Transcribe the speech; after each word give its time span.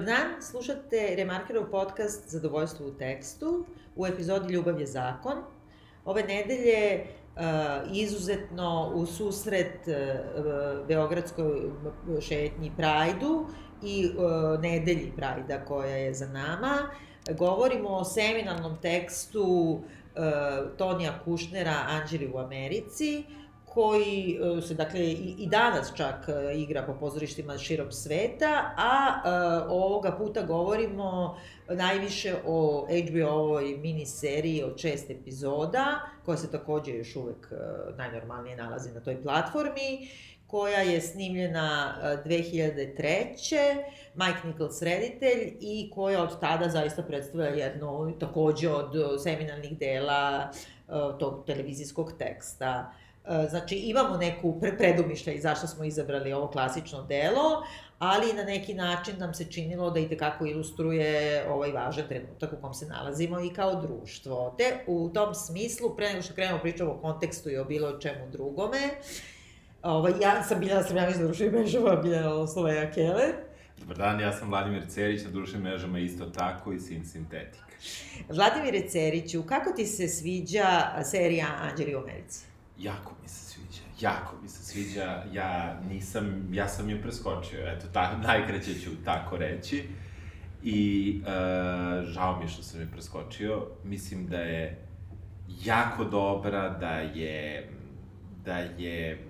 Dobar 0.00 0.16
dan, 0.16 0.42
slušate 0.42 1.14
Remarkerov 1.16 1.70
podcast 1.70 2.28
Zadovoljstvo 2.28 2.86
u 2.86 2.90
tekstu 2.90 3.64
u 3.96 4.06
epizodi 4.06 4.52
Ljubav 4.52 4.80
je 4.80 4.86
zakon. 4.86 5.32
Ove 6.04 6.22
nedelje 6.22 7.04
uh, 7.04 7.42
izuzetno 7.92 8.92
u 8.94 9.06
susret 9.06 9.78
uh, 9.86 10.86
Beogradskoj 10.88 11.60
šetnji 12.20 12.72
Prajdu 12.76 13.46
i 13.82 14.10
uh, 14.16 14.60
nedelji 14.60 15.12
Prajda 15.16 15.64
koja 15.64 15.96
je 15.96 16.14
za 16.14 16.28
nama, 16.28 16.78
govorimo 17.38 17.88
o 17.88 18.04
seminalnom 18.04 18.76
tekstu 18.82 19.80
Tonija 20.76 21.18
Kušnera 21.24 21.76
Anđeli 21.88 22.32
u 22.34 22.38
Americi, 22.38 23.24
koji 23.74 24.38
e, 24.58 24.62
se, 24.62 24.74
dakle, 24.74 25.00
i, 25.00 25.34
i 25.38 25.46
danas 25.46 25.92
čak 25.96 26.28
e, 26.28 26.58
igra 26.58 26.82
po 26.82 26.94
pozorištima 26.94 27.58
širom 27.58 27.92
sveta, 27.92 28.70
a 28.76 29.22
e, 29.24 29.30
ovoga 29.68 30.12
puta 30.12 30.42
govorimo 30.42 31.38
najviše 31.68 32.34
o 32.46 32.86
HBO-ovoj 32.86 33.76
miniseriji 33.78 34.62
od 34.62 34.78
šest 34.78 35.10
epizoda, 35.10 36.00
koja 36.24 36.36
se 36.36 36.50
takođe 36.50 36.92
još 36.92 37.16
uvek 37.16 37.52
najnormalnije 37.96 38.56
nalazi 38.56 38.92
na 38.92 39.00
toj 39.00 39.22
platformi, 39.22 40.08
koja 40.46 40.78
je 40.78 41.00
snimljena 41.00 41.94
2003. 42.24 43.24
Mike 44.14 44.48
Nichols 44.48 44.82
reditelj 44.82 45.56
i 45.60 45.90
koja 45.94 46.22
od 46.22 46.40
tada 46.40 46.68
zaista 46.68 47.02
predstavlja 47.02 47.48
jedno 47.48 48.12
takođe 48.20 48.70
od 48.70 49.22
seminalnih 49.22 49.78
dela 49.78 50.50
tog 51.18 51.44
televizijskog 51.46 52.12
teksta. 52.18 52.92
E, 52.92 53.09
znači, 53.50 53.76
imamo 53.76 54.16
neku 54.16 54.60
predumišljaj 54.78 55.40
zašto 55.40 55.66
smo 55.66 55.84
izabrali 55.84 56.32
ovo 56.32 56.48
klasično 56.48 57.02
delo, 57.02 57.64
ali 57.98 58.32
na 58.32 58.42
neki 58.42 58.74
način 58.74 59.18
nam 59.18 59.34
se 59.34 59.44
činilo 59.44 59.90
da 59.90 60.00
i 60.00 60.08
tekako 60.08 60.46
ilustruje 60.46 61.44
ovaj 61.48 61.72
važan 61.72 62.08
trenutak 62.08 62.52
u 62.52 62.60
kom 62.60 62.74
se 62.74 62.86
nalazimo 62.86 63.40
i 63.40 63.50
kao 63.50 63.80
društvo. 63.82 64.54
Te 64.58 64.84
u 64.86 65.10
tom 65.14 65.34
smislu, 65.34 65.96
pre 65.96 66.08
nego 66.08 66.22
što 66.22 66.34
krenemo 66.34 66.58
pričamo 66.58 66.90
o 66.90 66.98
kontekstu 66.98 67.50
i 67.50 67.58
o 67.58 67.64
bilo 67.64 67.98
čemu 67.98 68.30
drugome, 68.32 68.78
ovaj, 69.82 70.12
ja 70.20 70.42
sam 70.42 70.60
Biljana 70.60 70.82
Srbljanić 70.82 71.16
na 71.16 71.24
društvenim 71.24 71.54
mrežama, 71.54 71.96
Biljana 71.96 72.46
Sloveja 72.46 72.92
Kele. 72.92 73.26
Dobar 73.78 73.96
dan, 73.96 74.20
ja 74.20 74.32
sam 74.32 74.48
Vladimir 74.48 74.82
Cerić 74.88 75.24
na 75.24 75.30
društvenim 75.30 75.68
mrežama 75.68 75.98
isto 75.98 76.26
tako 76.26 76.72
i 76.72 76.80
Sin 76.80 77.06
Sintetik. 77.06 77.62
Vladimir 78.28 78.90
Ceriću, 78.90 79.42
kako 79.42 79.72
ti 79.72 79.86
se 79.86 80.08
sviđa 80.08 81.02
serija 81.04 81.46
Anđeli 81.60 81.94
u 81.94 81.98
Americi? 81.98 82.49
Jako 82.80 83.14
mi 83.22 83.28
se 83.28 83.44
sviđa, 83.44 83.82
jako 84.00 84.36
mi 84.42 84.48
se 84.48 84.64
sviđa, 84.64 85.24
ja 85.32 85.80
nisam, 85.88 86.48
ja 86.52 86.68
sam 86.68 86.90
je 86.90 87.02
preskočio, 87.02 87.60
eto, 87.66 87.86
ta, 87.92 88.16
najkraće 88.16 88.74
ću 88.74 88.90
tako 89.04 89.36
reći. 89.36 89.84
I 90.62 91.20
uh, 91.20 92.04
žao 92.04 92.38
mi 92.38 92.44
je 92.44 92.48
što 92.48 92.62
sam 92.62 92.80
je 92.80 92.90
preskočio, 92.90 93.66
mislim 93.84 94.26
da 94.26 94.38
je 94.38 94.86
jako 95.64 96.04
dobra, 96.04 96.68
da 96.68 96.92
je, 96.92 97.70
da 98.44 98.56
je, 98.56 99.26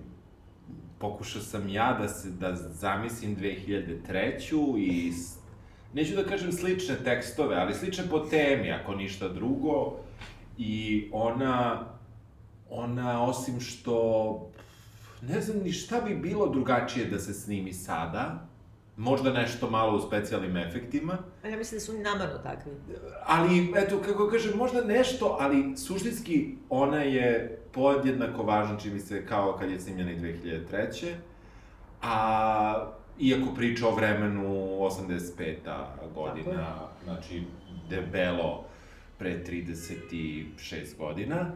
pokušao 0.98 1.42
sam 1.42 1.68
ja 1.68 1.96
da 2.00 2.08
se, 2.08 2.30
da 2.30 2.56
zamislim 2.56 3.36
2003. 3.36 4.78
i 4.78 5.12
neću 5.94 6.16
da 6.16 6.24
kažem 6.24 6.52
slične 6.52 6.96
tekstove, 7.04 7.56
ali 7.56 7.74
slične 7.74 8.04
po 8.10 8.18
temi, 8.18 8.72
ako 8.72 8.94
ništa 8.94 9.28
drugo, 9.28 9.96
i 10.58 11.08
ona 11.12 11.89
ona, 12.70 13.24
osim 13.24 13.60
što, 13.60 14.50
ne 15.22 15.40
znam 15.40 15.58
ni 15.58 15.72
šta 15.72 16.00
bi 16.00 16.14
bilo 16.14 16.48
drugačije 16.48 17.06
da 17.06 17.18
se 17.18 17.34
snimi 17.34 17.72
sada, 17.72 18.46
možda 18.96 19.32
nešto 19.32 19.70
malo 19.70 19.96
u 19.96 20.00
specijalnim 20.00 20.56
efektima. 20.56 21.18
A 21.44 21.48
ja 21.48 21.56
mislim 21.56 21.78
da 21.78 21.84
su 21.84 21.92
oni 21.92 22.00
namerno 22.00 22.38
takvi. 22.38 22.72
Ali, 23.26 23.72
eto, 23.76 24.00
kako 24.06 24.28
kažem, 24.28 24.52
možda 24.56 24.84
nešto, 24.84 25.36
ali 25.40 25.76
suštinski 25.76 26.54
ona 26.68 27.02
je 27.02 27.58
podjednako 27.72 28.42
važna, 28.42 28.78
čini 28.78 29.00
se, 29.00 29.26
kao 29.26 29.56
kad 29.60 29.70
je 29.70 29.80
snimljena 29.80 30.10
i 30.10 30.18
2003. 30.18 31.12
A, 32.02 32.92
iako 33.18 33.54
priča 33.54 33.88
o 33.88 33.94
vremenu 33.94 34.44
85. 34.80 35.54
godina, 36.14 36.74
znači, 37.04 37.42
debelo 37.90 38.64
pre 39.18 39.44
36 39.44 40.96
godina. 40.98 41.52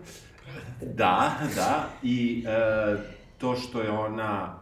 Da, 0.82 1.32
da, 1.56 1.88
i 2.02 2.44
e, 2.46 2.96
to 3.38 3.56
što 3.56 3.80
je 3.80 3.90
ona, 3.90 4.58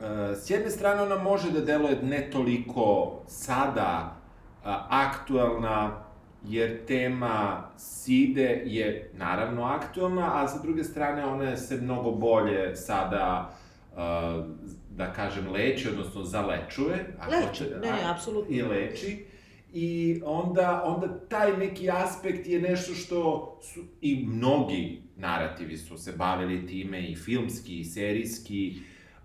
e, 0.00 0.36
s 0.36 0.50
jedne 0.50 0.70
strane 0.70 1.02
ona 1.02 1.18
može 1.18 1.50
da 1.50 1.60
deluje 1.60 2.02
ne 2.02 2.30
toliko 2.30 3.20
sada 3.26 4.16
e, 4.16 4.68
aktuelna, 4.88 6.02
jer 6.44 6.86
tema 6.86 7.62
Side 7.76 8.62
je 8.64 9.10
naravno 9.14 9.64
aktuelna, 9.64 10.42
a 10.42 10.48
sa 10.48 10.58
druge 10.62 10.84
strane 10.84 11.24
ona 11.24 11.56
se 11.56 11.76
mnogo 11.76 12.10
bolje 12.10 12.76
sada, 12.76 13.54
e, 13.92 13.96
da 14.90 15.12
kažem, 15.12 15.52
leči, 15.52 15.88
odnosno 15.88 16.24
zalečuje. 16.24 17.16
Ako 17.20 17.30
leči, 17.30 17.64
ne, 17.82 17.90
ne, 17.90 18.10
apsolutno. 18.10 18.54
I 18.56 18.62
leči 18.62 19.31
i 19.72 20.20
onda, 20.24 20.82
onda 20.86 21.18
taj 21.28 21.56
neki 21.56 21.90
aspekt 21.90 22.46
je 22.46 22.60
nešto 22.60 22.94
što 22.94 23.58
su 23.62 23.80
i 24.00 24.26
mnogi 24.26 25.02
narativi 25.16 25.76
su 25.76 25.98
se 25.98 26.12
bavili 26.12 26.66
time 26.66 27.08
i 27.08 27.16
filmski 27.16 27.80
i 27.80 27.84
serijski. 27.84 28.76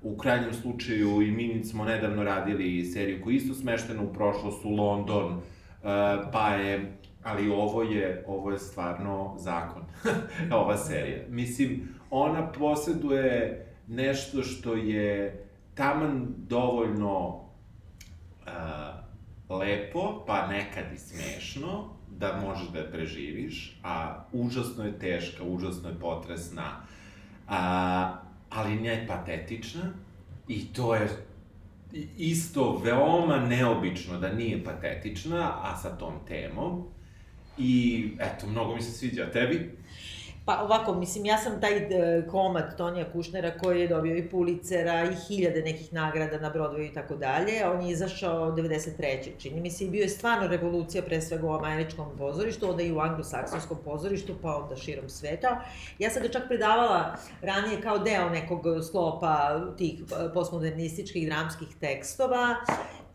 U 0.02 0.18
krajnjem 0.18 0.54
slučaju 0.54 1.22
i 1.22 1.32
mi 1.32 1.64
smo 1.66 1.86
nedavno 1.86 2.24
radili 2.24 2.86
seriju 2.86 3.22
koja 3.24 3.36
isto 3.36 3.54
smeštena 3.54 4.02
u 4.02 4.14
prošlost 4.14 4.66
u 4.66 4.70
London 4.70 5.34
uh, 5.34 5.42
pa 6.32 6.50
je 6.50 6.98
ali 7.24 7.50
ovo 7.50 7.84
je 7.84 8.24
ovo 8.28 8.52
je 8.52 8.60
stvarno 8.60 9.36
zakon 9.38 9.84
ova 10.62 10.78
serija. 10.78 11.20
Mislim 11.30 11.90
ona 12.10 12.52
poseduje 12.52 13.66
nešto 13.88 14.44
što 14.44 14.74
je 14.74 15.46
taman 15.76 16.28
dovoljno 16.38 17.28
uh, 17.28 18.54
lepo, 19.50 20.24
pa 20.28 20.48
nekad 20.48 20.94
i 20.94 20.98
smešno, 20.98 21.90
da 22.10 22.42
možeš 22.46 22.68
da 22.68 22.80
je 22.80 22.92
preživiš, 22.92 23.80
a 23.84 24.24
užasno 24.32 24.86
je 24.86 25.00
teška, 25.00 25.44
užasno 25.44 25.90
je 25.90 26.00
potresna, 26.00 26.82
a, 27.48 28.14
ali 28.50 28.76
ne 28.76 29.08
patetična, 29.08 29.94
i 30.48 30.74
to 30.74 30.96
je 30.96 31.10
isto 32.18 32.82
veoma 32.84 33.38
neobično 33.38 34.20
da 34.20 34.34
nije 34.34 34.64
patetična, 34.64 35.54
a 35.62 35.78
sa 35.78 35.98
tom 35.98 36.14
temom. 36.28 36.84
I, 37.58 38.12
eto, 38.20 38.48
mnogo 38.48 38.76
mi 38.76 38.82
se 38.82 38.92
sviđa. 38.92 39.32
Tebi? 39.32 39.78
Pa 40.48 40.64
ovako, 40.64 40.94
mislim, 40.94 41.26
ja 41.26 41.38
sam 41.38 41.62
taj 41.62 41.78
e, 41.78 42.28
komad 42.28 42.78
Tonija 42.78 43.12
Kušnera 43.12 43.52
koji 43.58 43.82
je 43.82 43.88
dobio 43.88 44.18
i 44.18 44.30
Pulicera 44.30 45.04
i 45.04 45.16
hiljade 45.28 45.62
nekih 45.62 45.94
nagrada 45.94 46.40
na 46.40 46.54
Broadwayu 46.54 46.92
i 46.92 46.94
tako 46.94 47.16
dalje. 47.16 47.70
On 47.70 47.82
je 47.82 47.92
izašao 47.92 48.52
93. 48.52 49.38
čini 49.38 49.62
mi 49.62 49.72
se 49.72 49.86
i 49.86 49.90
bio 49.90 50.02
je 50.02 50.10
stvarno 50.10 50.48
revolucija 50.48 51.04
pre 51.04 51.22
svega 51.22 51.48
u 51.48 51.54
američkom 51.54 52.18
pozorištu, 52.18 52.70
onda 52.70 52.84
i 52.84 52.92
u 52.92 53.00
anglosaksonskom 53.00 53.78
pozorištu, 53.86 54.36
pa 54.42 54.56
onda 54.56 54.76
širom 54.76 55.10
sveta. 55.10 55.62
Ja 56.00 56.10
sam 56.10 56.24
ga 56.24 56.30
čak 56.30 56.44
predavala 56.48 57.16
ranije 57.42 57.82
kao 57.82 58.00
deo 58.00 58.30
nekog 58.30 58.64
sklopa 58.88 59.62
tih 59.78 60.00
e, 60.00 60.34
postmodernističkih 60.34 61.28
dramskih 61.28 61.68
tekstova 61.80 62.56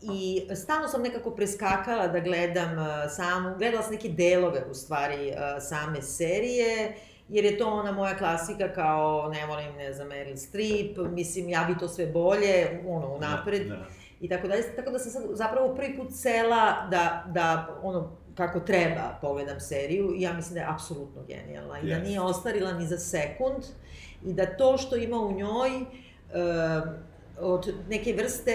i 0.02 0.42
stalno 0.54 0.88
sam 0.88 1.02
nekako 1.02 1.30
preskakala 1.30 2.08
da 2.08 2.20
gledam 2.20 2.78
e, 2.78 3.08
samu, 3.08 3.56
gledala 3.58 3.82
sam 3.82 3.92
neke 3.92 4.08
delove 4.08 4.64
u 4.70 4.74
stvari 4.74 5.32
same 5.60 6.02
serije 6.02 6.94
jer 7.28 7.44
je 7.44 7.58
to 7.58 7.66
ona 7.66 7.92
moja 7.92 8.16
klasika 8.16 8.72
kao, 8.72 9.28
ne 9.28 9.46
volim, 9.46 9.74
ne 9.76 9.92
znam, 9.92 10.08
Meryl 10.08 10.36
Streep, 10.36 10.96
mislim, 11.10 11.48
ja 11.48 11.64
bi 11.68 11.78
to 11.78 11.88
sve 11.88 12.06
bolje, 12.06 12.82
ono, 12.86 13.14
unapred. 13.14 13.68
Da, 13.68 13.76
da. 13.76 13.86
I 14.20 14.28
tako 14.28 14.48
dalje, 14.48 14.76
tako 14.76 14.90
da 14.90 14.98
sam 14.98 15.10
sad 15.10 15.22
zapravo 15.32 15.74
prvi 15.74 15.96
put 15.96 16.08
sela 16.12 16.88
da, 16.90 17.24
da 17.26 17.78
ono, 17.82 18.16
kako 18.34 18.60
treba 18.60 19.18
pogledam 19.20 19.60
seriju 19.60 20.14
i 20.16 20.22
ja 20.22 20.32
mislim 20.32 20.54
da 20.54 20.60
je 20.60 20.66
apsolutno 20.70 21.22
genijalna 21.28 21.80
i 21.80 21.82
yes. 21.82 21.88
da 21.88 21.98
nije 21.98 22.20
ostarila 22.20 22.72
ni 22.72 22.86
za 22.86 22.98
sekund 22.98 23.64
i 24.24 24.32
da 24.32 24.56
to 24.56 24.78
što 24.78 24.96
ima 24.96 25.16
u 25.16 25.32
njoj 25.32 25.70
uh, 25.80 26.88
od 27.42 27.72
neke 27.88 28.12
vrste, 28.12 28.52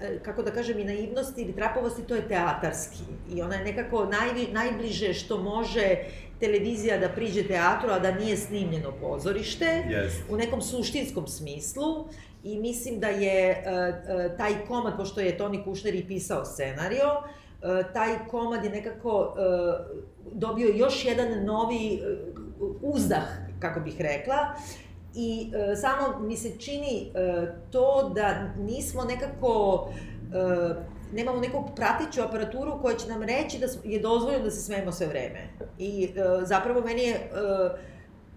e, 0.00 0.18
kako 0.22 0.42
da 0.42 0.50
kažem, 0.50 0.78
i 0.78 0.84
naivnosti 0.84 1.42
ili 1.42 1.52
trapovosti, 1.52 2.02
to 2.02 2.14
je 2.14 2.28
teatarski. 2.28 3.02
I 3.34 3.42
ona 3.42 3.54
je 3.54 3.64
nekako 3.64 4.04
naj, 4.04 4.52
najbliže 4.52 5.14
što 5.14 5.38
može 5.38 5.96
televizija 6.40 6.98
da 6.98 7.08
priđe 7.08 7.46
teatru, 7.46 7.90
a 7.90 7.98
da 7.98 8.10
nije 8.10 8.36
snimljeno 8.36 8.92
pozorište, 9.00 9.64
yes. 9.64 10.32
u 10.32 10.36
nekom 10.36 10.62
suštinskom 10.62 11.26
smislu. 11.26 12.08
I 12.44 12.58
mislim 12.58 13.00
da 13.00 13.08
je 13.08 13.50
uh, 13.50 14.30
uh, 14.30 14.36
taj 14.36 14.66
komad, 14.68 14.96
pošto 14.96 15.20
je 15.20 15.38
Toni 15.38 15.64
Kušner 15.64 15.94
i 15.94 16.04
pisao 16.08 16.44
scenario, 16.44 17.06
uh, 17.06 17.92
taj 17.92 18.18
komad 18.30 18.64
je 18.64 18.70
nekako 18.70 19.20
uh, 19.20 20.32
dobio 20.32 20.68
još 20.74 21.04
jedan 21.04 21.44
novi 21.44 22.00
uh, 22.60 22.76
uzdah, 22.82 23.24
kako 23.60 23.80
bih 23.80 24.00
rekla, 24.00 24.54
I 25.14 25.52
e, 25.54 25.76
samo 25.76 26.18
mi 26.20 26.36
se 26.36 26.58
čini 26.58 27.10
e, 27.14 27.46
to 27.70 28.12
da 28.14 28.54
nismo 28.58 29.04
nekako 29.04 29.88
e, 30.32 30.74
nemamo 31.12 31.40
neku 31.40 31.64
pratiću 31.76 32.22
aparaturu 32.22 32.78
koja 32.82 32.96
će 32.96 33.08
nam 33.08 33.22
reći 33.22 33.58
da 33.58 33.66
je 33.84 34.00
dozvoljeno 34.00 34.44
da 34.44 34.50
se 34.50 34.60
smejemo 34.60 34.92
sve 34.92 35.06
vreme. 35.06 35.48
I 35.78 36.04
e, 36.04 36.44
zapravo 36.44 36.80
meni 36.80 37.02
je 37.02 37.14
e, 37.14 37.30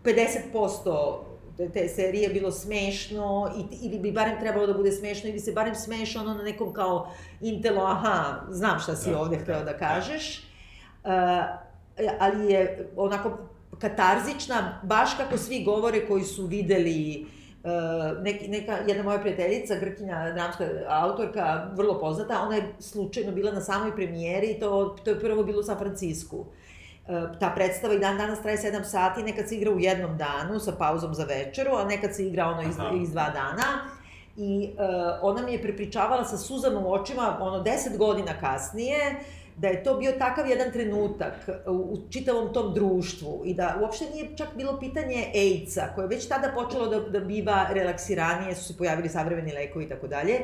50% 0.03 1.18
te, 1.74 1.88
serije 1.88 2.29
bilo 2.29 2.51
smešno 2.51 3.51
i, 3.57 3.85
ili 3.85 4.00
bi 4.00 4.12
barem 4.12 4.39
trebalo 4.39 4.68
da 4.68 4.73
bude 4.73 4.91
smešno 4.91 5.30
ili 5.30 5.39
se 5.39 5.51
barem 5.51 5.75
smešno 5.75 6.21
ono 6.21 6.33
na 6.33 6.44
nekom 6.44 6.73
kao 6.73 7.12
intelo, 7.41 7.83
aha, 7.83 8.41
znam 8.50 8.80
šta 8.80 8.95
si 8.95 9.12
da, 9.12 9.19
ovde 9.19 9.38
hteo 9.38 9.59
da, 9.59 9.63
da 9.63 9.77
kažeš. 9.77 10.41
Da. 11.03 11.62
Uh, 11.63 11.68
ali 12.19 12.51
je 12.51 12.89
onako 12.95 13.38
katarzična, 13.79 14.79
baš 14.83 15.17
kako 15.17 15.37
svi 15.37 15.63
govore 15.63 16.07
koji 16.07 16.23
su 16.23 16.45
videli 16.45 17.25
Uh, 17.63 18.23
neki, 18.23 18.47
neka, 18.47 18.77
jedna 18.87 19.03
moja 19.03 19.19
prijateljica, 19.19 19.75
Grkinja, 19.75 20.31
dramska 20.33 20.67
autorka, 20.87 21.71
vrlo 21.75 21.99
poznata, 21.99 22.41
ona 22.41 22.55
je 22.55 22.75
slučajno 22.79 23.31
bila 23.31 23.51
na 23.51 23.61
samoj 23.61 23.95
premijeri 23.95 24.47
i 24.51 24.59
to, 24.59 24.95
to 25.03 25.09
je 25.09 25.19
prvo 25.19 25.43
bilo 25.43 25.59
u 25.59 25.63
San 25.63 25.77
Francisku. 25.77 26.45
E, 27.07 27.39
ta 27.39 27.49
predstava 27.55 27.93
i 27.93 27.99
dan 27.99 28.17
danas 28.17 28.41
traje 28.41 28.57
7 28.57 28.83
sati, 28.83 29.23
nekad 29.23 29.49
se 29.49 29.55
igra 29.55 29.71
u 29.71 29.79
jednom 29.79 30.17
danu 30.17 30.59
sa 30.59 30.71
pauzom 30.71 31.13
za 31.13 31.23
večeru, 31.23 31.71
a 31.75 31.85
nekad 31.85 32.15
se 32.15 32.27
igra 32.27 32.47
ono 32.47 32.61
iz, 32.61 32.75
iz 33.01 33.11
dva 33.11 33.29
dana. 33.29 33.89
I 34.37 34.69
uh, 34.73 34.79
ona 35.21 35.41
mi 35.41 35.51
je 35.51 35.61
prepričavala 35.61 36.25
sa 36.25 36.37
suzama 36.37 36.79
u 36.79 36.93
očima, 36.93 37.37
ono, 37.41 37.63
10 37.63 37.97
godina 37.97 38.39
kasnije, 38.39 39.15
da 39.57 39.68
je 39.68 39.83
to 39.83 39.98
bio 39.98 40.12
takav 40.12 40.50
jedan 40.50 40.71
trenutak 40.71 41.50
u, 41.68 41.71
u 41.71 41.98
čitavom 42.09 42.54
tom 42.54 42.74
društvu 42.74 43.42
i 43.45 43.54
da 43.54 43.77
uopšte 43.81 44.06
nije 44.13 44.38
čak 44.38 44.48
bilo 44.56 44.80
pitanje 44.80 45.31
AIDS-a, 45.36 45.94
koje 45.95 46.04
je 46.04 46.09
već 46.09 46.27
tada 46.27 46.51
počelo 46.56 46.88
da, 46.88 47.00
da 47.00 47.19
biva 47.19 47.68
relaksiranije, 47.71 48.56
su 48.56 48.63
se 48.63 48.77
pojavili 48.77 49.09
savremeni 49.09 49.54
lekovi 49.54 49.86
i 49.86 49.89
tako 49.89 50.07
dalje, 50.07 50.39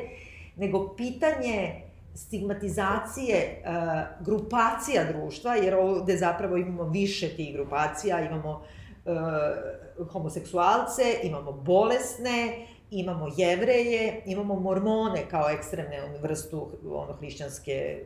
nego 0.56 0.94
pitanje 0.96 1.82
stigmatizacije 2.14 3.62
uh, 3.64 4.26
grupacija 4.26 5.12
društva, 5.12 5.54
jer 5.54 5.74
ovde 5.74 6.16
zapravo 6.16 6.56
imamo 6.56 6.84
više 6.84 7.28
tih 7.28 7.54
grupacija, 7.54 8.20
imamo 8.20 8.62
uh, 9.04 10.06
homoseksualce, 10.12 11.02
imamo 11.22 11.52
bolesne, 11.52 12.66
imamo 12.90 13.28
jevreje, 13.36 14.22
imamo 14.26 14.60
mormone 14.60 15.22
kao 15.30 15.50
ekstremne 15.50 16.00
vrstu 16.22 16.68
ono, 16.90 17.12
hrišćanske 17.12 18.04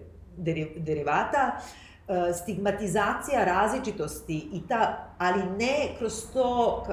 derivata, 0.76 1.60
uh, 2.08 2.14
stigmatizacija 2.42 3.44
različitosti 3.44 4.48
i 4.52 4.60
ta, 4.68 5.14
ali 5.18 5.42
ne 5.58 5.88
kroz 5.98 6.12
to 6.32 6.84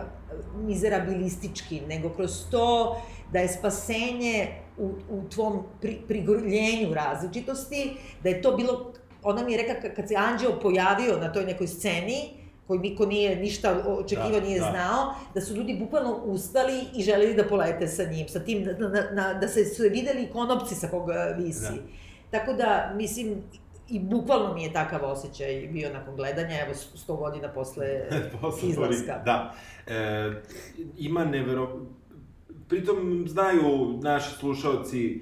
mizerabilistički, 0.56 1.82
nego 1.82 2.10
kroz 2.10 2.32
to 2.52 3.02
da 3.32 3.40
je 3.40 3.48
spasenje 3.48 4.48
u, 4.78 4.92
u 5.10 5.30
tvom 5.30 5.64
pri, 5.82 5.98
prigrljenju 6.08 6.94
različitosti, 6.94 7.98
da 8.24 8.30
je 8.30 8.42
to 8.42 8.56
bilo, 8.56 8.94
ona 9.24 9.44
mi 9.44 9.52
je 9.52 9.58
rekla 9.58 9.90
kad 9.96 10.08
se 10.08 10.16
anđeo 10.16 10.60
pojavio 10.60 11.18
na 11.18 11.34
toj 11.34 11.46
nekoj 11.46 11.68
sceni, 11.68 12.46
koji 12.68 12.80
niko 12.80 13.06
nije 13.06 13.36
ništa 13.36 13.84
očekiva, 13.88 14.40
da, 14.40 14.46
nije 14.46 14.60
da. 14.60 14.70
znao, 14.72 15.16
da 15.34 15.42
su 15.42 15.56
ljudi 15.56 15.78
bukvalno 15.80 16.16
ustali 16.16 16.84
i 16.96 17.04
želeli 17.04 17.34
da 17.34 17.48
polete 17.48 17.88
sa 17.88 18.04
njim, 18.04 18.28
sa 18.28 18.40
tim, 18.40 18.64
na, 18.64 18.90
na, 18.90 19.04
na, 19.12 19.34
da 19.34 19.48
se 19.48 19.66
su 19.66 19.84
videli 19.84 20.30
konopci 20.34 20.76
sa 20.76 20.88
koga 20.88 21.36
visi. 21.38 21.62
Da. 21.62 22.05
Tako 22.32 22.54
da, 22.54 22.94
mislim, 22.96 23.44
i 23.90 24.00
bukvalno 24.00 24.54
mi 24.54 24.64
je 24.64 24.74
takav 24.74 25.12
osjećaj 25.12 25.70
bio 25.72 25.94
nakon 25.94 26.16
gledanja, 26.16 26.56
evo, 26.66 26.74
sto 26.74 27.16
godina 27.16 27.48
posle, 27.48 27.86
posle 28.42 28.70
izlaska. 28.70 29.22
Da. 29.26 29.56
E, 29.88 30.32
ima 30.98 31.26
nevero 31.26 31.82
pritom 32.68 33.26
znaju 33.28 34.00
naši 34.04 34.36
slušalci 34.36 35.22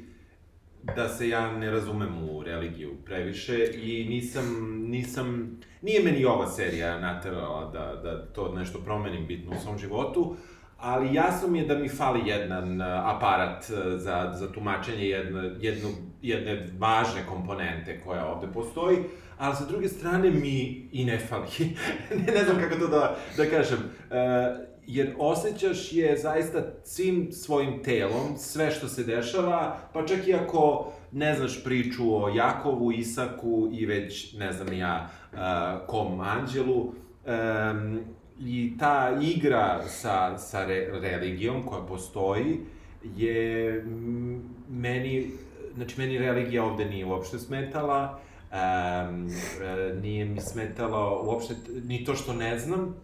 da 0.95 1.09
se 1.09 1.29
ja 1.29 1.51
ne 1.51 1.71
razumem 1.71 2.29
u 2.29 2.43
religiju 2.43 2.95
previše 3.05 3.71
i 3.73 4.05
nisam, 4.09 4.45
nisam, 4.87 5.57
nije 5.81 6.03
meni 6.03 6.25
ova 6.25 6.47
serija 6.47 6.99
naterala 6.99 7.71
da, 7.71 8.01
da 8.03 8.25
to 8.25 8.53
nešto 8.55 8.79
promenim 8.79 9.27
bitno 9.27 9.51
u 9.51 9.59
svom 9.59 9.77
životu, 9.77 10.35
ali 10.77 11.13
jasno 11.13 11.47
mi 11.47 11.59
je 11.59 11.65
da 11.65 11.75
mi 11.75 11.89
fali 11.89 12.29
jedan 12.29 12.81
aparat 12.81 13.63
za, 13.97 14.33
za 14.33 14.51
tumačenje 14.51 15.05
jedno, 15.59 15.89
jedne 16.23 16.67
važne 16.79 17.21
komponente 17.29 18.01
koja 18.01 18.27
ovde 18.27 18.47
postoji, 18.53 18.97
ali 19.37 19.55
sa 19.55 19.65
druge 19.65 19.87
strane 19.87 20.31
mi 20.31 20.89
i 20.91 21.05
ne 21.05 21.17
fali. 21.19 21.47
ne, 22.25 22.33
ne 22.33 22.43
znam 22.43 22.59
kako 22.59 22.75
to 22.75 22.87
da, 22.87 23.17
da 23.37 23.49
kažem. 23.49 23.77
Uh, 23.79 24.15
jer 24.87 25.13
osjećaš 25.17 25.93
je 25.93 26.17
zaista 26.17 26.63
svim 26.83 27.31
svojim 27.31 27.83
telom, 27.83 28.37
sve 28.37 28.71
što 28.71 28.87
se 28.87 29.03
dešava, 29.03 29.77
pa 29.93 30.05
čak 30.05 30.27
i 30.27 30.33
ako 30.33 30.91
ne 31.11 31.35
znaš 31.35 31.63
priču 31.63 32.23
o 32.23 32.29
Jakovu, 32.29 32.91
Isaku 32.91 33.69
i 33.73 33.85
već, 33.85 34.33
ne 34.33 34.53
znam 34.53 34.73
ja, 34.73 35.09
uh, 35.33 35.39
kom 35.87 36.19
anđelu, 36.19 36.81
um, 36.81 37.99
i 38.39 38.73
ta 38.79 39.17
igra 39.21 39.81
sa, 39.87 40.37
sa 40.37 40.65
re, 40.65 40.89
religijom 41.01 41.63
koja 41.63 41.81
postoji 41.81 42.59
je 43.15 43.85
meni, 44.69 45.31
znači 45.75 45.95
meni 45.97 46.17
religija 46.17 46.63
ovde 46.63 46.85
nije 46.85 47.05
uopšte 47.05 47.39
smetala, 47.39 48.19
um, 48.51 49.29
nije 50.01 50.25
mi 50.25 50.41
smetala 50.41 51.21
uopšte 51.21 51.55
ni 51.83 52.05
to 52.05 52.15
što 52.15 52.33
ne 52.33 52.59
znam, 52.59 52.95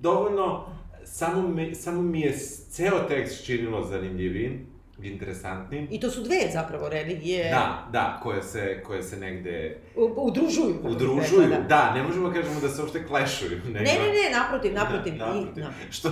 dovoljno. 0.00 0.66
Samo, 1.04 1.48
me, 1.48 1.74
samo 1.74 2.02
mi 2.02 2.20
je 2.20 2.32
ceo 2.70 2.98
tekst 3.08 3.44
činilo 3.46 3.84
zanimljivim, 3.84 4.66
interesantnim. 5.04 5.88
I 5.90 6.00
to 6.00 6.10
su 6.10 6.22
dve 6.22 6.50
zapravo 6.52 6.88
religije. 6.88 7.50
Da, 7.50 7.88
da, 7.92 8.20
koje 8.22 8.42
se, 8.42 8.82
koje 8.86 9.02
se 9.02 9.16
negde... 9.16 9.78
U, 9.96 10.12
udružuju. 10.16 10.80
Udružuju, 10.84 11.48
da. 11.48 11.58
da. 11.68 11.94
ne 11.94 12.02
možemo 12.02 12.28
da 12.28 12.34
kažemo 12.34 12.60
da 12.60 12.68
se 12.68 12.82
uopšte 12.82 13.06
klešuju. 13.06 13.60
Nego... 13.64 13.78
Ne, 13.78 13.94
ne, 13.94 14.06
ne, 14.06 14.38
naprotiv, 14.38 14.74
naprotiv. 14.74 15.18
Da, 15.18 15.26
naprotiv. 15.26 15.62
I, 15.62 15.66
naprotiv. 15.66 15.90
Što, 15.90 16.08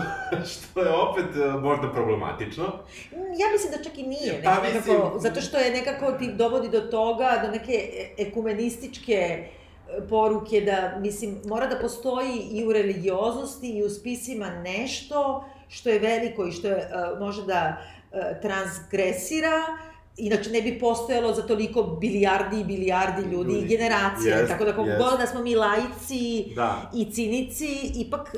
što 0.52 0.80
je 0.80 0.92
opet 0.92 1.26
uh, 1.36 1.62
možda 1.62 1.92
problematično. 1.92 2.64
Ja 3.12 3.46
mislim 3.52 3.72
da 3.76 3.84
čak 3.84 3.98
i 3.98 4.02
nije. 4.02 4.40
Pa, 4.44 4.62
nekako, 4.62 4.76
mislim... 4.76 5.20
Zato 5.20 5.40
što 5.40 5.58
je 5.58 5.70
nekako 5.70 6.12
ti 6.12 6.32
dovodi 6.32 6.68
do 6.68 6.80
toga, 6.80 7.40
do 7.44 7.50
neke 7.50 7.72
e, 7.72 8.14
ekumenističke 8.18 9.48
poruke 10.08 10.60
da, 10.60 10.98
mislim, 11.00 11.40
mora 11.44 11.66
da 11.66 11.78
postoji 11.78 12.38
i 12.52 12.64
u 12.66 12.72
religioznosti 12.72 13.78
i 13.78 13.82
u 13.82 13.90
spisima 13.90 14.50
nešto 14.50 15.44
što 15.68 15.88
je 15.88 15.98
veliko 15.98 16.46
i 16.46 16.52
što 16.52 16.68
je, 16.68 16.76
uh, 16.76 17.20
može 17.20 17.46
da 17.46 17.76
uh, 17.76 17.97
transgresira, 18.42 19.62
inače 20.16 20.50
ne 20.50 20.62
bi 20.62 20.78
postojalo 20.78 21.34
za 21.34 21.46
toliko 21.46 21.82
bilijardi 21.82 22.60
i 22.60 22.64
bilijardi 22.64 23.22
ljudi, 23.22 23.52
ljudi. 23.52 23.66
i 23.66 23.68
generacije. 23.68 24.36
Yes, 24.36 24.48
Tako 24.48 24.64
da 24.64 24.70
kako 24.70 24.82
yes. 24.82 24.98
god 24.98 25.20
da 25.20 25.26
smo 25.26 25.42
mi 25.42 25.54
lajci 25.54 26.52
da. 26.56 26.90
i 26.94 27.12
cinici, 27.12 27.92
ipak 27.94 28.34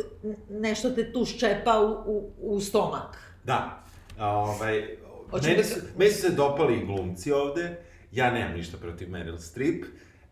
nešto 0.50 0.90
te 0.90 1.12
tu 1.12 1.24
ščepa 1.24 1.80
u, 1.80 2.12
u, 2.12 2.32
u 2.38 2.60
stomak. 2.60 3.18
Da. 3.44 3.82
Ovaj, 4.20 4.96
meni, 5.42 5.56
da... 5.56 5.64
su, 5.64 5.80
meni 5.96 6.10
su 6.10 6.20
se 6.20 6.30
dopali 6.30 6.86
glumci 6.86 7.32
ovde, 7.32 7.76
ja 8.12 8.30
nemam 8.30 8.54
ništa 8.54 8.76
protiv 8.76 9.08
Meryl 9.08 9.38
Streep 9.38 9.84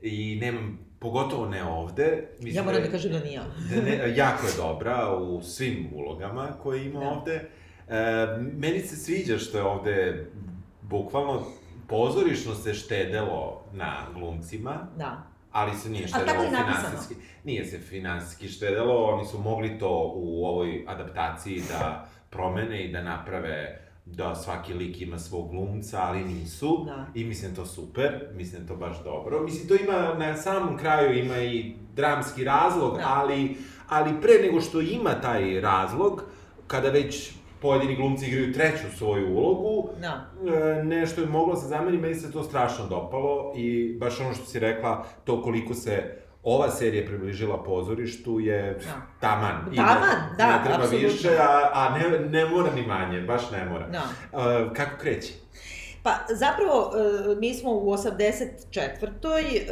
i 0.02 0.38
nemam 0.40 0.88
Pogotovo 1.00 1.48
ne 1.48 1.64
ovde. 1.64 2.28
Mislim 2.38 2.54
ja 2.56 2.62
moram 2.62 2.80
da, 2.80 2.86
da 2.86 2.92
kažem 2.92 3.12
da 3.12 3.20
nije. 3.20 3.40
Da 3.70 3.82
ne, 3.82 4.16
jako 4.16 4.46
je 4.46 4.52
dobra 4.56 5.16
u 5.16 5.42
svim 5.42 5.88
ulogama 5.94 6.48
koje 6.62 6.86
ima 6.86 7.00
da. 7.00 7.08
ovde. 7.08 7.50
E, 7.88 8.26
meni 8.56 8.80
se 8.80 8.96
sviđa 8.96 9.38
što 9.38 9.58
je 9.58 9.64
ovde 9.64 10.26
bukvalno 10.82 11.42
pozorišno 11.88 12.54
se 12.54 12.74
štedelo 12.74 13.64
na 13.72 14.06
glumcima. 14.14 14.88
Da. 14.96 15.22
Ali 15.52 15.76
se 15.76 15.90
nije 15.90 16.08
štedelo 16.08 16.42
finansijski. 16.44 17.14
Nije 17.44 17.64
se 17.64 17.78
finansijski 17.78 18.48
štedelo, 18.48 19.04
oni 19.04 19.26
su 19.26 19.38
mogli 19.38 19.78
to 19.78 20.12
u 20.14 20.46
ovoj 20.46 20.84
adaptaciji 20.88 21.62
da 21.68 22.08
promene 22.30 22.84
i 22.84 22.92
da 22.92 23.02
naprave 23.02 23.84
da 24.04 24.34
svaki 24.34 24.74
lik 24.74 25.00
ima 25.00 25.18
svog 25.18 25.50
glumca, 25.50 26.02
ali 26.02 26.24
nisu. 26.24 26.84
Da. 26.86 27.06
I 27.14 27.24
mislim 27.24 27.54
to 27.54 27.66
super, 27.66 28.28
mislim 28.34 28.66
to 28.66 28.76
baš 28.76 29.04
dobro. 29.04 29.42
Mislim 29.42 29.68
to 29.68 29.74
ima, 29.74 30.14
na 30.14 30.36
samom 30.36 30.76
kraju 30.76 31.18
ima 31.18 31.38
i 31.38 31.74
dramski 31.96 32.44
razlog, 32.44 32.96
da. 32.96 33.04
ali, 33.06 33.56
ali 33.88 34.20
pre 34.20 34.32
nego 34.42 34.60
što 34.60 34.80
ima 34.80 35.20
taj 35.20 35.60
razlog, 35.60 36.22
kada 36.66 36.88
već 36.88 37.32
pojedini 37.62 37.96
glumci 37.96 38.26
igraju 38.26 38.52
treću 38.52 38.96
svoju 38.96 39.36
ulogu, 39.36 39.88
da. 40.00 40.26
E, 40.78 40.84
nešto 40.84 41.20
je 41.20 41.26
moglo 41.26 41.56
se 41.56 41.66
zameni, 41.66 41.98
meni 41.98 42.14
se 42.14 42.32
to 42.32 42.42
strašno 42.42 42.86
dopalo 42.86 43.52
i 43.56 43.96
baš 44.00 44.20
ono 44.20 44.34
što 44.34 44.44
si 44.44 44.58
rekla, 44.58 45.04
to 45.24 45.42
koliko 45.42 45.74
se 45.74 46.18
ova 46.42 46.70
serija 46.70 47.06
približila 47.06 47.62
pozorištu 47.64 48.40
je 48.40 48.78
da. 48.84 49.06
taman. 49.20 49.74
Taman, 49.76 50.36
da, 50.38 50.46
Ne 50.46 50.64
treba 50.64 50.82
absolutno. 50.82 51.08
više, 51.08 51.28
a, 51.40 51.70
a 51.72 51.98
ne, 51.98 52.18
ne 52.18 52.44
mora 52.44 52.74
ni 52.74 52.86
manje, 52.86 53.20
baš 53.20 53.50
ne 53.50 53.64
mora. 53.64 53.88
Da. 53.88 54.02
Uh, 54.32 54.72
kako 54.72 55.00
kreće? 55.00 55.32
Pa, 56.02 56.14
zapravo, 56.34 56.92
e, 57.32 57.36
mi 57.40 57.54
smo 57.54 57.70
u 57.72 57.92
84. 57.92 59.08
E, 59.56 59.66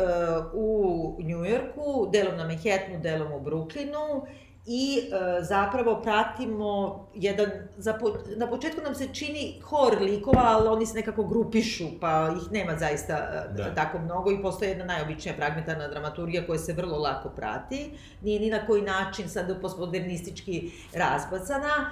u 0.52 1.16
Njujorku, 1.22 2.08
delom 2.12 2.36
na 2.36 2.44
Manhattanu, 2.44 3.00
delom 3.02 3.32
u 3.32 3.40
Brooklynu, 3.40 4.26
i 4.66 4.98
e, 4.98 5.42
zapravo 5.42 6.00
pratimo 6.02 7.06
jedan, 7.14 7.50
za, 7.76 7.92
po, 7.94 8.12
na 8.36 8.46
početku 8.46 8.80
nam 8.82 8.94
se 8.94 9.08
čini 9.12 9.60
hor 9.64 10.02
likova, 10.02 10.42
ali 10.44 10.68
oni 10.68 10.86
se 10.86 10.94
nekako 10.94 11.24
grupišu, 11.24 11.84
pa 12.00 12.32
ih 12.36 12.52
nema 12.52 12.76
zaista 12.78 13.14
e, 13.14 13.52
da. 13.56 13.74
tako 13.74 13.98
mnogo 13.98 14.30
i 14.30 14.42
postoje 14.42 14.68
jedna 14.68 14.84
najobičnija 14.84 15.36
fragmentarna 15.36 15.88
dramaturgija 15.88 16.46
koja 16.46 16.58
se 16.58 16.72
vrlo 16.72 16.98
lako 16.98 17.28
prati, 17.28 17.90
nije 18.22 18.40
ni 18.40 18.50
na 18.50 18.66
koji 18.66 18.82
način 18.82 19.28
sad 19.28 19.60
postmodernistički 19.60 20.70
razbacana, 20.94 21.90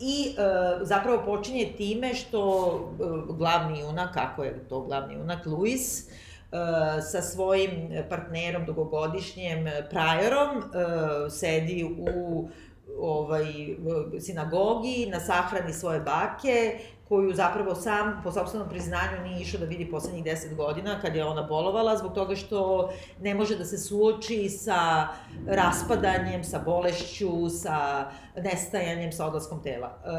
I 0.00 0.30
e, 0.30 0.84
zapravo 0.86 1.22
počinje 1.26 1.72
time 1.76 2.14
što 2.14 2.40
e, 2.74 3.04
glavni 3.38 3.80
junak, 3.80 4.14
kako 4.14 4.44
je 4.44 4.68
to 4.68 4.80
glavni 4.80 5.14
junak, 5.14 5.46
Luis, 5.46 6.06
E, 6.06 6.27
sa 7.12 7.22
svojim 7.22 7.70
partnerom 8.08 8.64
dugogodišnjem 8.64 9.66
Prajorom 9.90 10.58
e, 10.58 10.62
sedi 11.30 11.96
u 11.98 12.48
ovaj, 13.00 13.44
sinagogi, 14.20 15.08
na 15.12 15.20
sahrani 15.20 15.72
svoje 15.72 16.00
bake, 16.00 16.78
koju 17.08 17.34
zapravo 17.34 17.74
sam, 17.74 18.20
po 18.24 18.32
sobstvenom 18.32 18.68
priznanju, 18.68 19.22
nije 19.24 19.40
išao 19.40 19.60
da 19.60 19.66
vidi 19.66 19.90
poslednjih 19.90 20.24
deset 20.24 20.56
godina, 20.56 21.00
kad 21.00 21.16
je 21.16 21.24
ona 21.24 21.42
bolovala, 21.42 21.96
zbog 21.96 22.14
toga 22.14 22.36
što 22.36 22.90
ne 23.20 23.34
može 23.34 23.56
da 23.56 23.64
se 23.64 23.78
suoči 23.78 24.48
sa 24.48 25.08
raspadanjem, 25.46 26.44
sa 26.44 26.58
bolešću, 26.64 27.48
sa 27.48 28.10
nestajanjem, 28.36 29.12
sa 29.12 29.26
odlaskom 29.26 29.62
tela. 29.62 29.88
E, 29.88 30.10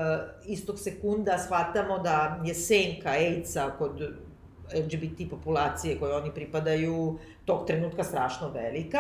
istog 0.46 0.80
sekunda 0.80 1.38
shvatamo 1.38 2.00
da 2.00 2.42
je 2.46 2.54
senka 2.54 3.10
AIDS-a 3.10 3.72
kod 3.78 4.29
LGBT 4.74 5.30
populacije 5.30 6.00
koje 6.00 6.16
oni 6.16 6.32
pripadaju 6.34 7.18
tog 7.46 7.68
trenutka 7.68 8.04
strašno 8.04 8.50
velika. 8.50 9.00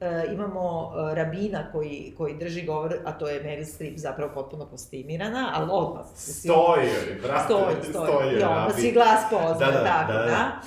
E, 0.00 0.24
imamo 0.32 0.92
e, 1.10 1.14
rabina 1.14 1.72
koji, 1.72 2.14
koji 2.18 2.34
drži 2.34 2.66
govor, 2.66 2.96
a 3.04 3.12
to 3.12 3.28
je 3.28 3.42
Meryl 3.44 3.64
Streep 3.64 3.98
zapravo 3.98 4.32
potpuno 4.34 4.66
postimirana, 4.66 5.52
ali 5.54 5.68
odmah... 5.72 6.04
Stoji, 6.14 6.88
brate, 7.22 7.44
stoji, 7.44 7.76
stoji. 7.90 8.06
stoji 8.06 8.40
I 8.40 8.42
onda 8.42 8.70
svi 8.70 8.92
glas 8.92 9.20
poznaje, 9.30 9.72
da, 9.72 9.78
da, 9.78 9.84
tako, 9.84 10.12
da. 10.12 10.18
da. 10.18 10.26
da. 10.26 10.60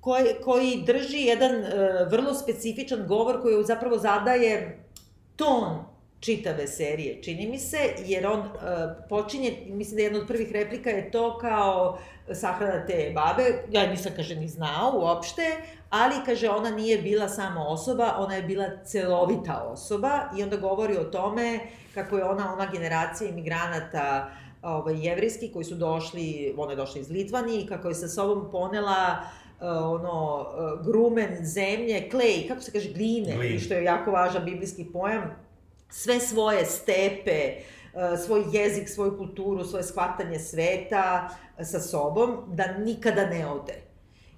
Koji, 0.00 0.26
koji 0.44 0.82
drži 0.86 1.18
jedan 1.18 1.54
uh, 1.54 1.66
vrlo 2.10 2.34
specifičan 2.34 3.06
govor 3.06 3.42
koji 3.42 3.64
zapravo 3.64 3.98
zadaje 3.98 4.84
ton 5.36 5.84
čitave 6.20 6.66
serije, 6.66 7.22
čini 7.22 7.46
mi 7.46 7.58
se, 7.58 7.78
jer 8.06 8.26
on 8.26 8.38
uh, 8.40 8.46
počinje, 9.08 9.56
mislim 9.66 9.96
da 9.96 10.02
jedna 10.02 10.18
od 10.18 10.26
prvih 10.26 10.52
replika 10.52 10.90
je 10.90 11.10
to 11.10 11.38
kao 11.38 11.98
sahrana 12.32 12.86
te 12.86 13.12
babe, 13.14 13.62
ja 13.70 13.86
nisam, 13.86 14.12
kaže, 14.16 14.36
ni 14.36 14.48
znao 14.48 14.92
uopšte, 14.94 15.42
ali, 15.90 16.14
kaže, 16.26 16.48
ona 16.48 16.70
nije 16.70 16.98
bila 16.98 17.28
samo 17.28 17.64
osoba, 17.64 18.14
ona 18.18 18.34
je 18.34 18.42
bila 18.42 18.64
celovita 18.84 19.68
osoba 19.72 20.20
i 20.38 20.42
onda 20.42 20.56
govori 20.56 20.96
o 20.96 21.04
tome 21.04 21.60
kako 21.94 22.16
je 22.16 22.24
ona 22.24 22.52
ona 22.52 22.70
generacija 22.72 23.30
imigranata 23.30 24.30
ovaj, 24.62 25.06
jevrijski 25.06 25.52
koji 25.52 25.64
su 25.64 25.74
došli, 25.74 26.54
ona 26.56 26.72
je 26.72 26.76
došla 26.76 27.00
iz 27.00 27.10
Litvanije 27.10 27.60
i 27.60 27.66
kako 27.66 27.88
je 27.88 27.94
sa 27.94 28.08
sobom 28.08 28.50
ponela 28.50 29.18
uh, 29.20 29.66
ono, 29.66 30.40
uh, 30.40 30.86
grumen 30.86 31.46
zemlje, 31.46 32.08
klej, 32.10 32.48
kako 32.48 32.60
se 32.60 32.72
kaže, 32.72 32.92
gline, 32.92 33.36
Glin. 33.36 33.60
što 33.60 33.74
je 33.74 33.84
jako 33.84 34.10
važan 34.10 34.44
biblijski 34.44 34.84
pojam, 34.92 35.45
sve 35.88 36.20
svoje 36.20 36.64
stepe, 36.64 37.54
uh, 37.94 38.18
svoj 38.26 38.44
jezik, 38.52 38.88
svoju 38.88 39.18
kulturu, 39.18 39.64
svoje 39.64 39.84
shvatanje 39.84 40.38
sveta 40.38 41.28
sa 41.62 41.80
sobom, 41.80 42.44
da 42.46 42.72
nikada 42.78 43.26
ne 43.26 43.46
ode. 43.46 43.74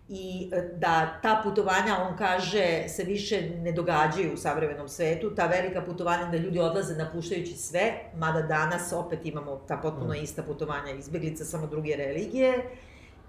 I 0.09 0.51
uh, 0.53 0.79
da 0.79 1.19
ta 1.23 1.41
putovanja, 1.45 1.97
on 2.11 2.17
kaže, 2.17 2.89
se 2.89 3.05
više 3.05 3.51
ne 3.51 3.73
događaju 3.73 4.35
u 4.35 4.37
savremenom 4.37 4.89
svetu, 4.89 5.35
ta 5.35 5.47
velika 5.47 5.83
putovanja 5.83 6.31
da 6.31 6.37
ljudi 6.37 6.59
odlaze 6.59 6.95
napuštajući 6.95 7.57
sve, 7.57 7.93
mada 8.17 8.43
danas 8.43 8.93
opet 8.93 9.19
imamo 9.25 9.61
ta 9.69 9.77
potpuno 9.77 10.15
mm. 10.15 10.23
ista 10.23 10.43
putovanja 10.43 10.93
izbeglica, 10.93 11.45
samo 11.45 11.67
druge 11.67 11.97
religije. 11.97 12.65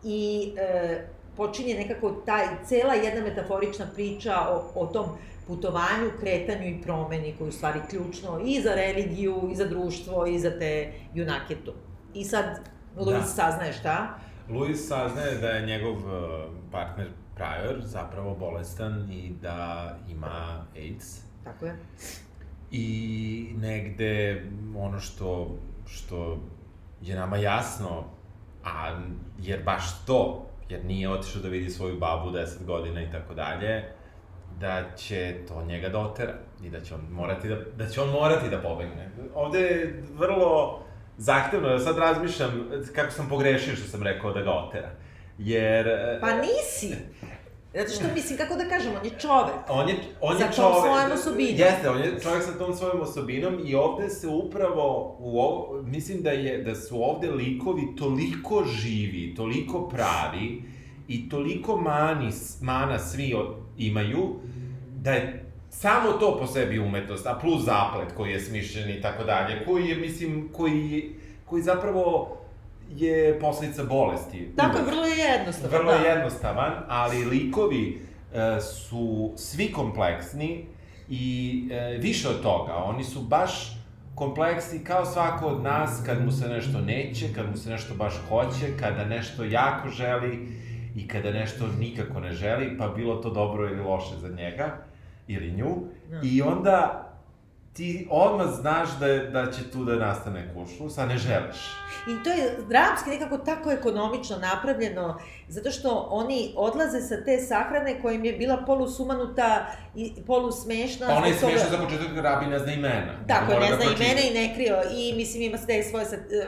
I 0.04 0.54
e, 0.58 1.08
počinje 1.40 1.76
nekako 1.76 2.12
taj, 2.12 2.46
cela 2.66 2.94
jedna 2.94 3.22
metaforična 3.22 3.88
priča 3.96 4.36
o, 4.50 4.72
o 4.76 4.86
tom 4.86 5.06
putovanju, 5.50 6.12
kretanju 6.20 6.68
i 6.68 6.82
promeni 6.82 7.36
koji 7.38 7.48
je 7.48 7.50
u 7.50 7.52
stvari 7.52 7.80
ključno 7.90 8.40
i 8.46 8.62
za 8.62 8.76
religiju, 8.76 9.50
i 9.52 9.56
za 9.56 9.66
društvo, 9.66 10.26
i 10.26 10.40
za 10.40 10.60
te 10.60 10.94
junake 11.14 11.56
tu. 11.66 11.74
I 12.14 12.24
sad, 12.24 12.60
Luis 12.98 13.18
da. 13.18 13.24
saznaje 13.24 13.74
šta? 13.74 14.20
Luis 14.50 14.88
saznaje 14.88 15.38
da 15.38 15.48
je 15.48 15.66
njegov 15.66 15.94
uh, 15.94 16.04
partner 16.72 17.08
Prior 17.40 17.82
zapravo 17.84 18.36
bolestan 18.36 19.12
i 19.12 19.32
da 19.42 19.96
ima 20.10 20.66
AIDS. 20.76 21.22
Tako 21.44 21.66
je. 21.66 21.76
I 22.72 23.54
negde 23.58 24.44
ono 24.78 25.00
što, 25.00 25.58
što 25.88 26.40
je 27.02 27.16
nama 27.16 27.38
jasno, 27.38 28.04
a 28.66 29.00
jer 29.40 29.64
baš 29.64 30.06
to, 30.06 30.46
jer 30.70 30.86
nije 30.86 31.10
otišao 31.10 31.42
da 31.42 31.48
vidi 31.48 31.70
svoju 31.70 32.00
babu 32.00 32.30
10 32.30 32.66
godina 32.66 33.02
i 33.02 33.12
tako 33.12 33.34
dalje, 33.34 33.94
da 34.60 34.96
će 34.98 35.36
to 35.48 35.66
njega 35.66 35.90
da 35.90 36.00
otera 36.00 36.34
i 36.64 36.70
da 36.70 36.82
će 36.82 36.96
on 36.96 37.02
morati 37.12 37.48
da, 37.50 37.56
da 37.78 37.90
će 37.90 38.02
on 38.02 38.10
morati 38.10 38.50
da 38.50 38.62
pobegne. 38.62 39.12
Ovde 39.36 39.60
je 39.60 40.04
vrlo 40.18 40.80
zahtevno, 41.18 41.70
da 41.70 41.80
sad 41.80 41.98
razmišljam 41.98 42.70
kako 42.96 43.12
sam 43.12 43.30
pogrešio 43.30 43.76
što 43.76 43.88
sam 43.88 44.04
rekao 44.04 44.34
da 44.34 44.42
ga 44.42 44.52
otera. 44.52 44.90
Jer... 45.38 45.88
Pa 46.22 46.28
nisi! 46.34 46.96
Zato 47.74 47.92
što, 47.92 48.04
mislim, 48.16 48.38
kako 48.38 48.56
da 48.56 48.70
kažem, 48.70 48.92
on 49.00 49.06
je 49.06 49.12
čovek. 49.20 49.56
On 49.70 49.90
je, 49.90 49.96
on 50.22 50.38
je 50.38 50.40
sa 50.40 50.52
čovek. 50.52 50.56
Sa 50.56 50.82
tom 50.82 50.82
svojom 50.82 51.12
osobinom. 51.12 51.56
Jeste, 51.58 51.90
on 51.90 52.00
je 52.00 52.20
čovek 52.24 52.44
sa 52.44 52.58
tom 52.58 52.74
svojom 52.74 53.02
osobinom 53.02 53.62
i 53.66 53.76
ovde 53.76 54.10
se 54.10 54.28
upravo, 54.28 55.16
u 55.20 55.40
ovo, 55.40 55.82
mislim 55.82 56.22
da, 56.22 56.32
je, 56.32 56.64
da 56.64 56.76
su 56.76 57.04
ovde 57.04 57.32
likovi 57.32 57.82
toliko 57.98 58.64
živi, 58.66 59.36
toliko 59.36 59.90
pravi 59.90 60.64
i 61.08 61.30
toliko 61.30 61.78
mani, 61.78 62.30
mana 62.62 63.00
svi 63.00 63.34
imaju, 63.80 64.36
da 64.96 65.12
je 65.12 65.46
samo 65.70 66.12
to 66.12 66.38
po 66.40 66.48
sebi 66.48 66.80
umetnost, 66.80 67.28
a 67.28 67.40
plus 67.42 67.66
zaplet 67.66 68.12
koji 68.18 68.32
je 68.32 68.40
smišljen 68.40 68.90
i 68.90 69.02
tako 69.02 69.24
dalje, 69.24 69.66
koji 69.66 69.88
je, 69.88 69.96
mislim, 69.96 70.50
koji, 70.54 71.16
koji 71.46 71.64
zapravo 71.64 72.38
je 72.96 73.40
posledica 73.40 73.84
bolesti. 73.84 74.52
Tako 74.56 74.78
je, 74.78 74.84
vrlo 74.84 75.06
je 75.06 75.18
jednostavan. 75.18 75.80
Vrlo 75.80 75.92
je 75.92 76.00
da. 76.00 76.08
jednostavan, 76.08 76.74
ali 76.88 77.26
likovi 77.26 78.02
e, 78.34 78.62
su 78.62 79.32
svi 79.36 79.72
kompleksni 79.72 80.66
i 81.10 81.64
e, 81.72 81.98
više 81.98 82.30
od 82.30 82.42
toga, 82.42 82.76
oni 82.76 83.04
su 83.04 83.22
baš 83.22 83.80
kompleksni 84.16 84.84
kao 84.84 85.06
svako 85.06 85.46
od 85.46 85.64
nas 85.64 86.02
kad 86.06 86.26
mu 86.26 86.32
se 86.32 86.48
nešto 86.48 86.82
neće, 86.82 87.34
kad 87.36 87.50
mu 87.50 87.58
se 87.58 87.70
nešto 87.70 87.94
baš 87.96 88.14
hoće, 88.30 88.78
kada 88.80 89.06
nešto 89.06 89.44
jako 89.44 89.90
želi 89.90 90.48
i 90.96 91.08
kada 91.08 91.32
nešto 91.32 91.68
nikako 91.80 92.20
ne 92.20 92.34
želi, 92.34 92.78
pa 92.78 92.88
bilo 92.88 93.16
to 93.16 93.30
dobro 93.30 93.70
ili 93.70 93.82
loše 93.82 94.16
za 94.22 94.30
njega 94.30 94.78
ili 95.28 95.52
nju. 95.52 95.76
Ja. 96.12 96.20
I 96.24 96.42
onda 96.42 97.09
ti 97.74 98.08
odmah 98.12 98.48
znaš 98.48 98.90
da, 99.00 99.08
je, 99.08 99.30
da 99.30 99.52
će 99.52 99.72
tu 99.72 99.86
da 99.86 99.96
nastane 99.96 100.54
kušlus, 100.54 100.98
a 100.98 101.06
ne 101.06 101.18
želiš. 101.18 101.58
I 102.08 102.24
to 102.24 102.30
je 102.30 102.58
dramski 102.68 103.10
nekako 103.10 103.38
tako 103.38 103.72
ekonomično 103.72 104.38
napravljeno, 104.38 105.20
zato 105.48 105.72
što 105.72 106.08
oni 106.12 106.54
odlaze 106.58 107.02
sa 107.02 107.24
te 107.26 107.38
sahrane 107.38 108.02
koja 108.02 108.14
im 108.14 108.26
je 108.26 108.34
bila 108.34 108.58
polusumanuta 108.66 109.66
i 109.96 110.14
polusmešna. 110.28 111.08
Pa 111.08 111.16
ona 111.16 111.28
je 111.28 111.34
smešna 111.34 111.70
za 111.70 111.78
početak 111.78 112.08
rabi 112.16 112.46
ne 112.46 112.60
zna 112.60 112.72
imena. 112.72 113.14
Tako, 113.28 113.54
ne 113.60 113.70
da 113.70 113.76
zna 113.76 113.86
imena 113.86 114.22
i 114.22 114.34
ne 114.34 114.56
krio. 114.56 114.82
I 114.98 115.14
mislim 115.16 115.44
ima 115.44 115.58
te 115.58 115.84
svoje 115.84 116.06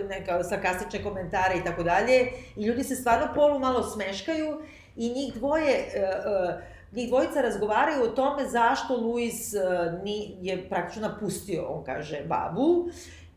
neka 0.10 0.44
sarkastične 0.44 1.04
komentare 1.04 1.58
i 1.58 1.64
tako 1.64 1.84
dalje. 1.84 2.32
I 2.56 2.66
ljudi 2.66 2.84
se 2.84 2.96
stvarno 2.96 3.28
polu 3.36 3.60
malo 3.60 3.84
smeškaju 3.84 4.62
i 4.96 5.10
njih 5.10 5.34
dvoje... 5.34 5.86
Uh, 5.96 6.56
uh, 6.56 6.71
njih 6.92 7.10
dvojica 7.10 7.42
razgovaraju 7.42 8.04
o 8.04 8.08
tome 8.08 8.48
zašto 8.48 8.98
Luis 8.98 9.54
uh, 9.54 10.04
ni, 10.04 10.38
je 10.42 10.70
praktično 10.70 11.08
napustio, 11.08 11.66
on 11.68 11.84
kaže, 11.84 12.24
babu. 12.28 12.90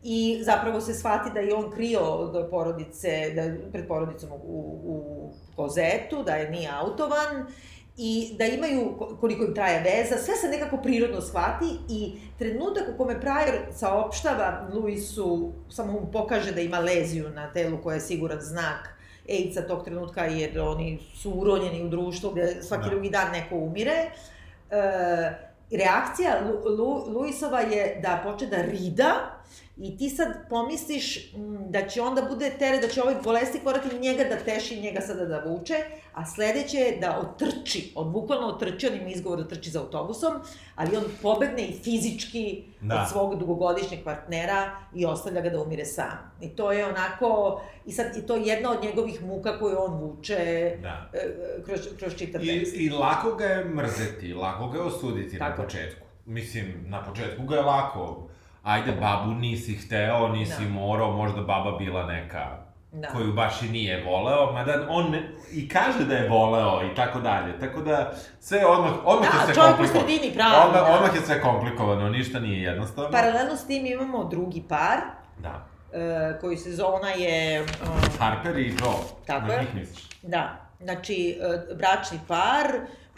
I 0.03 0.39
zapravo 0.43 0.81
se 0.81 0.93
shvati 0.93 1.29
da 1.33 1.39
je 1.39 1.55
on 1.55 1.71
krio 1.71 1.99
od 1.99 2.49
porodice, 2.49 3.31
da 3.35 3.69
pred 3.71 3.87
porodicom 3.87 4.29
u, 4.31 4.79
u 4.85 5.29
kozetu, 5.55 6.23
da 6.23 6.35
je 6.35 6.51
nije 6.51 6.69
autovan 6.73 7.45
i 7.97 8.35
da 8.37 8.45
imaju, 8.45 8.97
koliko 9.19 9.43
im 9.43 9.55
traje 9.55 9.79
veza, 9.79 10.17
sve 10.17 10.35
se 10.35 10.47
nekako 10.47 10.77
prirodno 10.77 11.21
shvati 11.21 11.65
i 11.89 12.13
trenutak 12.39 12.83
u 12.93 12.97
kome 12.97 13.19
Pryor 13.21 13.73
saopštava 13.73 14.69
Luisu, 14.73 15.53
samo 15.69 15.93
mu 15.93 16.11
pokaže 16.11 16.51
da 16.51 16.61
ima 16.61 16.79
leziju 16.79 17.29
na 17.29 17.53
telu 17.53 17.77
koja 17.83 17.95
je 17.95 18.01
siguran 18.01 18.39
znak 18.41 18.94
AIDS-a 19.29 19.67
tog 19.67 19.83
trenutka, 19.83 20.25
jer 20.25 20.59
oni 20.59 20.99
su 21.15 21.31
uronjeni 21.31 21.83
u 21.83 21.89
društvo 21.89 22.31
gde 22.31 22.63
svaki 22.63 22.83
da. 22.83 22.89
drugi 22.89 23.09
dan 23.09 23.31
neko 23.31 23.55
umire. 23.55 23.91
E, 23.91 24.09
reakcija 25.71 26.41
Lu, 26.47 26.75
Lu, 26.75 27.19
Luisova 27.19 27.59
je 27.59 27.99
da 28.01 28.21
počne 28.23 28.47
da 28.47 28.61
rida 28.61 29.34
I 29.77 29.97
ti 29.97 30.09
sad 30.09 30.27
pomisliš 30.49 31.33
m, 31.33 31.39
da 31.69 31.87
će 31.87 32.01
onda 32.01 32.21
bude 32.21 32.49
teret, 32.49 32.81
da 32.81 32.87
će 32.87 33.01
ovaj 33.01 33.15
bolesnik 33.23 33.63
morati 33.63 33.99
njega 33.99 34.23
da 34.23 34.35
teši, 34.37 34.81
njega 34.81 35.01
sada 35.01 35.25
da 35.25 35.39
vuče, 35.39 35.73
a 36.13 36.25
sledeće 36.25 36.77
je 36.77 36.97
da 36.97 37.19
otrči, 37.21 37.91
on 37.95 38.11
bukvalno 38.11 38.47
otrči, 38.47 38.87
on 38.87 38.93
ima 38.93 39.09
izgovor 39.09 39.39
da 39.39 39.47
trči 39.47 39.69
za 39.69 39.81
autobusom, 39.81 40.33
ali 40.75 40.97
on 40.97 41.03
pobegne 41.21 41.61
i 41.61 41.73
fizički 41.73 42.63
Da. 42.81 42.95
od 42.95 43.09
svog 43.09 43.39
dugogodišnjeg 43.39 44.03
partnera 44.03 44.59
i 44.95 45.05
ostavlja 45.05 45.41
ga 45.41 45.49
da 45.49 45.61
umire 45.61 45.85
sam. 45.85 46.31
I 46.41 46.49
to 46.49 46.71
je 46.71 46.85
onako, 46.85 47.61
i 47.85 47.91
sad, 47.91 48.17
i 48.17 48.21
to 48.21 48.35
je 48.35 48.43
jedna 48.43 48.71
od 48.71 48.83
njegovih 48.83 49.23
muka 49.23 49.59
koju 49.59 49.77
on 49.79 49.93
vuče 49.93 50.35
Da. 50.81 51.09
e, 51.13 51.19
kroz, 51.65 51.79
kroz 51.99 52.15
čitav 52.15 52.43
I, 52.43 52.47
tekst. 52.49 52.75
I 52.75 52.89
lako 52.89 53.35
ga 53.35 53.45
je 53.45 53.65
mrzeti, 53.65 54.33
lako 54.33 54.67
ga 54.67 54.77
je 54.77 54.83
osuditi 54.83 55.37
Tako. 55.37 55.49
na 55.51 55.63
početku. 55.63 56.05
Mislim, 56.25 56.85
na 56.87 57.03
početku 57.03 57.43
ga 57.43 57.55
je 57.55 57.61
lako. 57.63 58.27
Ajde, 58.65 58.91
babu 58.93 59.31
nisi 59.31 59.73
hteo, 59.75 60.27
nisi 60.27 60.63
Da. 60.63 60.69
morao, 60.71 61.11
možda 61.11 61.41
baba 61.41 61.71
bila 61.71 62.05
neka 62.05 62.57
Da. 62.91 63.07
koju 63.07 63.33
baš 63.33 63.61
i 63.61 63.69
nije 63.69 64.03
voleo, 64.03 64.51
mada 64.53 64.85
on 64.89 65.11
ne, 65.11 65.21
i 65.51 65.69
kaže 65.69 66.05
da 66.05 66.15
je 66.15 66.29
voleo 66.29 66.81
i 66.83 66.95
tako 66.95 67.19
dalje. 67.19 67.59
Tako 67.59 67.81
da 67.81 68.11
sve 68.39 68.65
odmah, 68.65 68.91
odmah 69.05 69.29
Da, 69.29 69.39
je 69.39 69.45
sve 69.45 69.53
čovjek 69.55 69.69
u 69.69 69.77
komplikovano. 69.77 70.07
sredini, 70.07 70.33
pravo, 70.35 70.55
Odmah, 70.59 70.81
da. 70.81 70.93
odmah 70.95 71.15
je 71.15 71.21
sve 71.21 71.41
komplikovano, 71.41 72.09
ništa 72.09 72.39
nije 72.39 72.61
jednostavno. 72.61 73.11
Paralelno 73.11 73.55
s 73.55 73.67
tim 73.67 73.85
imamo 73.85 74.23
drugi 74.23 74.63
par, 74.69 74.97
Da. 75.37 75.67
e, 75.93 76.37
koji 76.41 76.57
se 76.57 76.71
zove, 76.71 76.89
ona 76.91 77.09
je... 77.09 77.55
e, 77.55 77.65
Harper 78.19 78.57
i 78.57 78.67
Joe. 78.69 79.25
Tako 79.27 79.47
na 79.47 79.53
je. 79.53 79.59
njih 79.59 79.75
misliš? 79.75 80.07
Da, 80.23 80.55
znači, 80.79 81.39
e, 81.71 81.75
bračni 81.75 82.19
par 82.27 82.67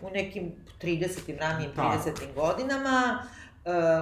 u 0.02 0.10
nekim 0.10 0.52
30. 0.82 1.40
ranijim 1.40 1.72
Tako. 1.72 1.96
30. 2.06 2.34
godinama, 2.36 3.20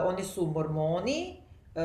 oni 0.06 0.24
su 0.24 0.46
mormoni, 0.46 1.36
e, 1.76 1.82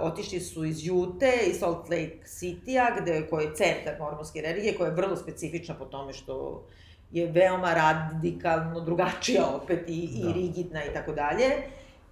otišli 0.00 0.40
su 0.40 0.64
iz 0.64 0.86
Jute, 0.86 1.32
iz 1.46 1.58
Salt 1.58 1.88
Lake 1.90 2.18
City-a, 2.26 3.00
gde, 3.00 3.26
koji 3.30 3.44
je 3.44 3.54
centar 3.54 3.94
mormonske 3.98 4.40
religije, 4.40 4.74
koja 4.78 4.88
je 4.88 4.94
vrlo 4.94 5.16
specifična 5.16 5.74
po 5.74 5.84
tome 5.84 6.12
što 6.12 6.62
je 7.12 7.26
veoma 7.26 7.74
radikalno 7.74 8.80
drugačija 8.80 9.44
opet 9.62 9.84
i, 9.88 10.08
i 10.14 10.22
Da. 10.22 10.32
rigidna 10.32 10.84
i 10.84 10.92
tako 10.94 11.12
dalje. 11.12 11.44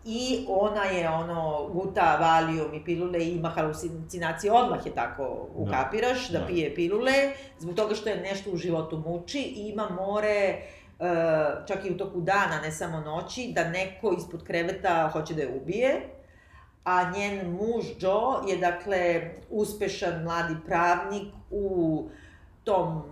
I 0.04 0.44
ona 0.48 0.84
je 0.84 1.08
ono, 1.08 1.68
guta 1.72 2.16
valium 2.20 2.74
i 2.74 2.84
pilule 2.84 3.18
i 3.18 3.36
ima 3.36 3.48
halucinacije, 3.48 4.52
odmah 4.52 4.86
je 4.86 4.94
tako 4.94 5.46
ukapiraš 5.54 6.28
da, 6.28 6.38
Da. 6.38 6.46
pije 6.46 6.74
pilule, 6.74 7.12
zbog 7.58 7.74
toga 7.74 7.94
što 7.94 8.08
je 8.08 8.20
nešto 8.20 8.50
u 8.50 8.56
životu 8.56 9.02
muči 9.06 9.40
i 9.40 9.68
ima 9.68 9.88
more, 9.90 10.62
čak 11.68 11.84
i 11.84 11.90
u 11.90 11.96
toku 11.96 12.20
dana, 12.20 12.60
ne 12.62 12.72
samo 12.72 13.00
noći, 13.00 13.52
da 13.54 13.68
neko 13.68 14.12
ispod 14.18 14.44
kreveta 14.44 15.10
hoće 15.12 15.34
da 15.34 15.42
je 15.42 15.60
ubije. 15.62 16.00
A 16.84 17.10
njen 17.10 17.50
muž 17.50 17.84
Joe 18.00 18.50
je, 18.50 18.56
dakle, 18.56 19.30
uspešan 19.50 20.22
mladi 20.22 20.54
pravnik 20.66 21.34
u 21.50 22.08
tom 22.64 23.02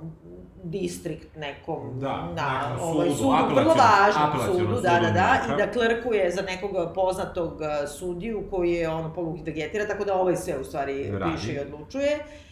distrikt 0.64 1.36
nekom 1.36 2.00
Da, 2.00 2.28
na 2.34 2.76
ovaj, 2.82 3.08
sudu, 3.08 3.18
sudu, 3.18 3.54
vrlo 3.54 3.74
važnom 3.74 4.46
sudu, 4.46 4.74
da, 4.74 4.90
da, 4.90 5.10
da, 5.10 5.34
Njujorka. 5.46 5.54
i 5.54 5.66
da 5.66 5.72
klerkuje 5.72 6.30
za 6.30 6.42
nekog 6.42 6.70
poznatog 6.94 7.62
a, 7.62 7.86
sudiju 7.86 8.44
koji 8.50 8.72
je 8.72 8.88
ono 8.88 9.14
poluvegetira, 9.14 9.86
tako 9.86 10.04
da 10.04 10.14
ovaj 10.14 10.36
sve 10.36 10.58
u 10.58 10.64
stvari 10.64 11.10
Radi. 11.10 11.32
piše 11.36 11.52
i 11.52 11.58
odlučuje. 11.58 12.10
E, 12.10 12.47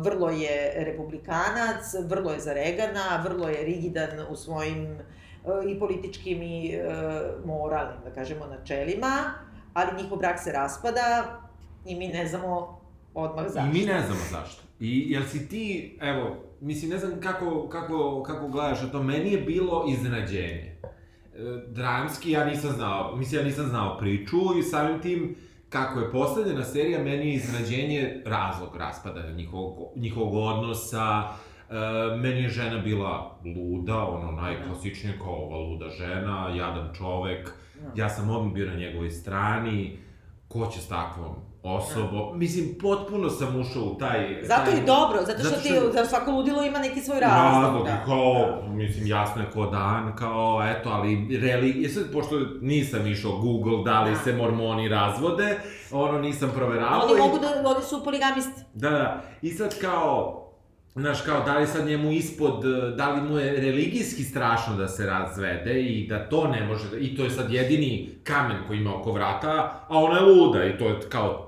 vrlo 0.00 0.30
je 0.30 0.84
republikanac, 0.84 1.94
vrlo 2.08 2.32
je 2.32 2.40
za 2.40 2.52
Regana, 2.52 3.24
vrlo 3.24 3.48
je 3.48 3.64
rigidan 3.64 4.10
u 4.30 4.36
svojim 4.36 4.84
e, 4.84 5.00
i 5.68 5.78
političkim 5.78 6.42
i 6.42 6.72
e, 6.72 6.82
moralnim, 7.44 8.00
da 8.04 8.10
kažemo, 8.10 8.46
načelima, 8.46 9.32
ali 9.74 10.02
njihov 10.02 10.18
brak 10.18 10.38
se 10.40 10.52
raspada 10.52 11.40
i 11.86 11.94
mi 11.94 12.08
ne 12.08 12.26
znamo 12.26 12.80
odmah 13.14 13.44
zašto. 13.48 13.70
I 13.70 13.80
mi 13.80 13.86
ne 13.86 14.00
znamo 14.00 14.20
zašto. 14.30 14.62
I 14.80 15.12
jel 15.12 15.22
si 15.22 15.48
ti, 15.48 15.98
evo, 16.00 16.36
mislim, 16.60 16.90
ne 16.90 16.98
znam 16.98 17.20
kako, 17.20 17.68
kako, 17.68 18.22
kako 18.22 18.48
gledaš 18.48 18.82
na 18.82 18.88
to, 18.88 19.02
meni 19.02 19.32
je 19.32 19.40
bilo 19.40 19.84
iznenađenje. 19.88 20.76
E, 20.82 20.88
Dramski 21.66 22.30
ja 22.30 22.44
nisam 22.44 22.72
znao, 22.72 23.16
mislim, 23.16 23.40
ja 23.40 23.44
nisam 23.44 23.66
znao 23.66 23.98
priču 23.98 24.58
i 24.58 24.62
samim 24.62 25.00
tim, 25.02 25.36
kako 25.68 26.00
je 26.00 26.12
postavljena 26.12 26.64
serija, 26.64 27.02
meni 27.02 27.28
je 27.28 27.34
iznenađenje 27.34 28.22
razlog 28.26 28.76
raspada 28.76 29.30
njihovog, 29.30 29.92
njihovog 29.96 30.34
odnosa, 30.34 31.32
E, 31.70 32.16
meni 32.16 32.42
je 32.42 32.48
žena 32.48 32.78
bila 32.78 33.38
luda, 33.44 34.04
ono 34.04 34.32
najklasičnije 34.32 35.18
kao 35.18 35.34
ova 35.34 35.56
luda 35.56 35.88
žena, 35.88 36.48
jadan 36.56 36.94
čovek, 36.94 37.52
Da. 37.80 38.02
ja 38.02 38.08
sam 38.08 38.30
odmah 38.30 38.52
bio 38.54 38.66
na 38.66 38.74
njegovoj 38.74 39.10
strani, 39.10 39.98
ko 40.48 40.66
će 40.66 40.80
s 40.80 40.88
takvom 40.88 41.34
osobom, 41.68 42.38
mislim, 42.38 42.74
potpuno 42.80 43.30
sam 43.30 43.60
ušao 43.60 43.82
u 43.84 43.94
taj... 43.94 44.42
Zato 44.42 44.64
taj, 44.64 44.74
i 44.74 44.86
dobro, 44.86 45.18
zato 45.20 45.38
što, 45.38 45.48
zato 45.48 45.60
ti, 45.62 45.68
što- 45.70 45.92
za 45.92 46.04
svako 46.06 46.30
ludilo 46.30 46.62
ima 46.62 46.78
neki 46.78 47.00
svoj 47.00 47.20
razlog. 47.20 47.62
Razlog, 47.64 47.86
da. 47.86 48.04
kao, 48.04 48.34
mislim, 48.64 49.06
jasno 49.06 49.42
je 49.42 49.50
ko 49.50 49.66
dan, 49.66 50.16
kao, 50.16 50.62
eto, 50.68 50.88
ali, 50.90 51.38
reli, 51.38 51.82
je 51.82 51.88
sad, 51.88 52.12
pošto 52.12 52.34
nisam 52.60 53.06
išao 53.06 53.32
Google 53.32 53.84
da 53.84 54.02
li 54.02 54.10
Da. 54.10 54.16
se 54.16 54.32
mormoni 54.32 54.88
razvode, 54.88 55.58
ono, 55.92 56.18
nisam 56.18 56.50
proveravao. 56.50 57.00
Oni 57.02 57.14
i- 57.14 57.18
mogu 57.18 57.38
da, 57.38 57.46
oni 57.66 57.84
su 57.84 58.04
poligamisti. 58.04 58.60
Da, 58.74 58.90
da, 58.90 59.22
i 59.42 59.50
sad 59.50 59.80
kao, 59.80 60.44
znaš, 60.94 61.20
kao, 61.20 61.42
da 61.42 61.58
li 61.58 61.66
sad 61.66 61.86
njemu 61.86 62.12
ispod, 62.12 62.64
da 62.96 63.10
li 63.10 63.22
mu 63.22 63.38
je 63.38 63.52
religijski 63.52 64.22
strašno 64.24 64.76
da 64.76 64.88
se 64.88 65.06
razvede 65.06 65.82
i 65.82 66.06
da 66.06 66.28
to 66.28 66.46
ne 66.46 66.64
može, 66.64 66.90
da- 66.90 66.98
i 66.98 67.16
to 67.16 67.24
je 67.24 67.30
sad 67.30 67.52
jedini 67.52 68.08
kamen 68.24 68.56
koji 68.66 68.78
ima 68.78 68.94
oko 68.94 69.12
vrata, 69.12 69.48
a 69.88 69.98
ona 69.98 70.16
je 70.16 70.24
luda 70.24 70.64
i 70.64 70.78
to 70.78 70.84
je 70.84 71.00
kao, 71.02 71.47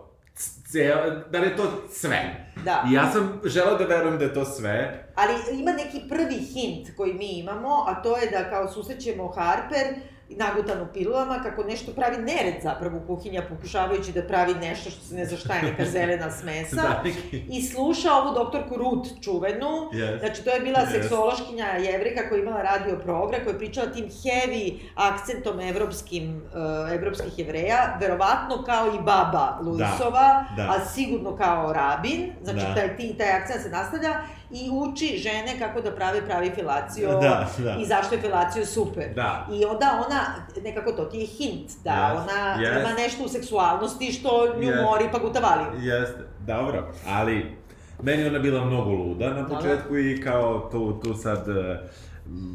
ce, 0.72 0.94
da 1.30 1.38
li 1.38 1.46
je 1.46 1.56
to 1.56 1.82
sve? 1.92 2.46
Da. 2.64 2.84
I 2.90 2.92
ja 2.92 3.12
sam 3.12 3.40
želeo 3.44 3.78
da 3.78 3.84
verujem 3.84 4.18
da 4.18 4.24
je 4.24 4.34
to 4.34 4.44
sve, 4.44 5.06
Ali 5.14 5.60
ima 5.60 5.72
neki 5.72 6.02
prvi 6.08 6.34
hint 6.34 6.96
koji 6.96 7.14
mi 7.14 7.38
imamo, 7.38 7.84
a 7.86 8.02
to 8.02 8.16
je 8.16 8.30
da 8.30 8.50
kao 8.50 8.72
susrećemo 8.72 9.28
Harper 9.28 9.86
nagutanu 10.30 10.86
pilulama, 10.92 11.42
kako 11.42 11.62
nešto 11.62 11.92
pravi 11.92 12.16
nered 12.18 12.54
zapravo 12.62 12.98
u 12.98 13.06
kuhinja, 13.06 13.42
pokušavajući 13.48 14.12
da 14.12 14.22
pravi 14.22 14.54
nešto 14.54 14.90
što 14.90 15.00
se 15.00 15.14
ne 15.14 15.24
zna 15.24 15.36
šta 15.36 15.54
je, 15.54 15.62
neka 15.62 15.84
zelena 15.92 16.30
smesa. 16.30 16.76
da. 16.76 17.02
I 17.48 17.62
sluša 17.62 18.12
ovu 18.12 18.34
doktorku 18.34 18.76
Ruth 18.76 19.08
čuvenu, 19.22 19.66
Yes. 19.92 20.18
Znači, 20.18 20.44
to 20.44 20.50
je 20.50 20.60
bila 20.60 20.78
Yes. 20.80 20.92
seksološkinja 20.92 21.66
jevrika 21.66 22.28
koja 22.28 22.38
je 22.38 22.42
imala 22.42 22.62
radio 22.62 22.96
program, 22.96 23.40
koja 23.44 23.52
je 23.52 23.58
pričala 23.58 23.86
tim 23.86 24.04
heavy 24.06 24.78
akcentom 24.94 25.60
evropskim, 25.60 26.36
uh, 26.36 26.92
evropskih 26.92 27.38
jevreja, 27.38 27.96
verovatno 28.00 28.62
kao 28.62 28.86
i 28.88 28.98
baba 28.98 29.58
Luisova, 29.62 30.44
da. 30.56 30.62
a 30.62 30.86
sigurno 30.86 31.36
kao 31.36 31.72
rabin, 31.72 32.32
znači 32.42 32.58
Da. 32.58 32.74
taj, 32.74 32.96
ti, 32.96 33.14
taj 33.18 33.30
akcent 33.30 33.62
se 33.62 33.68
nastavlja 33.70 34.14
i 34.52 34.70
uči 34.72 35.18
žene 35.18 35.58
kako 35.58 35.80
da 35.80 35.90
prave 35.92 36.26
pravi 36.26 36.50
filacio 36.50 37.08
Da, 37.10 37.48
da. 37.58 37.76
i 37.76 37.86
zašto 37.86 38.14
je 38.14 38.20
filacio 38.20 38.66
super. 38.66 39.14
Da. 39.14 39.46
I 39.52 39.64
onda 39.64 40.04
ona, 40.06 40.20
nekako 40.62 40.92
to 40.92 41.04
ti 41.04 41.18
je 41.18 41.26
hint, 41.26 41.70
da 41.84 41.90
Yes, 41.90 42.12
ona 42.14 42.56
yes. 42.58 42.80
ima 42.80 42.92
nešto 42.92 43.24
u 43.24 43.28
seksualnosti 43.28 44.12
što 44.12 44.30
nju 44.56 44.68
Yes. 44.68 44.82
mori 44.82 45.04
pa 45.12 45.18
gutavaliju. 45.18 45.66
Jeste, 45.80 46.18
dobro, 46.40 46.92
ali 47.08 47.56
meni 48.02 48.26
ona 48.26 48.38
bila 48.38 48.64
mnogo 48.64 48.90
luda 48.90 49.28
na 49.28 49.34
Da, 49.34 49.42
da. 49.44 49.54
početku 49.54 49.96
i 49.98 50.20
kao 50.20 50.68
tu, 50.72 50.92
tu 50.94 51.14
sad 51.14 51.48
e, 51.48 51.78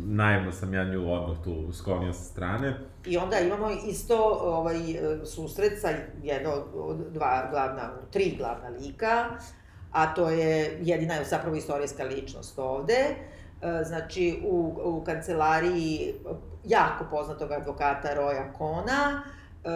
naivno 0.05 0.51
sam 0.51 0.73
ja 0.73 0.83
nju 0.83 1.13
odmah 1.13 1.37
tu 1.43 1.73
sklonio 1.73 2.13
sa 2.13 2.23
strane. 2.23 2.73
I 3.05 3.17
onda 3.17 3.39
imamo 3.39 3.69
isto 3.87 4.17
ovaj, 4.41 4.91
e, 4.91 5.25
susret 5.25 5.81
sa 5.81 5.89
jedno 6.23 6.51
od 6.75 6.97
dva 7.09 7.47
glavna, 7.51 7.91
tri 8.11 8.35
glavna 8.37 8.69
lika, 8.71 9.25
a 9.95 10.13
to 10.13 10.29
je 10.29 10.77
jedina 10.81 11.13
je 11.13 11.25
zapravo 11.25 11.55
istorijska 11.55 12.03
ličnost 12.03 12.59
ovde. 12.59 12.93
E, 13.61 13.83
Znači, 13.83 14.41
u, 14.45 14.75
u 14.83 15.03
kancelariji 15.03 16.13
jako 16.63 17.05
poznatog 17.11 17.51
advokata 17.51 18.15
Roya 18.15 18.53
Kona, 18.53 19.21
e, 19.63 19.69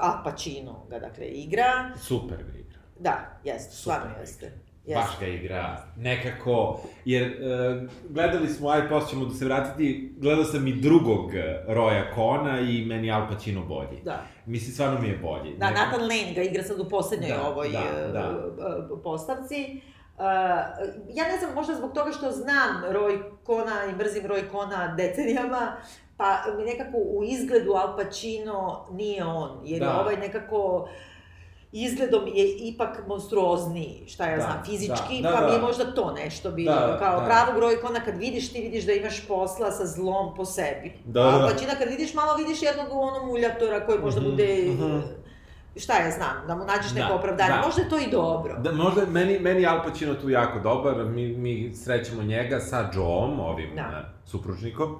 Al 0.00 0.24
Pacino 0.24 0.86
ga 0.90 0.98
dakle 0.98 1.26
igra. 1.26 1.90
Super 1.96 2.36
ga 2.36 2.58
igra. 2.58 2.78
Da, 2.98 3.18
jeste, 3.44 3.74
stvarno 3.76 4.06
Super 4.06 4.20
jeste. 4.22 4.46
igra. 4.46 4.69
Jeste. 4.86 4.94
Baš 4.94 5.20
ga 5.20 5.26
igra, 5.26 5.76
nekako, 5.96 6.80
jer 7.04 7.22
e, 7.22 7.36
gledali 8.08 8.48
smo, 8.48 8.68
aj 8.68 8.88
posle 8.88 9.10
ćemo 9.10 9.24
da 9.24 9.34
se 9.34 9.44
vratiti, 9.44 10.14
gledao 10.18 10.44
sam 10.44 10.66
i 10.66 10.72
drugog 10.72 11.34
e, 11.34 11.64
Roya 11.68 12.14
Kona 12.14 12.60
i 12.60 12.84
meni 12.84 13.12
Al 13.12 13.28
Pacino 13.28 13.62
bolji. 13.64 14.00
Da. 14.04 14.22
Mislim, 14.46 14.72
stvarno 14.72 15.00
mi 15.00 15.08
je 15.08 15.16
bolji. 15.16 15.56
Da, 15.56 15.70
Nathan 15.70 16.00
Lane 16.00 16.32
ga 16.34 16.42
igra 16.42 16.62
sad 16.62 16.80
u 16.80 16.88
poslednjoj 16.88 17.28
Da, 17.30 17.48
ovoj 17.48 17.68
da, 17.68 17.78
e, 17.78 18.12
da. 18.12 18.88
postavci. 19.04 19.80
Uh, 20.16 20.24
ja 21.14 21.24
ne 21.28 21.38
znam, 21.38 21.54
možda 21.54 21.74
zbog 21.74 21.92
toga 21.92 22.12
što 22.12 22.30
znam 22.30 22.82
Roy 22.90 23.22
Kona 23.44 23.84
i 23.90 23.96
mrzim 23.96 24.22
Roy 24.24 24.48
Kona 24.52 24.94
decenijama, 24.96 25.72
pa 26.16 26.36
mi 26.56 26.64
nekako 26.64 26.96
u 26.96 27.24
izgledu 27.24 27.72
Al 27.72 27.96
Pacino 27.96 28.86
nije 28.90 29.24
on, 29.24 29.60
jer 29.64 29.82
je 29.82 29.88
Da. 29.88 30.00
ovaj 30.00 30.16
nekako 30.16 30.88
izgledom 31.72 32.26
je 32.26 32.56
ipak 32.58 33.06
monstruozniji, 33.08 34.04
šta 34.06 34.24
ja 34.26 34.36
Da, 34.36 34.42
znam, 34.42 34.62
fizički, 34.64 35.22
da, 35.22 35.30
da, 35.30 35.36
pa 35.36 35.46
mi 35.46 35.52
je 35.52 35.58
da. 35.58 35.66
možda 35.66 35.94
to 35.94 36.12
nešto 36.14 36.50
bilo. 36.50 36.74
Da, 36.74 36.98
Kao 36.98 37.20
da. 37.20 37.26
pravog 37.26 37.62
Roy 37.62 37.80
Kona 37.80 38.00
kad 38.00 38.16
vidiš, 38.16 38.52
ti 38.52 38.60
vidiš 38.60 38.86
da 38.86 38.92
imaš 38.92 39.26
posla 39.26 39.70
sa 39.70 39.86
zlom 39.86 40.34
po 40.36 40.44
sebi. 40.44 40.92
Da, 41.04 41.22
da. 41.22 41.48
Pacina 41.52 41.72
kad 41.74 41.88
vidiš 41.88 42.14
malo, 42.14 42.36
vidiš 42.36 42.62
jednog 42.62 42.86
onog 42.90 43.26
muljatora 43.26 43.86
koji 43.86 43.98
možda 43.98 44.20
Mhm, 44.20 44.30
bude 44.30 44.64
mhm. 44.68 44.98
šta 45.76 45.94
ja 45.94 46.10
znam, 46.10 46.46
da 46.46 46.56
mu 46.56 46.64
nađeš 46.64 46.92
neko 46.92 47.08
Da, 47.08 47.14
opravdanje, 47.14 47.50
da. 47.52 47.62
možda 47.66 47.82
je 47.82 47.88
to 47.88 47.98
i 47.98 48.10
dobro. 48.10 48.58
Da, 48.58 48.72
možda, 48.72 49.06
meni, 49.06 49.38
meni 49.38 49.66
Al 49.66 49.82
Pacino 49.84 50.14
tu 50.14 50.30
jako 50.30 50.58
dobar, 50.60 51.04
mi, 51.04 51.28
mi 51.28 51.72
srećemo 51.74 52.22
njega 52.22 52.60
sa 52.60 52.90
Joeom, 52.94 53.40
ovim 53.40 53.70
Da. 53.76 53.82
da. 53.82 54.12
supružnikom, 54.24 54.96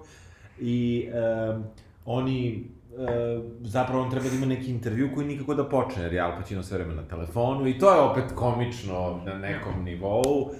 i 0.60 1.08
um, 1.50 1.64
oni, 2.06 2.64
e, 2.98 3.40
zapravo 3.60 4.02
on 4.02 4.10
treba 4.10 4.28
da 4.28 4.34
ima 4.36 4.46
neki 4.46 4.70
intervju 4.70 5.10
koji 5.14 5.26
nikako 5.26 5.54
da 5.54 5.68
počne, 5.68 6.02
jer 6.02 6.12
je 6.12 6.20
Al 6.20 6.36
Pacino 6.36 6.62
sve 6.62 6.78
vreme 6.78 6.94
na 6.94 7.02
telefonu, 7.02 7.66
i 7.66 7.78
to 7.78 7.92
je 7.94 8.00
opet 8.00 8.24
komično 8.34 9.20
na 9.26 9.34
nekom 9.38 9.84
nivou, 9.84 10.50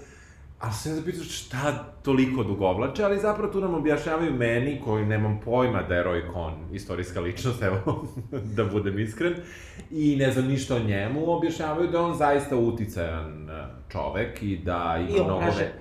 A 0.60 0.72
se 0.72 0.94
zapitaš 0.94 1.30
šta 1.30 1.72
toliko 2.02 2.42
dugovlače, 2.42 3.04
ali 3.04 3.18
zapravo 3.18 3.52
tu 3.52 3.60
nam 3.60 3.74
objašnjavaju 3.74 4.34
meni, 4.34 4.80
koji 4.84 5.06
nemam 5.06 5.40
pojma 5.44 5.82
da 5.82 5.94
je 5.94 6.04
Roy 6.04 6.32
Cohn 6.32 6.74
istorijska 6.74 7.20
ličnost, 7.20 7.62
evo, 7.62 8.06
da 8.56 8.64
budem 8.64 8.98
iskren, 8.98 9.34
i 9.90 10.16
ne 10.16 10.32
znam 10.32 10.46
ništa 10.46 10.76
o 10.76 10.78
njemu, 10.78 11.32
objašnjavaju 11.32 11.88
da 11.88 12.02
on 12.02 12.14
zaista 12.16 12.56
uticajan 12.56 13.50
e, 13.50 13.64
čovek 13.88 14.42
i 14.42 14.56
da 14.64 14.96
ima 15.08 15.18
I 15.18 15.24
mnogo... 15.24 15.40
ve- 15.58 15.72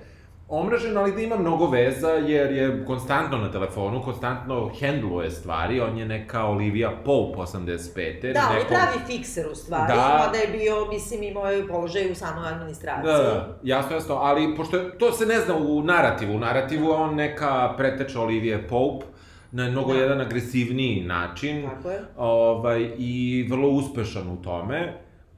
Omražen, 0.50 0.96
ali 0.96 1.12
da 1.12 1.20
ima 1.20 1.36
mnogo 1.36 1.66
veza, 1.66 2.08
jer 2.08 2.52
je 2.52 2.84
konstantno 2.86 3.38
na 3.38 3.52
telefonu, 3.52 4.02
konstantno 4.02 4.70
hendluje 4.80 5.30
stvari, 5.30 5.80
on 5.80 5.98
je 5.98 6.06
neka 6.06 6.44
Olivia 6.44 6.90
Pope 7.04 7.38
85. 7.38 8.32
Da, 8.32 8.48
on 8.50 8.56
je 8.56 8.66
pravi 8.68 8.98
fikser 9.06 9.48
u 9.48 9.54
stvari, 9.54 9.92
Da. 9.92 10.18
mada 10.18 10.38
je 10.38 10.48
bio, 10.48 10.86
mislim, 10.86 11.22
imao 11.22 11.46
je 11.46 11.68
položaj 11.68 12.10
u 12.10 12.14
samoj 12.14 12.48
administraciji. 12.48 13.04
Da, 13.04 13.18
da, 13.18 13.58
jasno, 13.62 13.96
jasno, 13.96 14.14
ali 14.14 14.56
pošto 14.56 14.76
je, 14.76 14.98
to 14.98 15.12
se 15.12 15.26
ne 15.26 15.40
zna 15.40 15.56
u 15.56 15.82
narativu, 15.82 16.34
u 16.34 16.38
narativu 16.38 16.90
on 16.90 17.14
neka 17.14 17.74
preteča 17.76 18.20
Olivije 18.20 18.68
Pope, 18.68 19.06
na 19.52 19.68
mnogo 19.68 19.92
Da. 19.92 19.98
jedan 19.98 20.20
agresivniji 20.20 21.04
način, 21.04 21.68
Tako 21.68 21.90
je. 21.90 22.00
ovaj, 22.16 22.90
i 22.98 23.46
vrlo 23.50 23.68
uspešan 23.68 24.28
u 24.28 24.42
tome. 24.42 24.92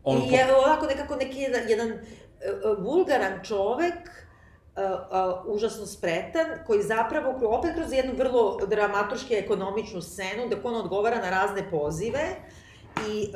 On 0.05 0.19
I 0.19 0.33
je 0.33 0.47
ovako 0.57 0.87
nekako 0.87 1.17
neki 1.17 1.39
jedan, 1.39 1.61
jedan 1.69 1.89
uh, 1.89 1.95
uh, 2.79 2.85
vulgaran 2.85 3.33
čovek, 3.45 3.95
uh, 4.77 4.83
uh, 5.47 5.55
užasno 5.55 5.87
spretan, 5.87 6.47
koji 6.67 6.83
zapravo, 6.83 7.35
opet 7.49 7.75
kroz 7.75 7.93
jednu 7.93 8.13
vrlo 8.19 8.59
dramaturški 8.67 9.35
ekonomičnu 9.35 10.03
scenu, 10.03 10.49
da 10.51 10.57
on 10.65 10.75
odgovara 10.75 11.17
na 11.17 11.31
razne 11.31 11.71
pozive 11.71 12.21
i 13.09 13.29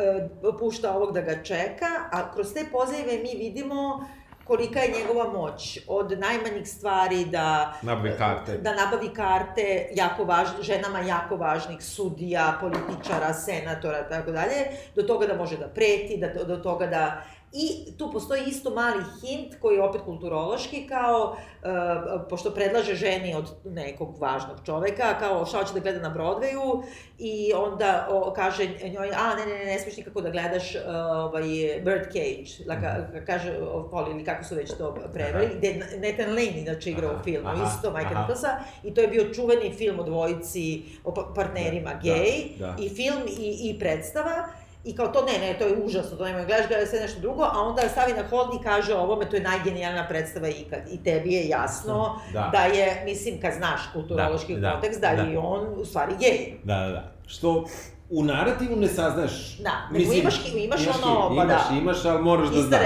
uh, 0.43 0.59
pušta 0.59 0.97
ovog 0.97 1.13
da 1.13 1.21
ga 1.21 1.43
čeka, 1.43 1.87
a 2.13 2.33
kroz 2.33 2.55
te 2.55 2.65
pozive 2.73 3.19
mi 3.23 3.39
vidimo 3.39 4.07
kolika 4.47 4.81
je 4.81 4.93
njegova 4.99 5.33
moć, 5.33 5.79
od 5.87 6.19
najmanjih 6.19 6.69
stvari 6.69 7.25
da 7.25 7.75
Nabavi 7.83 8.13
karte. 8.19 8.59
da 8.59 8.75
nabavi 8.75 9.09
karte 9.15 9.89
jako 9.95 10.25
važ, 10.25 10.49
ženama 10.61 11.01
jako 11.01 11.37
važnih 11.37 11.83
sudija, 11.85 12.59
političara, 12.61 13.35
senatora, 13.35 14.09
tako 14.09 14.31
dalje, 14.31 14.67
do 14.95 15.03
toga 15.03 15.27
da 15.27 15.37
može 15.37 15.57
da 15.57 15.69
preti, 15.69 16.17
da, 16.17 16.45
do 16.45 16.57
toga 16.57 16.87
da 16.87 17.23
I 17.53 17.93
tu 17.99 18.13
postoji 18.13 18.43
isto 18.47 18.71
mali 18.71 19.03
hint 19.21 19.55
koji 19.61 19.75
je 19.77 19.83
opet 19.83 20.01
kulturološki, 20.05 20.87
kao, 20.87 21.37
uh, 21.63 22.21
pošto 22.31 22.51
predlaže 22.51 22.95
ženi 22.95 23.35
od 23.35 23.45
nekog 23.65 24.19
važnog 24.19 24.57
čoveka, 24.67 25.19
kao 25.19 25.47
šta 25.47 25.59
hoće 25.59 25.73
da 25.75 25.81
gleda 25.81 26.09
na 26.09 26.15
Broadwayu, 26.15 26.83
i 27.19 27.53
onda 27.55 28.09
o, 28.11 28.33
kaže 28.33 28.67
njoj, 28.67 29.11
a 29.17 29.35
ne, 29.35 29.47
ne, 29.47 29.59
ne, 29.59 29.65
ne 29.65 29.79
smiješ 29.79 29.97
nikako 29.97 30.21
da 30.21 30.31
gledaš 30.31 30.75
uh, 30.75 30.81
ovaj, 31.17 31.43
Birdcage, 31.85 32.51
laka, 32.69 33.07
kaže 33.27 33.59
o, 33.73 33.89
Poli, 33.91 34.11
ili 34.11 34.25
kako 34.25 34.45
su 34.45 34.55
već 34.55 34.71
to 34.79 34.95
preveli, 35.13 35.51
gde 35.59 35.75
Nathan 35.75 36.29
Lane 36.29 36.61
inače 36.61 36.91
igrao 36.91 37.15
u 37.21 37.25
filmu, 37.25 37.49
aha, 37.49 37.71
isto 37.77 37.91
Mike. 37.91 38.15
Nicholsa, 38.15 38.59
i 38.85 38.95
to 38.95 39.01
je 39.01 39.09
bio 39.09 39.35
čuveni 39.35 39.75
film 39.75 40.01
o 40.01 40.03
dvojici, 40.03 40.83
o 41.05 41.15
pa- 41.15 41.33
partnerima 41.35 41.91
Da, 41.95 42.01
gej, 42.03 42.45
da, 42.59 42.67
da. 42.67 42.77
i 42.83 42.89
film 42.89 43.23
i, 43.39 43.71
i 43.71 43.79
predstava, 43.79 44.49
I 44.87 44.97
kao 44.97 45.09
to, 45.09 45.23
ne, 45.23 45.39
ne, 45.39 45.59
to 45.59 45.67
je 45.67 45.77
užasno, 45.77 46.17
to 46.17 46.25
nema, 46.25 46.45
gledaš, 46.45 46.69
gledaš 46.69 46.89
sve 46.89 47.01
nešto 47.01 47.21
drugo, 47.21 47.43
a 47.45 47.61
onda 47.61 47.83
stavi 47.83 48.13
na 48.13 48.23
hodnik 48.25 48.61
i 48.61 48.65
kaže 48.65 48.95
ovome, 48.95 49.31
to 49.31 49.37
je 49.37 49.43
najgenijalna 49.43 50.09
predstava 50.09 50.49
ikad. 50.49 50.81
I 50.93 51.05
tebi 51.05 51.33
je 51.33 51.49
jasno 51.49 52.21
Da. 52.33 52.49
da, 52.53 52.59
je, 52.61 53.03
mislim, 53.05 53.41
kad 53.41 53.53
znaš 53.55 53.81
kulturološki 53.93 54.55
Da, 54.55 54.61
da, 54.61 54.73
kontekst, 54.73 55.01
da, 55.01 55.15
da. 55.15 55.23
je 55.23 55.39
on 55.39 55.67
u 55.77 55.85
stvari 55.85 56.13
gej. 56.21 56.53
Da, 56.65 56.75
da, 56.77 56.89
da. 56.89 57.13
Što 57.27 57.65
u 58.11 58.25
narativu 58.25 58.77
ne 58.77 58.89
saznaš. 58.89 59.59
Da, 59.59 59.71
nego 59.93 60.05
imaš- 60.05 60.23
imaš 60.55 60.55
imaš 60.55 60.81
ono, 61.05 61.29
pa 61.29 61.35
imaš, 61.35 61.69
da. 61.71 61.77
imaš, 61.77 62.05
ali 62.05 62.23
moraš 62.23 62.49
da 62.49 62.61
znaš. 62.61 62.81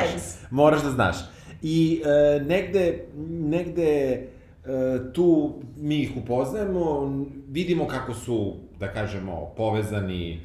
Moraš 0.50 0.82
da 0.82 0.90
znaš. 0.90 1.16
I 1.62 2.02
e, 2.04 2.40
negde, 2.40 3.06
negde 3.28 4.12
e, 4.12 4.28
tu 5.12 5.54
mi 5.76 5.96
ih 5.96 6.10
upoznajemo, 6.16 7.12
vidimo 7.48 7.86
kako 7.86 8.14
su, 8.14 8.56
da 8.78 8.92
kažemo, 8.92 9.52
povezani 9.56 10.40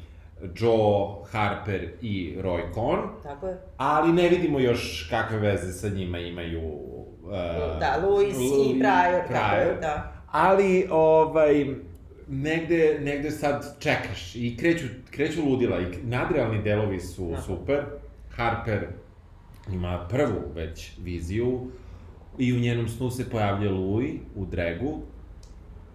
Joe 0.56 1.06
Harper 1.30 1.88
i 2.00 2.36
Roy 2.38 2.74
Cohn, 2.74 3.00
Tako 3.22 3.46
je. 3.46 3.58
ali 3.76 4.12
ne 4.12 4.28
vidimo 4.28 4.58
još 4.60 5.06
kakve 5.10 5.38
veze 5.38 5.72
sa 5.72 5.88
njima 5.88 6.18
imaju 6.18 6.60
e, 7.24 7.78
Da, 7.80 8.00
Louis 8.02 8.36
Louis 8.36 8.66
i 8.66 8.74
Pryor, 8.74 9.22
tako 9.28 9.56
je, 9.56 9.66
Pryor. 9.66 9.80
da. 9.80 10.12
Ali, 10.30 10.86
ovaj, 10.90 11.66
negde, 12.28 12.98
negde 13.02 13.30
sad 13.30 13.76
čekaš 13.78 14.34
i 14.36 14.56
kreću, 14.56 14.84
kreću 15.10 15.44
ludila 15.44 15.80
i 15.80 15.84
nadrealni 16.02 16.62
delovi 16.62 17.00
su 17.00 17.30
Da. 17.30 17.40
super. 17.40 17.80
Harper 18.30 18.86
ima 19.72 20.06
prvu 20.10 20.40
već 20.54 20.92
viziju 20.98 21.60
i 22.38 22.52
u 22.52 22.60
njenom 22.60 22.88
snu 22.88 23.10
se 23.10 23.30
pojavlja 23.30 23.70
Louis 23.70 24.12
u 24.34 24.44
dregu. 24.46 24.98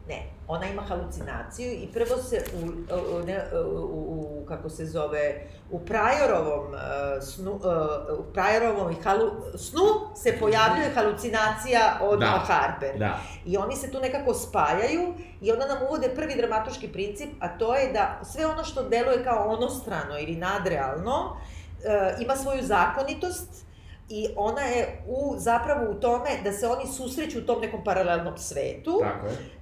Ne, 0.10 0.22
ona 0.52 0.68
ima 0.68 0.82
halucinaciju 0.82 1.72
i 1.72 1.88
prvo 1.94 2.18
se 2.18 2.44
u, 2.54 2.68
u, 3.16 3.26
ne, 3.26 3.44
u, 3.66 4.42
u 4.42 4.46
kako 4.46 4.70
se 4.70 4.86
zove, 4.86 5.48
u 5.72 5.80
Prajorovom 5.80 6.74
uh, 6.74 7.24
snu, 7.24 7.52
uh, 7.52 8.20
u 8.20 8.34
Prajorovom 8.34 8.96
halu, 9.04 9.32
snu 9.58 9.82
se 10.16 10.38
pojavljuje 10.40 10.92
halucinacija 10.96 12.00
od 12.02 12.20
Da, 12.20 12.26
Harper. 12.26 13.00
Da. 13.00 13.20
I 13.46 13.58
oni 13.58 13.76
se 13.76 13.92
tu 13.92 14.00
nekako 14.00 14.34
spajaju 14.34 15.14
i 15.42 15.52
onda 15.52 15.68
nam 15.68 15.78
uvode 15.90 16.10
prvi 16.16 16.36
dramatuški 16.36 16.88
princip, 16.88 17.30
a 17.40 17.58
to 17.58 17.76
je 17.76 17.92
da 17.92 18.20
sve 18.24 18.46
ono 18.46 18.64
što 18.64 18.90
deluje 18.90 19.24
kao 19.24 19.50
onostrano 19.50 20.20
ili 20.20 20.36
nadrealno, 20.36 21.38
e, 21.84 22.16
ima 22.24 22.36
svoju 22.36 22.64
zakonitost 22.64 23.66
i 24.10 24.28
ona 24.36 24.62
je 24.62 25.04
u, 25.08 25.36
zapravo 25.38 25.92
u 25.92 25.94
tome 25.94 26.30
da 26.44 26.52
se 26.52 26.68
oni 26.68 26.88
susreću 26.88 27.40
u 27.40 27.42
tom 27.42 27.62
nekom 27.62 27.84
paralelnom 27.84 28.38
svetu 28.38 29.00
Tako 29.04 29.28
je. 29.28 29.61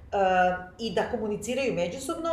I 0.78 0.94
da 0.94 1.10
komuniciraju 1.10 1.74
međusobno 1.74 2.30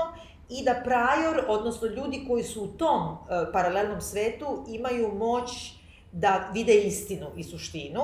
i 0.50 0.64
da 0.64 0.82
Prajor, 0.84 1.46
odnosno 1.48 1.88
ljudi 1.88 2.26
koji 2.28 2.44
su 2.44 2.64
u 2.64 2.68
tom 2.68 3.02
e, 3.12 3.52
paralelnom 3.52 4.02
svetu, 4.02 4.66
imaju 4.68 5.14
moć 5.16 5.52
da 6.12 6.50
vide 6.54 6.74
istinu 6.74 7.28
i 7.38 7.44
suštinu. 7.44 8.02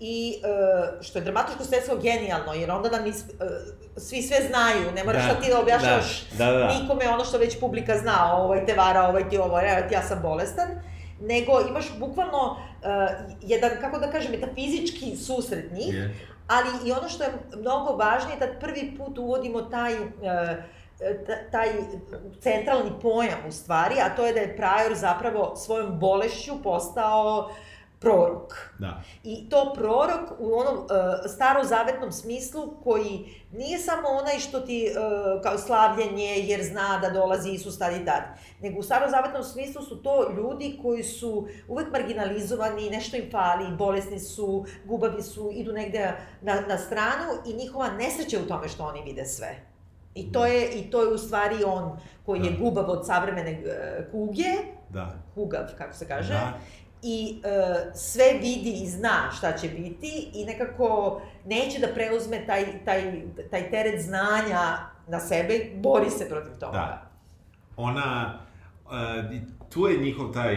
I 0.00 0.40
e, 0.42 1.02
što 1.02 1.18
je 1.18 1.24
dramatičko 1.24 1.64
sredstvo 1.64 1.96
genijalno, 1.96 2.54
jer 2.54 2.70
onda 2.70 2.90
nam 2.90 3.06
is, 3.06 3.20
e, 3.20 3.24
svi 3.96 4.22
sve 4.22 4.36
znaju, 4.48 4.92
ne 4.94 5.04
moraš 5.04 5.24
da, 5.24 5.40
ti 5.40 5.50
da 5.50 5.60
objašnjavaš 5.60 6.24
da, 6.38 6.44
da, 6.44 6.52
da. 6.52 6.78
nikome 6.80 7.08
ono 7.08 7.24
što 7.24 7.38
već 7.38 7.60
publika 7.60 7.98
zna, 7.98 8.36
ovaj 8.36 8.66
te 8.66 8.74
vara, 8.74 9.02
ovaj 9.02 9.28
ti 9.28 9.38
ovo, 9.38 9.60
ti 9.88 9.94
ja 9.94 10.02
sam 10.02 10.22
bolestan, 10.22 10.68
nego 11.20 11.60
imaš 11.68 11.84
bukvalno 11.98 12.50
uh, 12.50 12.56
jedan, 13.42 13.70
kako 13.80 13.98
da 13.98 14.10
kažem, 14.10 14.32
metafizički 14.32 15.16
susret 15.16 15.72
njih, 15.72 15.94
Je. 15.94 16.14
Ali 16.48 16.68
i 16.84 16.92
ono 16.92 17.08
što 17.08 17.24
je 17.24 17.30
mnogo 17.56 17.92
važnije, 17.92 18.38
da 18.38 18.58
prvi 18.60 18.94
put 18.98 19.18
uvodimo 19.18 19.62
taj, 19.62 19.92
e, 19.94 19.98
ta- 21.26 21.50
taj 21.50 21.68
centralni 22.40 22.92
pojam 23.02 23.38
u 23.48 23.52
stvari, 23.52 23.94
a 24.00 24.16
to 24.16 24.26
je 24.26 24.32
da 24.32 24.40
je 24.40 24.56
Prajor 24.56 24.94
zapravo 24.94 25.56
svojom 25.56 25.98
bolešću 25.98 26.62
postao 26.62 27.50
prorok. 28.04 28.52
Da. 28.78 29.02
I 29.24 29.48
to 29.48 29.72
prorok 29.74 30.30
u 30.38 30.54
onom 30.54 30.76
uh, 30.76 30.86
starozavetnom 31.34 32.12
smislu 32.12 32.74
koji 32.84 33.24
nije 33.52 33.78
samo 33.78 34.08
onaj 34.08 34.38
što 34.38 34.60
ti 34.60 34.88
uh, 34.90 35.42
kao 35.42 35.58
slavljenje 35.58 36.24
jer 36.38 36.64
zna 36.64 36.98
da 37.02 37.10
dolazi 37.10 37.50
Isus 37.50 37.78
tad 37.78 37.92
i 38.02 38.04
tad, 38.04 38.22
nego 38.60 38.78
u 38.78 38.82
starozavetnom 38.82 39.42
smislu 39.44 39.82
su 39.82 40.02
to 40.02 40.30
ljudi 40.36 40.78
koji 40.82 41.02
su 41.02 41.48
uvek 41.68 41.92
marginalizovani, 41.92 42.90
nešto 42.90 43.16
im 43.16 43.30
fali, 43.30 43.76
bolesni 43.76 44.20
su, 44.20 44.64
gubavi 44.84 45.22
su, 45.22 45.50
idu 45.54 45.72
negde 45.72 46.12
na, 46.42 46.60
na 46.68 46.78
stranu 46.78 47.32
i 47.46 47.52
njihova 47.54 47.88
nesreća 47.90 48.36
je 48.36 48.42
u 48.42 48.46
tome 48.48 48.68
što 48.68 48.84
oni 48.84 49.02
vide 49.02 49.24
sve. 49.24 49.56
I 50.14 50.32
to 50.32 50.46
je, 50.46 50.70
i 50.70 50.90
to 50.90 51.02
je 51.02 51.08
u 51.08 51.18
stvari 51.18 51.64
on 51.66 51.98
koji 52.26 52.40
je 52.40 52.50
Da. 52.50 52.56
gubav 52.58 52.90
od 52.90 53.06
savremene 53.06 53.62
uh, 53.64 54.10
kuge, 54.12 54.52
Da. 54.90 55.14
kugav, 55.34 55.64
kako 55.78 55.94
se 55.94 56.08
kaže, 56.08 56.32
Da. 56.32 56.52
I 57.06 57.40
e, 57.44 57.50
sve 57.94 58.24
vidi 58.32 58.82
i 58.82 58.86
zna 58.86 59.30
šta 59.36 59.52
će 59.56 59.68
biti 59.68 60.30
i 60.34 60.44
nekako 60.44 61.20
neće 61.44 61.78
da 61.78 61.86
preuzme 61.94 62.46
taj, 62.46 62.64
taj, 62.84 63.22
taj 63.50 63.70
teret 63.70 64.02
znanja 64.02 64.78
na 65.08 65.20
sebe, 65.20 65.70
bori 65.74 66.10
se 66.10 66.28
protiv 66.28 66.52
toga. 66.60 66.72
Da. 66.72 67.10
Ona, 67.76 68.38
uh, 68.84 68.90
tu 69.70 69.86
je 69.86 69.98
njihov 69.98 70.32
taj, 70.32 70.54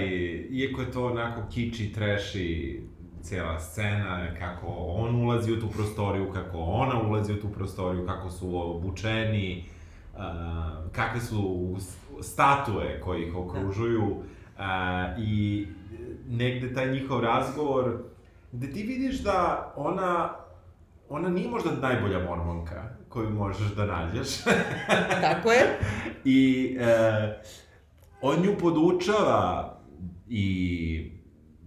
iako 0.52 0.82
je 0.82 0.92
to 0.92 1.06
onako 1.06 1.42
kiči, 1.54 1.94
treši, 1.94 2.82
cijela 3.22 3.60
scena, 3.60 4.28
kako 4.40 4.68
on 4.68 5.16
ulazi 5.16 5.54
u 5.54 5.60
tu 5.60 5.70
prostoriju, 5.70 6.32
kako 6.34 6.58
ona 6.58 7.02
ulazi 7.02 7.34
u 7.34 7.42
tu 7.42 7.50
prostoriju, 7.50 8.08
kako 8.08 8.30
su 8.30 8.60
obučeni, 8.60 9.70
uh, 10.14 10.20
kakve 10.92 11.22
su 11.22 11.76
statue 12.22 13.02
koje 13.02 13.28
ih 13.28 13.36
okružuju. 13.36 14.16
A, 14.58 15.08
I 15.18 15.68
negde 16.28 16.74
taj 16.74 16.92
njihov 16.92 17.22
razgovor, 17.22 17.98
gde 18.52 18.74
ti 18.74 18.84
vidiš 18.84 19.20
da 19.20 19.74
ona, 19.76 20.30
ona 21.10 21.30
nije 21.30 21.50
možda 21.50 21.72
najbolja 21.72 22.20
mormonka 22.20 22.84
koju 23.10 23.30
možeš 23.30 23.68
da 23.68 23.86
nađeš. 23.86 24.38
Tako 25.28 25.52
je. 25.52 25.80
I 26.26 26.70
e, 26.80 27.42
on 28.22 28.42
nju 28.42 28.56
podučava 28.60 29.74
i 30.30 31.12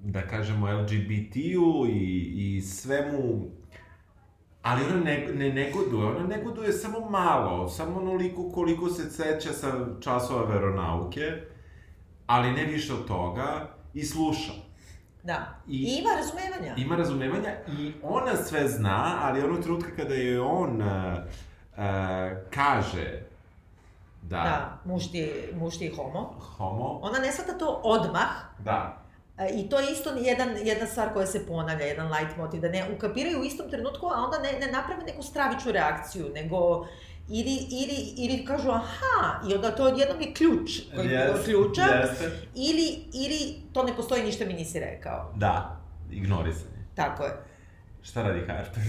da 0.04 0.22
kažemo 0.22 0.72
LGBT-u 0.72 1.86
i, 1.86 2.32
i 2.36 2.60
svemu 2.60 3.50
Ali 4.62 4.84
ona 4.84 5.04
ne, 5.04 5.28
ne 5.34 5.52
negoduje, 5.52 6.06
ona 6.06 6.26
negoduje 6.26 6.72
samo 6.72 7.10
malo, 7.10 7.68
samo 7.68 7.96
onoliko 7.96 8.50
koliko 8.50 8.88
se 8.88 9.10
seća 9.10 9.52
sa 9.52 9.86
časova 10.00 10.44
veronauke, 10.44 11.22
ali 12.26 12.52
ne 12.52 12.64
više 12.64 12.94
od 12.94 13.06
toga, 13.06 13.74
i 13.94 14.04
sluša. 14.04 14.52
Da. 15.22 15.54
I, 15.68 15.76
I 15.76 15.98
ima 15.98 16.10
razumevanja. 16.16 16.74
Ima 16.76 16.96
razumevanja 16.96 17.50
i 17.78 17.92
ona 18.02 18.36
sve 18.36 18.68
zna, 18.68 19.18
ali 19.22 19.42
onog 19.42 19.62
trenutka 19.62 19.90
kada 19.96 20.14
je 20.14 20.40
on 20.40 20.82
uh, 20.82 20.86
uh, 20.86 21.82
kaže 22.54 23.22
da... 24.22 24.36
Da, 24.36 24.78
muš 24.84 25.10
ti, 25.10 25.32
muš 25.54 25.78
ti 25.78 25.84
je 25.84 25.94
homo. 25.96 26.34
Homo. 26.56 26.98
Ona 27.02 27.18
ne 27.18 27.32
shvata 27.32 27.58
to 27.58 27.80
odmah. 27.84 28.30
Da. 28.58 29.02
E, 29.38 29.50
I 29.54 29.68
to 29.68 29.80
je 29.80 29.92
isto 29.92 30.10
jedan, 30.10 30.48
jedna 30.64 30.86
stvar 30.86 31.12
koja 31.12 31.26
se 31.26 31.46
ponavlja, 31.46 31.84
jedan 31.84 32.12
light 32.12 32.36
motiv, 32.36 32.60
da 32.60 32.68
ne 32.68 32.84
ukapiraju 32.96 33.40
u 33.40 33.44
istom 33.44 33.70
trenutku, 33.70 34.06
a 34.06 34.24
onda 34.24 34.38
ne, 34.38 34.66
ne 34.66 34.72
naprave 34.72 35.02
neku 35.04 35.22
stravičnu 35.22 35.72
reakciju, 35.72 36.30
nego 36.34 36.86
ili, 37.30 37.66
ili, 37.70 38.14
ili 38.16 38.44
kažu 38.44 38.70
aha, 38.70 39.48
i 39.50 39.54
onda 39.54 39.70
to 39.70 39.84
odjednom 39.84 40.20
je 40.20 40.34
ključ 40.34 40.70
koji 40.94 41.08
yes, 41.08 41.44
ključa, 41.44 41.82
yes. 41.82 42.30
ili, 42.54 42.98
ili 43.12 43.54
to 43.72 43.82
ne 43.82 43.96
postoji, 43.96 44.22
ništa 44.22 44.44
mi 44.44 44.52
nisi 44.52 44.80
rekao. 44.80 45.32
Da, 45.36 45.80
ignorisanje. 46.10 46.84
Tako 46.94 47.24
je. 47.24 47.32
Šta 48.02 48.22
radi 48.22 48.40
Harper? 48.46 48.82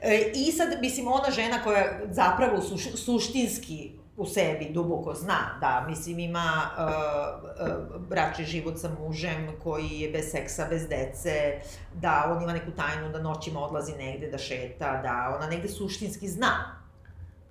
E, 0.00 0.32
I 0.34 0.52
sad, 0.52 0.68
mislim, 0.80 1.08
ona 1.08 1.30
žena 1.30 1.62
koja 1.62 2.00
zapravo 2.10 2.62
suš, 2.62 2.82
suštinski 2.94 3.92
u 4.16 4.26
sebi 4.26 4.70
duboko 4.72 5.14
zna 5.14 5.58
da, 5.60 5.84
mislim, 5.88 6.18
ima 6.18 6.70
uh, 6.78 6.84
uh, 7.66 8.00
bračni 8.08 8.44
život 8.44 8.78
sa 8.78 8.90
mužem 9.00 9.48
koji 9.62 9.88
je 9.88 10.10
bez 10.10 10.30
seksa, 10.30 10.66
bez 10.70 10.88
dece, 10.88 11.60
da 11.94 12.34
on 12.36 12.42
ima 12.42 12.52
neku 12.52 12.70
tajnu 12.70 13.08
da 13.08 13.22
noćima 13.22 13.60
odlazi 13.60 13.92
negde 13.92 14.30
da 14.30 14.38
šeta, 14.38 15.00
da 15.02 15.36
ona 15.36 15.46
negde 15.46 15.68
suštinski 15.68 16.28
zna 16.28 16.81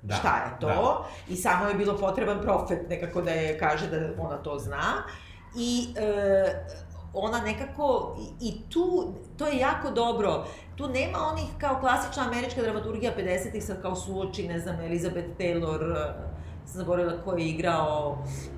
da, 0.02 0.16
šta 0.16 0.36
je 0.36 0.60
to? 0.60 0.68
da. 0.68 1.06
i 1.28 1.36
samo 1.36 1.66
je 1.66 1.74
bilo 1.74 1.98
potreban 1.98 2.42
profet 2.42 2.90
nekako 2.90 3.22
da 3.22 3.32
je 3.32 3.60
kaže 3.60 3.88
da 3.88 4.24
ona 4.24 4.38
to 4.38 4.60
zna. 4.60 5.04
I 5.56 5.88
uh, 5.90 6.82
ona 7.14 7.42
nekako, 7.42 8.18
i, 8.42 8.48
i 8.48 8.70
tu, 8.70 9.14
to 9.38 9.48
je 9.48 9.58
jako 9.58 9.92
dobro, 9.92 10.46
tu 10.76 10.88
nema 10.88 11.18
onih 11.32 11.46
kao 11.58 11.80
klasična 11.80 12.24
američka 12.24 12.62
dramaturgija 12.62 13.12
50-ih 13.18 13.64
sad 13.64 13.82
kao 13.82 13.96
suoči, 13.96 14.48
ne 14.48 14.60
znam, 14.60 14.80
Elizabeth 14.80 15.30
Taylor, 15.40 16.12
zaboravila 16.74 17.22
ko 17.24 17.34
je 17.34 17.46
igrao 17.46 18.18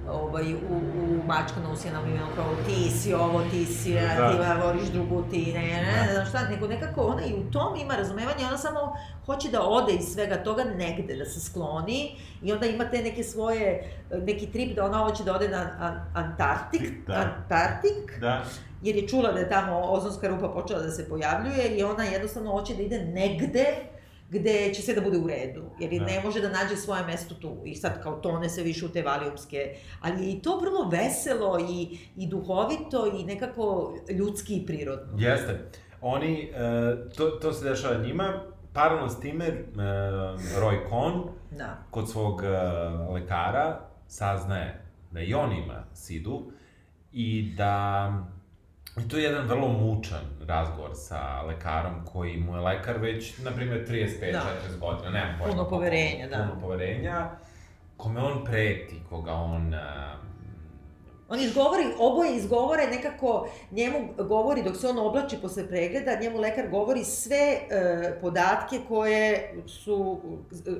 ovaj, 0.09 0.53
u, 0.53 0.57
u 0.57 1.27
Mačka 1.27 1.59
na 1.63 1.71
usjenom 1.71 2.05
imenu 2.05 2.27
kao 2.35 2.55
ti 2.65 2.89
si 2.91 3.13
ovo, 3.13 3.41
ti 3.51 3.65
si, 3.65 3.93
da. 3.93 4.31
ti 4.31 4.37
voliš 4.63 4.87
drugu, 4.87 5.23
ti 5.31 5.53
ne, 5.53 5.61
ne, 5.61 6.05
ne, 6.07 6.13
znam 6.13 6.25
šta, 6.25 6.49
nego 6.49 6.67
nekako 6.67 7.01
ona 7.01 7.25
i 7.25 7.33
u 7.33 7.51
tom 7.51 7.75
ima 7.75 7.95
razumevanje, 7.95 8.45
ona 8.47 8.57
samo 8.57 8.95
hoće 9.25 9.49
da 9.49 9.61
ode 9.61 9.93
iz 9.93 10.05
svega 10.13 10.43
toga 10.43 10.63
negde, 10.63 11.15
da 11.15 11.25
se 11.25 11.39
skloni 11.39 12.15
i 12.41 12.51
onda 12.51 12.65
ima 12.65 12.85
te 12.85 13.01
neke 13.01 13.23
svoje, 13.23 13.91
neki 14.25 14.51
trip 14.51 14.75
da 14.75 14.85
ona 14.85 14.97
hoće 14.97 15.23
da 15.23 15.35
ode 15.35 15.49
na 15.49 15.69
Antarktik, 16.13 17.07
da. 17.07 17.13
Antarktik, 17.13 18.19
da. 18.19 18.43
jer 18.81 18.95
je 18.95 19.07
čula 19.07 19.31
da 19.31 19.39
je 19.39 19.49
tamo 19.49 19.79
ozonska 19.79 20.27
rupa 20.27 20.47
počela 20.47 20.79
da 20.79 20.91
se 20.91 21.09
pojavljuje 21.09 21.77
i 21.77 21.83
ona 21.83 22.03
jednostavno 22.03 22.51
hoće 22.51 22.75
da 22.75 22.81
ide 22.81 22.99
negde 22.99 23.92
gde 24.33 24.73
će 24.73 24.81
sve 24.81 24.93
da 24.93 25.01
bude 25.01 25.17
u 25.17 25.27
redu, 25.27 25.63
jer 25.79 25.99
da. 25.99 26.05
ne 26.05 26.21
može 26.23 26.41
da 26.41 26.49
nađe 26.49 26.75
svoje 26.75 27.05
mesto 27.05 27.35
tu. 27.35 27.57
I 27.65 27.75
sad 27.75 28.03
kao 28.03 28.15
tone 28.15 28.49
se 28.49 28.63
više 28.63 28.85
u 28.85 28.89
te 28.89 29.01
valijumske, 29.01 29.75
ali 30.01 30.25
je 30.25 30.33
i 30.33 30.41
to 30.41 30.59
vrlo 30.59 30.89
veselo 30.89 31.59
i, 31.59 31.97
i 32.15 32.27
duhovito 32.27 33.19
i 33.19 33.23
nekako 33.23 33.95
ljudski 34.09 34.55
i 34.55 34.65
prirodno. 34.65 35.13
Jeste. 35.17 35.69
Oni, 36.01 36.51
uh, 36.51 37.13
to, 37.15 37.25
to 37.29 37.53
se 37.53 37.69
dešava 37.69 37.97
njima, 37.97 38.43
paralelno 38.73 39.09
s 39.09 39.19
time, 39.19 39.49
uh, 39.49 39.79
Roy 40.61 40.89
Cohn, 40.89 41.23
da. 41.51 41.77
kod 41.91 42.09
svog 42.09 42.35
uh, 42.35 43.13
lekara, 43.13 43.79
saznaje 44.07 44.81
da 45.11 45.21
i 45.21 45.33
on 45.33 45.51
ima 45.51 45.83
sidu 45.93 46.51
i 47.11 47.53
da 47.57 48.13
I 48.97 49.07
to 49.07 49.17
je 49.17 49.23
jedan 49.23 49.47
vrlo 49.47 49.67
mučan 49.67 50.21
razgovor 50.47 50.91
sa 50.93 51.41
lekarom 51.41 51.93
koji 52.13 52.37
mu 52.37 52.55
je 52.55 52.61
lekar 52.61 52.97
već, 52.97 53.37
na 53.37 53.51
primjer, 53.51 53.87
35-40 53.87 54.31
da. 54.31 54.43
godina, 54.79 55.09
nemam 55.09 55.35
pojma. 55.39 55.53
Puno 55.53 55.69
poverenja, 55.69 56.27
da. 56.27 56.37
Puno 56.37 56.61
poverenja, 56.61 57.29
kome 57.97 58.21
on 58.21 58.45
preti, 58.45 58.95
koga 59.09 59.31
on... 59.31 59.73
Uh, 59.73 60.33
On 61.29 61.39
izgovori, 61.39 61.83
oboje 61.99 62.35
izgovore 62.35 62.87
nekako, 62.87 63.49
njemu 63.71 63.97
govori 64.17 64.63
dok 64.63 64.77
se 64.77 64.87
on 64.87 64.99
oblači 64.99 65.37
posle 65.41 65.67
pregleda, 65.67 66.19
njemu 66.21 66.39
lekar 66.39 66.69
govori 66.69 67.03
sve 67.03 67.37
e, 67.37 68.19
podatke 68.21 68.79
koje 68.87 69.53
su 69.67 70.21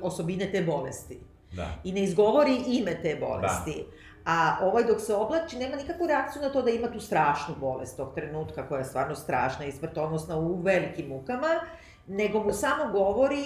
osobine 0.02 0.52
te 0.52 0.62
bolesti. 0.62 1.18
Da. 1.52 1.68
I 1.84 1.92
ne 1.92 2.02
izgovori 2.02 2.56
ime 2.66 3.02
te 3.02 3.16
bolesti. 3.20 3.84
Da. 3.86 4.03
A 4.24 4.56
ovaj 4.62 4.84
dok 4.84 5.00
se 5.00 5.14
oblači 5.14 5.58
nema 5.58 5.76
nikakvu 5.76 6.06
reakciju 6.06 6.42
na 6.42 6.48
to 6.52 6.62
da 6.62 6.70
ima 6.70 6.88
tu 6.92 7.00
strašnu 7.00 7.54
bolest 7.60 7.96
tog 7.96 8.14
trenutka 8.14 8.68
koja 8.68 8.78
je 8.78 8.84
stvarno 8.84 9.14
strašna 9.14 9.64
i 9.64 9.72
smrtonosna 9.72 10.38
u 10.38 10.60
velikim 10.60 11.08
mukama, 11.08 11.60
nego 12.06 12.44
mu 12.44 12.52
samo 12.52 12.92
govori 12.92 13.44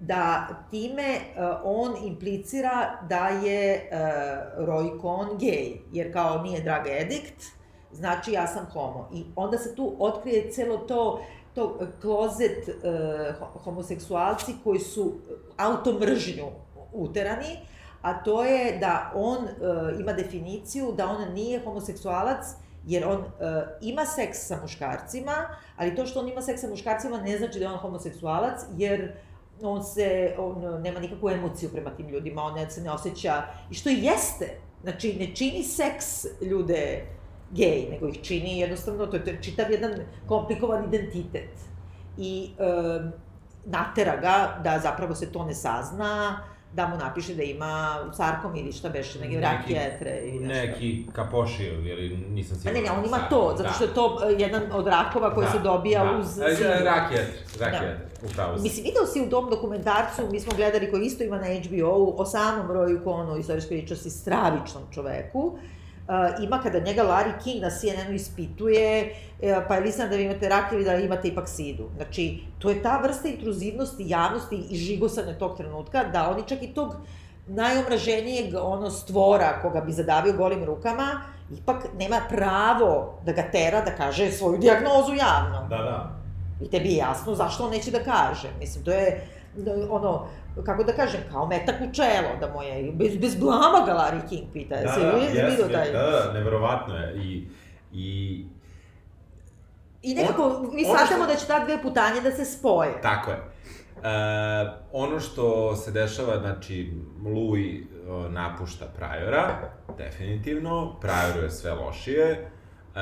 da 0.00 0.48
time 0.70 1.18
uh, 1.18 1.60
on 1.64 1.94
implicira 2.04 2.98
da 3.08 3.28
je 3.28 3.90
uh, 3.90 4.66
Roy 4.66 5.00
Cohn 5.00 5.38
gej, 5.38 5.80
jer 5.92 6.12
kao 6.12 6.42
nije 6.42 6.60
drug 6.60 6.86
addict, 7.02 7.44
znači 7.92 8.32
ja 8.32 8.46
sam 8.46 8.66
homo. 8.72 9.08
I 9.14 9.24
onda 9.36 9.58
se 9.58 9.74
tu 9.74 9.96
otkrije 9.98 10.50
celo 10.50 10.76
to 10.76 11.20
to 11.56 11.78
klozet 12.00 12.68
uh, 12.68 13.62
homoseksualci 13.64 14.54
koji 14.64 14.78
su 14.78 15.12
automržnju 15.56 16.46
uterani, 16.92 17.58
a 18.06 18.14
to 18.22 18.44
je 18.44 18.78
da 18.78 19.12
on 19.14 19.44
uh, 19.44 20.00
ima 20.00 20.12
definiciju 20.12 20.92
da 20.96 21.08
on 21.08 21.32
nije 21.32 21.60
homoseksualac 21.64 22.46
jer 22.86 23.06
on 23.06 23.18
uh, 23.18 23.26
ima 23.80 24.04
seks 24.06 24.38
sa 24.46 24.58
muškarcima, 24.62 25.32
ali 25.76 25.94
to 25.94 26.06
što 26.06 26.20
on 26.20 26.28
ima 26.28 26.42
seks 26.42 26.60
sa 26.60 26.68
muškarcima 26.68 27.18
ne 27.20 27.38
znači 27.38 27.58
da 27.58 27.64
je 27.64 27.70
on 27.70 27.78
homoseksualac, 27.78 28.60
jer 28.76 29.12
on 29.62 29.84
se, 29.84 30.34
on 30.38 30.82
nema 30.82 31.00
nikakvu 31.00 31.30
emociju 31.30 31.70
prema 31.70 31.90
tim 31.90 32.08
ljudima, 32.08 32.42
on 32.42 32.70
se 32.70 32.80
ne 32.80 32.90
osjeća, 32.90 33.42
i 33.70 33.74
što 33.74 33.90
i 33.90 34.02
jeste, 34.02 34.58
znači 34.82 35.16
ne 35.18 35.34
čini 35.34 35.62
seks 35.62 36.24
ljude 36.40 37.06
gej, 37.50 37.88
nego 37.90 38.08
ih 38.08 38.22
čini 38.22 38.58
jednostavno, 38.58 39.06
to 39.06 39.16
je 39.16 39.42
čitav 39.42 39.70
jedan 39.70 39.92
komplikovan 40.26 40.84
identitet. 40.84 41.50
I 42.18 42.50
e, 42.58 42.64
natera 43.64 44.16
ga 44.16 44.60
da 44.64 44.78
zapravo 44.78 45.14
se 45.14 45.32
to 45.32 45.44
ne 45.44 45.54
sazna, 45.54 46.40
da 46.72 46.88
mu 46.88 46.96
napiše 46.96 47.34
da 47.34 47.42
ima 47.42 47.96
sarkom 48.16 48.56
ili 48.56 48.72
šta 48.72 48.88
beše, 48.88 49.18
neke 49.20 49.36
neki, 49.36 49.72
jetre 49.72 50.20
ili 50.22 50.46
nešto. 50.46 50.66
Neki 50.66 51.06
kapošio, 51.12 51.72
ili 51.72 52.16
nisam 52.16 52.56
siguran. 52.56 52.82
Ne, 52.82 52.90
ne, 52.90 52.98
on 52.98 53.04
ima 53.04 53.18
to, 53.30 53.54
zato 53.58 53.72
što 53.72 53.84
je 53.84 53.94
to 53.94 54.18
da. 54.20 54.26
jedan 54.26 54.62
od 54.72 54.86
rakova 54.86 55.34
koji 55.34 55.44
da, 55.44 55.52
se 55.52 55.58
dobija 55.58 56.04
da. 56.04 56.18
uz... 56.18 56.38
E, 56.38 56.84
rak 56.84 57.12
jetre, 57.12 57.38
rak 57.60 57.72
da. 57.72 57.86
jetre, 57.86 58.08
upravo. 58.30 58.52
Mislim, 58.58 58.84
video 58.84 59.06
si 59.06 59.20
u 59.20 59.30
tom 59.30 59.50
dokumentarcu, 59.50 60.22
mi 60.30 60.40
smo 60.40 60.52
gledali 60.56 60.90
koji 60.90 61.04
isto 61.04 61.24
ima 61.24 61.38
na 61.38 61.46
HBO-u, 61.46 62.14
o 62.20 62.24
samom 62.24 62.70
Roju 62.70 63.00
Konu, 63.04 63.36
istorijskoj 63.36 63.76
ličnosti, 63.76 64.10
stravičnom 64.10 64.82
čoveku, 64.94 65.38
uh, 65.38 65.60
ima 66.42 66.60
kada 66.62 66.78
njega 66.78 67.02
Larry 67.02 67.42
King 67.44 67.62
na 67.62 67.70
CNN-u 67.70 68.14
ispituje, 68.14 69.14
uh, 69.40 69.48
pa 69.68 69.74
je 69.74 69.80
li 69.80 69.92
da 69.98 70.16
vi 70.16 70.24
imate 70.24 70.48
rak 70.48 70.72
ili 70.72 70.84
da 70.84 70.94
imate 70.94 71.28
ipak 71.28 71.48
sidu. 71.48 71.88
Znači, 71.96 72.38
to 72.58 72.70
je 72.70 72.82
ta 72.82 73.00
vrsta 73.02 73.28
intruzivnosti 73.28 74.04
javnosti 74.08 74.66
i 74.70 74.76
žigosanja 74.76 75.38
tog 75.38 75.56
trenutka, 75.56 76.04
da 76.04 76.30
oni 76.30 76.48
čak 76.48 76.62
i 76.62 76.74
tog 76.74 76.96
najomraženijeg 77.46 78.54
ono 78.62 78.90
stvora 78.90 79.58
koga 79.62 79.80
bi 79.80 79.92
zadavio 79.92 80.32
golim 80.32 80.64
rukama, 80.64 81.20
ipak 81.50 81.86
nema 81.98 82.20
pravo 82.28 83.18
da 83.24 83.32
ga 83.32 83.42
tera 83.42 83.80
da 83.80 83.96
kaže 83.96 84.32
svoju 84.32 84.58
diagnozu 84.58 85.14
javno. 85.14 85.66
Da, 85.70 85.76
da. 85.76 86.12
I 86.60 86.70
tebi 86.70 86.88
je 86.88 86.96
jasno 86.96 87.34
zašto 87.34 87.64
on 87.64 87.70
neće 87.70 87.90
da 87.90 87.98
kaže. 87.98 88.48
Mislim, 88.58 88.84
to 88.84 88.90
je 88.90 89.28
ono, 89.90 90.26
kako 90.64 90.84
da 90.84 90.92
kažem, 90.92 91.20
kao 91.30 91.46
metak 91.46 91.74
u 91.90 91.94
čelo, 91.94 92.36
da 92.40 92.52
moje, 92.52 92.92
bez, 92.92 93.16
bez 93.16 93.36
blama 93.36 93.86
ga 93.86 93.92
Larry 93.92 94.28
King 94.28 94.44
pita, 94.52 94.76
da, 94.82 94.92
se 94.92 95.00
da, 95.00 95.12
yes, 95.12 95.72
taj... 95.72 95.92
Da, 95.92 95.98
da, 95.98 96.32
neverovatno 96.32 96.94
je, 96.96 97.16
i, 97.16 97.48
i 97.92 98.44
I 100.02 100.14
nekako, 100.14 100.42
on, 100.42 100.70
mi 100.74 100.84
shvatamo 100.84 101.24
što... 101.24 101.32
da 101.32 101.38
će 101.38 101.46
ta 101.46 101.64
dve 101.64 101.82
putanje 101.82 102.20
da 102.20 102.30
se 102.30 102.44
spoje. 102.44 103.00
Tako 103.02 103.30
je. 103.30 103.36
E, 103.36 103.42
ono 104.92 105.20
što 105.20 105.76
se 105.76 105.90
dešava, 105.92 106.38
znači, 106.38 106.92
Louis 107.24 107.84
napušta 108.30 108.86
Prajora 108.96 109.58
definitivno, 109.98 110.96
Prioru 111.00 111.44
je 111.44 111.50
sve 111.50 111.72
lošije, 111.74 112.30
e, 112.30 113.00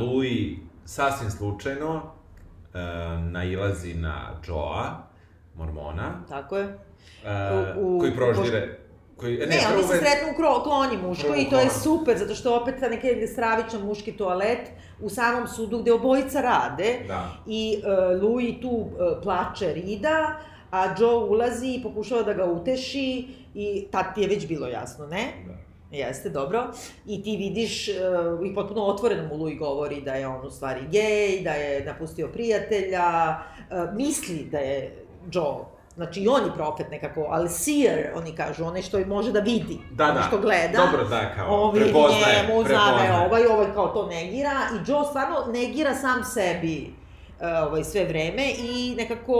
Louis 0.00 0.58
sasvim 0.84 1.30
slučajno 1.30 2.02
e, 2.74 2.78
nailazi 3.20 3.94
na 3.94 4.30
Joa, 4.46 5.02
mormona, 5.54 6.12
Tako 6.28 6.56
je. 6.56 6.78
E, 7.24 7.28
U- 7.76 7.96
u- 7.96 7.98
koji 7.98 8.12
proždire... 8.12 8.78
Koji, 9.16 9.36
Ne, 9.36 9.46
prvo 9.58 9.74
oni 9.74 9.82
se 9.82 9.98
sretnu 9.98 10.32
u 10.32 10.36
kro, 10.36 10.62
klonji 10.62 10.96
muško 10.98 11.34
i 11.36 11.50
to 11.50 11.58
je 11.58 11.70
super, 11.70 12.18
zato 12.18 12.34
što 12.34 12.56
opet 12.56 12.74
ta 12.80 12.88
neki 12.88 13.26
stravičan 13.26 13.80
muški 13.82 14.12
toalet 14.12 14.58
u 15.00 15.08
samom 15.08 15.48
sudu 15.48 15.78
gde 15.78 15.92
obojica 15.92 16.40
rade 16.40 16.98
Da. 17.08 17.30
i 17.46 17.76
uh, 17.78 18.22
Louis 18.22 18.60
tu 18.60 18.68
uh, 18.70 18.88
plače 19.22 19.72
Rida, 19.74 20.36
a 20.70 20.94
Joe 20.98 21.14
ulazi 21.16 21.68
i 21.68 21.82
pokušava 21.82 22.22
da 22.22 22.32
ga 22.32 22.44
uteši 22.44 23.24
i 23.54 23.86
tad 23.90 24.14
ti 24.14 24.20
je 24.22 24.28
već 24.28 24.46
bilo 24.46 24.66
jasno, 24.68 25.06
ne? 25.06 25.32
Da. 25.46 25.52
Jeste, 25.92 26.28
dobro. 26.28 26.66
I 27.06 27.22
ti 27.22 27.36
vidiš, 27.36 27.88
uh, 27.88 27.94
i 28.46 28.54
potpuno 28.54 28.82
otvoreno 28.82 29.28
mu 29.28 29.36
Louis 29.36 29.58
govori 29.58 30.00
da 30.00 30.14
je 30.14 30.26
on 30.26 30.46
u 30.46 30.50
stvari 30.50 30.80
gej, 30.82 31.40
da 31.44 31.50
je 31.50 31.84
napustio 31.84 32.28
prijatelja, 32.28 33.36
uh, 33.70 33.94
misli 33.94 34.48
da 34.50 34.58
je 34.58 35.04
Joe 35.32 35.71
Znači, 35.96 36.20
i 36.20 36.28
on 36.28 36.44
je 36.44 36.52
profet 36.54 36.90
nekako, 36.90 37.26
ali 37.30 37.48
seer, 37.48 38.10
oni 38.14 38.32
kažu, 38.36 38.64
onaj 38.64 38.82
što 38.82 39.06
može 39.06 39.32
da 39.32 39.40
vidi, 39.40 39.78
Da, 39.90 40.04
onaj 40.04 40.16
da. 40.16 40.22
što 40.22 40.38
gleda. 40.38 40.78
Dobro, 40.86 41.04
da, 41.08 41.34
kao, 41.34 41.56
Ovi 41.56 41.80
prepoznaje, 41.80 42.42
njemu, 42.48 42.62
zna 42.62 42.68
da 42.68 42.74
je 42.74 42.96
prepoznaje. 42.98 43.26
ovaj, 43.26 43.46
ovaj 43.46 43.74
kao 43.74 43.88
to 43.88 44.06
negira 44.06 44.50
i 44.74 44.90
Joe 44.90 45.04
stvarno 45.08 45.36
negira 45.52 45.94
sam 45.94 46.24
sebi 46.24 46.94
uh, 47.40 47.46
ovaj, 47.68 47.84
sve 47.84 48.04
vreme 48.04 48.50
i 48.58 48.94
nekako 48.96 49.34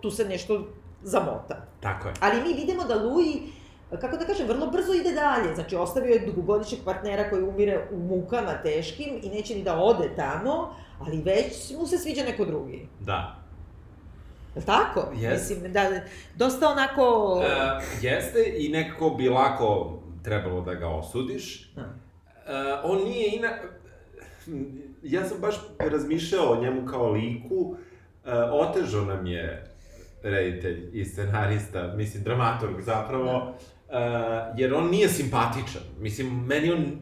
tu 0.00 0.10
se 0.10 0.24
nešto 0.24 0.66
zamota. 1.02 1.66
Tako 1.80 2.08
je. 2.08 2.14
Ali 2.20 2.42
mi 2.42 2.54
vidimo 2.54 2.84
da 2.84 2.94
Louis, 2.94 3.36
kako 4.00 4.16
da 4.16 4.24
kažem, 4.24 4.48
vrlo 4.48 4.66
brzo 4.66 4.92
ide 4.92 5.12
dalje. 5.12 5.54
Znači, 5.54 5.76
ostavio 5.76 6.12
je 6.14 6.26
dugogodišnjeg 6.26 6.80
partnera 6.84 7.30
koji 7.30 7.42
umire 7.42 7.88
u 7.92 7.98
mukama 7.98 8.52
teškim 8.62 9.20
i 9.22 9.28
neće 9.28 9.54
ni 9.54 9.62
da 9.62 9.76
ode 9.78 10.10
tamo, 10.16 10.74
ali 11.00 11.22
već 11.22 11.70
mu 11.78 11.86
se 11.86 11.98
sviđa 11.98 12.22
neko 12.24 12.44
drugi. 12.44 12.88
Da. 13.00 13.36
Je 14.54 14.60
li 14.60 14.66
tako? 14.66 15.12
Jest. 15.16 15.50
Mislim, 15.50 15.72
da, 15.72 16.00
dosta 16.36 16.68
onako... 16.68 17.36
E, 17.44 17.80
jeste 18.00 18.54
i 18.56 18.68
nekako 18.68 19.10
bi 19.10 19.28
lako 19.28 19.98
trebalo 20.24 20.60
da 20.60 20.74
ga 20.74 20.88
osudiš. 20.88 21.72
E, 21.76 21.82
on 22.84 23.04
nije 23.04 23.36
ina... 23.36 23.48
Ja 25.02 25.24
sam 25.24 25.40
baš 25.40 25.54
razmišljao 25.78 26.52
o 26.52 26.60
njemu 26.62 26.86
kao 26.86 27.10
liku. 27.12 27.76
E, 28.24 28.32
otežao 28.34 29.04
nam 29.04 29.26
je 29.26 29.70
reditelj 30.22 30.90
i 30.92 31.04
scenarista, 31.04 31.92
mislim, 31.96 32.22
dramaturg 32.22 32.80
zapravo, 32.80 33.54
e, 33.88 33.94
jer 34.56 34.74
on 34.74 34.90
nije 34.90 35.08
simpatičan. 35.08 35.82
Mislim, 36.00 36.44
meni 36.46 36.72
on, 36.72 36.98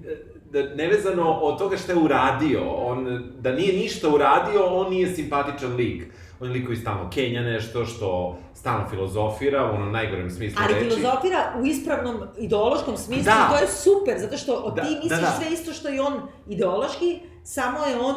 da, 0.50 0.74
nevezano 0.74 1.30
od 1.30 1.58
toga 1.58 1.76
šta 1.76 1.92
je 1.92 1.98
uradio, 1.98 2.70
on, 2.70 3.30
da 3.40 3.52
nije 3.52 3.72
ništa 3.72 4.08
uradio, 4.08 4.64
on 4.64 4.90
nije 4.90 5.14
simpatičan 5.14 5.74
lik. 5.74 6.04
On 6.40 6.46
je 6.46 6.52
lik 6.52 6.66
koji 6.66 6.76
stalno 6.76 7.10
kenja 7.10 7.40
nešto, 7.42 7.84
što 7.84 8.38
stalno 8.54 8.88
filozofira, 8.88 9.64
u 9.64 9.74
onom 9.74 9.92
najgorem 9.92 10.30
smislu 10.30 10.62
Ali 10.64 10.74
reči. 10.74 10.84
filozofira 10.86 11.52
u 11.58 11.66
ispravnom 11.66 12.16
ideološkom 12.38 12.96
smislu 12.96 13.24
Da. 13.24 13.46
i 13.46 13.52
to 13.52 13.58
je 13.58 13.68
super, 13.68 14.14
zato 14.18 14.36
što 14.36 14.72
Da, 14.76 14.82
ti 14.82 14.88
da, 14.88 15.00
misliš 15.04 15.20
da. 15.20 15.36
sve 15.40 15.52
isto 15.52 15.72
što 15.72 15.88
i 15.88 15.98
on 15.98 16.14
ideološki, 16.48 17.20
samo 17.44 17.78
je 17.80 17.96
on 17.98 18.14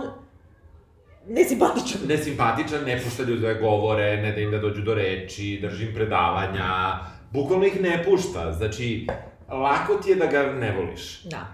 nesimpatičan. 1.28 2.02
nesimpatičan, 2.08 2.84
ne 2.84 3.02
pušta 3.02 3.24
ljude 3.24 3.48
da 3.48 3.60
govore, 3.60 4.18
ne 4.18 4.32
da 4.32 4.40
im 4.40 4.52
da 4.52 4.58
dođu 4.60 4.82
do 4.82 4.94
reči, 4.96 5.60
držim 5.62 5.94
predavanja, 5.96 7.00
bukvalno 7.32 7.66
ih 7.66 7.82
ne 7.82 8.04
pušta, 8.06 8.52
znači, 8.52 9.08
lako 9.50 9.96
ti 9.96 10.10
je 10.10 10.16
da 10.16 10.26
ga 10.26 10.44
ne 10.44 10.72
voliš. 10.72 11.24
Da. 11.24 11.48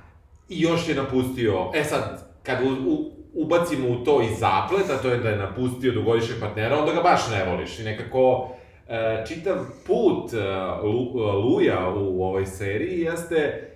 I 0.49 0.61
još 0.61 0.89
je 0.89 0.95
napustio, 0.95 1.71
e 1.73 1.83
sad, 1.83 2.03
kad 2.43 2.57
u, 2.63 2.91
u, 2.91 3.11
ubacimo 3.33 3.89
u 3.89 4.03
to 4.03 4.21
i 4.21 4.35
zaplet, 4.35 4.89
a 4.89 5.01
to 5.01 5.09
je 5.09 5.17
da 5.17 5.29
je 5.29 5.37
napustio 5.37 5.93
dugogodišnjeg 5.93 6.39
partnera, 6.39 6.79
onda 6.79 6.93
ga 6.93 7.01
baš 7.01 7.21
ne 7.31 7.51
voliš. 7.51 7.79
I 7.79 7.83
nekako 7.83 8.49
e, 8.87 9.23
čitav 9.27 9.55
put 9.87 10.33
e, 10.33 10.37
e, 10.37 10.87
Luja 11.33 11.89
u 11.89 12.23
ovoj 12.23 12.45
seriji 12.45 13.01
jeste 13.01 13.67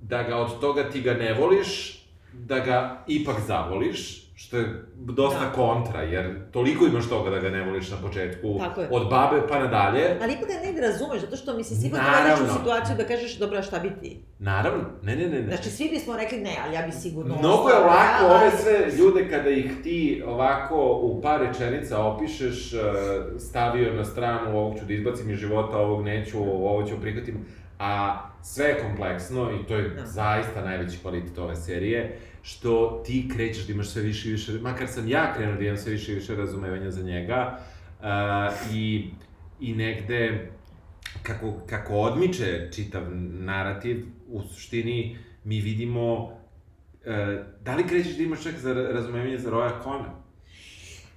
da 0.00 0.22
ga 0.22 0.36
od 0.36 0.60
toga 0.60 0.90
ti 0.90 1.00
ga 1.00 1.14
ne 1.14 1.34
voliš, 1.34 1.98
da 2.32 2.58
ga 2.58 3.04
ipak 3.06 3.36
zavoliš, 3.46 4.21
što 4.34 4.56
je 4.56 4.64
dosta 4.96 5.40
Da. 5.40 5.52
kontra, 5.52 6.02
jer 6.02 6.50
toliko 6.50 6.86
imaš 6.86 7.08
toga 7.08 7.30
da 7.30 7.38
ga 7.38 7.50
ne 7.50 7.62
voliš 7.62 7.90
na 7.90 7.96
početku, 7.98 8.48
od 8.90 9.08
babe 9.10 9.42
pa 9.48 9.58
nadalje. 9.58 10.16
Ali 10.22 10.32
ipak 10.32 10.48
ga 10.48 10.66
negde 10.66 10.80
razumeš, 10.80 11.20
zato 11.20 11.36
što 11.36 11.56
mi 11.56 11.64
se 11.64 11.74
sigurno 11.74 12.04
dovedeš 12.12 12.40
u 12.46 12.58
situaciju 12.58 12.96
da 12.96 13.04
kažeš, 13.04 13.38
dobro, 13.38 13.62
šta 13.62 13.78
bi 13.78 13.92
ti? 14.00 14.20
Naravno, 14.38 14.84
ne, 15.02 15.16
ne, 15.16 15.26
ne, 15.26 15.40
ne. 15.40 15.46
Znači, 15.46 15.70
svi 15.70 15.88
bismo 15.88 16.16
rekli 16.16 16.38
ne, 16.38 16.56
ali 16.64 16.74
ja 16.74 16.82
bi 16.82 16.92
sigurno 16.92 17.36
Mnogo 17.36 17.68
je 17.68 17.78
lako 17.78 18.24
ali- 18.24 18.34
ove 18.36 18.50
sve 18.52 18.96
ljude 18.98 19.28
kada 19.30 19.50
ih 19.50 19.70
ti 19.82 20.22
ovako 20.26 20.76
u 20.92 21.20
par 21.22 21.40
rečenica 21.42 21.98
opišeš, 22.00 22.74
eh, 22.74 22.78
stavio 23.40 23.92
na 23.92 24.04
stranu, 24.04 24.58
ovog 24.58 24.78
ću 24.78 24.84
da 24.84 24.92
izbacim 24.94 25.30
iz 25.30 25.38
života, 25.38 25.78
ovog 25.78 26.04
neću, 26.04 26.38
ovo 26.40 26.82
ću 26.82 27.00
prihvatim, 27.00 27.44
a 27.78 28.20
sve 28.42 28.66
je 28.66 28.78
kompleksno 28.78 29.50
i 29.52 29.66
to 29.66 29.74
je 29.74 29.88
Da. 29.88 30.06
zaista 30.06 30.64
najveći 30.64 30.98
kvalitet 30.98 31.38
ove 31.38 31.56
serije, 31.56 32.18
što 32.42 33.02
ti 33.06 33.28
krećeš 33.34 33.66
da 33.66 33.72
imaš 33.72 33.88
sve 33.88 34.02
više 34.02 34.28
i 34.28 34.32
više, 34.32 34.52
makar 34.52 34.88
sam 34.88 35.08
ja 35.08 35.34
krenuo 35.34 35.56
da 35.56 35.64
imam 35.64 35.76
sve 35.76 35.92
više 35.92 36.12
i 36.12 36.14
više 36.14 36.36
razumevanja 36.36 36.90
za 36.90 37.02
njega, 37.02 37.58
eh, 38.02 38.06
i, 38.74 39.10
i 39.60 39.74
negde 39.74 40.50
kako, 41.22 41.52
kako 41.66 41.94
odmiče 41.94 42.68
čitav 42.72 43.02
narativ, 43.30 44.06
u 44.28 44.42
suštini 44.42 45.18
mi 45.44 45.60
vidimo 45.60 46.32
e, 47.04 47.44
da 47.60 47.76
li 47.76 47.86
krećeš 47.86 48.16
da 48.16 48.22
imaš 48.22 48.42
čak 48.42 48.58
za 48.58 48.72
razumevanje 48.72 49.38
za 49.38 49.50
Roja 49.50 49.80
Kona? 49.80 50.14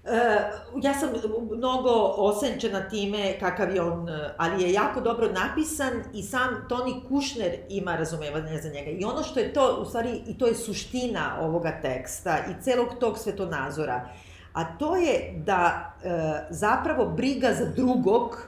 E, 0.06 0.52
ja 0.82 0.94
sam 0.94 1.10
mnogo 1.52 1.90
osenčena 2.18 2.90
time 2.90 3.40
kakav 3.40 3.76
je 3.76 3.82
on, 3.82 4.08
ali 4.38 4.64
je 4.64 4.74
jako 4.74 5.02
dobro 5.02 5.32
napisan 5.32 5.94
i 6.14 6.24
sam 6.24 6.66
Toni 6.70 7.02
Kušner 7.10 7.56
ima 7.70 7.96
razumevanje 7.96 8.62
za 8.62 8.70
njega. 8.70 8.90
I 8.90 9.06
ono 9.06 9.24
što 9.24 9.40
je 9.40 9.54
to, 9.54 9.78
u 9.82 9.86
stvari, 9.86 10.22
i 10.28 10.38
to 10.38 10.48
je 10.48 10.56
suština 10.56 11.38
ovoga 11.42 11.82
teksta 11.82 12.38
i 12.38 12.64
celog 12.64 12.88
tog 13.00 13.18
svetonazora, 13.18 14.10
a 14.54 14.78
to 14.78 14.96
je 14.96 15.34
da 15.46 15.94
e, 16.04 16.10
zapravo 16.50 17.06
briga 17.06 17.54
za 17.54 17.66
drugog 17.66 18.48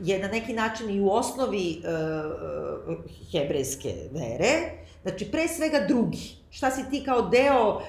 je 0.00 0.18
na 0.18 0.28
neki 0.28 0.52
način 0.52 0.90
i 0.90 1.00
u 1.00 1.10
osnovi 1.10 1.82
e, 1.84 1.88
e, 1.88 2.02
hebrejske 3.32 3.94
vere, 4.12 4.85
znači 5.06 5.24
pre 5.24 5.48
svega 5.48 5.78
drugi. 5.80 6.36
Šta 6.50 6.70
si 6.70 6.90
ti 6.90 7.02
kao 7.04 7.22
deo 7.22 7.80
e, 7.80 7.82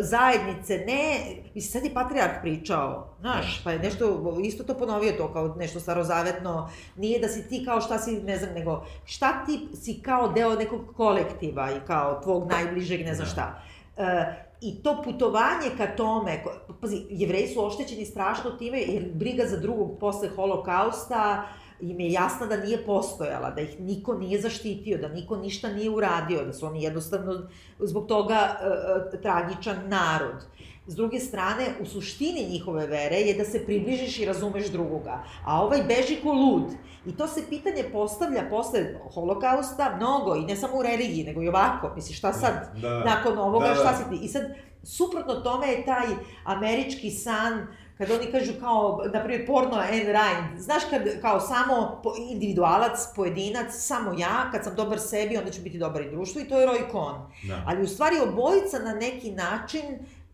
zajednice, 0.00 0.78
ne, 0.78 1.20
mislim, 1.54 1.72
sad 1.72 1.84
je 1.84 1.94
patrijarh 1.94 2.32
pričao, 2.42 3.06
znaš, 3.20 3.60
pa 3.64 3.72
je 3.72 3.78
nešto, 3.78 4.04
isto 4.42 4.64
to 4.64 4.74
ponovio 4.74 5.12
to 5.12 5.32
kao 5.32 5.48
nešto 5.48 5.80
starozavetno, 5.80 6.68
nije 6.96 7.20
da 7.20 7.28
si 7.28 7.48
ti 7.48 7.64
kao 7.64 7.80
šta 7.80 7.98
si, 7.98 8.12
ne 8.12 8.36
znam, 8.36 8.54
nego 8.54 8.84
šta 9.04 9.44
ti 9.46 9.68
si 9.74 10.02
kao 10.02 10.28
deo 10.28 10.54
nekog 10.54 10.80
kolektiva 10.96 11.70
i 11.70 11.86
kao 11.86 12.20
tvog 12.22 12.50
najbližeg, 12.50 13.00
ne 13.00 13.14
znam 13.14 13.26
Da. 13.26 13.32
šta. 13.32 13.62
E, 13.98 14.34
I 14.60 14.82
to 14.82 15.02
putovanje 15.02 15.70
ka 15.76 15.86
tome, 15.88 16.42
ko- 16.44 16.74
pazi, 16.74 17.02
jevreji 17.10 17.48
su 17.48 17.66
oštećeni 17.66 18.04
strašno 18.06 18.50
time, 18.50 18.78
jer 18.78 19.04
briga 19.14 19.44
za 19.46 19.56
drugog 19.56 19.98
posle 20.00 20.28
holokausta 20.28 21.42
im 21.80 22.00
je 22.00 22.12
jasna 22.12 22.46
da 22.46 22.56
nije 22.56 22.84
postojala, 22.86 23.50
da 23.50 23.60
ih 23.60 23.80
niko 23.80 24.14
nije 24.14 24.40
zaštitio, 24.40 24.98
da 24.98 25.08
niko 25.08 25.36
ništa 25.36 25.68
nije 25.68 25.90
uradio, 25.90 26.44
da 26.44 26.52
su 26.52 26.66
oni 26.66 26.82
jednostavno 26.82 27.48
zbog 27.78 28.06
toga 28.06 28.34
e, 28.34 29.16
e, 29.16 29.20
tragičan 29.22 29.88
narod. 29.88 30.46
S 30.86 30.96
druge 30.96 31.20
strane, 31.20 31.64
u 31.80 31.86
suštini 31.86 32.48
njihove 32.50 32.86
vere 32.86 33.16
je 33.16 33.34
da 33.34 33.44
se 33.44 33.64
približiš 33.64 34.18
i 34.18 34.24
razumeš 34.24 34.70
drugoga, 34.70 35.24
a 35.44 35.62
ovaj 35.62 35.82
beži 35.88 36.16
ko 36.22 36.32
lud. 36.32 36.64
I 37.06 37.16
to 37.16 37.26
se 37.28 37.42
pitanje 37.48 37.84
postavlja 37.92 38.46
posle 38.50 38.94
holokausta 39.14 39.96
mnogo, 39.96 40.36
i 40.36 40.44
ne 40.44 40.56
samo 40.56 40.78
u 40.78 40.82
religiji, 40.82 41.24
nego 41.24 41.42
i 41.42 41.48
ovako. 41.48 41.92
Misliš, 41.96 42.18
šta 42.18 42.32
sad? 42.32 42.80
Da. 42.80 43.04
nakon 43.04 43.38
ovoga, 43.38 43.66
Da, 43.66 43.74
da. 43.74 43.80
šta 43.80 43.96
si 43.96 44.10
ti? 44.10 44.24
I 44.24 44.28
sad, 44.28 44.42
suprotno 44.82 45.34
tome 45.34 45.66
je 45.66 45.84
taj 45.84 46.06
američki 46.44 47.10
san, 47.10 47.66
kad 47.98 48.10
oni 48.10 48.32
kažu 48.32 48.52
kao, 48.60 49.02
na 49.12 49.24
primjer, 49.24 49.46
porno 49.46 49.74
Anne 49.74 50.04
Ryan, 50.04 50.58
znaš 50.58 50.82
kad, 50.90 51.20
kao 51.20 51.40
samo 51.40 52.02
individualac, 52.30 52.98
pojedinac, 53.16 53.66
samo 53.70 54.12
ja, 54.18 54.50
kad 54.52 54.64
sam 54.64 54.74
dobar 54.74 55.00
sebi, 55.00 55.36
onda 55.36 55.50
ću 55.50 55.62
biti 55.62 55.78
dobar 55.78 56.02
i 56.02 56.10
društvu, 56.10 56.40
i 56.40 56.48
to 56.48 56.60
je 56.60 56.66
Roy 56.66 56.90
Cohn. 56.92 57.48
Da. 57.48 57.62
Ali 57.66 57.82
u 57.82 57.86
stvari 57.86 58.16
obojica 58.28 58.78
na 58.78 58.92
neki 58.92 59.30
način 59.30 59.82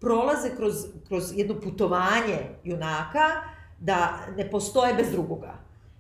prolaze 0.01 0.57
kroz, 0.57 0.75
kroz 1.09 1.33
jedno 1.35 1.61
putovanje 1.61 2.39
junaka, 2.65 3.31
da 3.81 4.19
ne 4.37 4.51
postoje 4.51 4.95
bez 4.95 5.11
drugoga. 5.11 5.55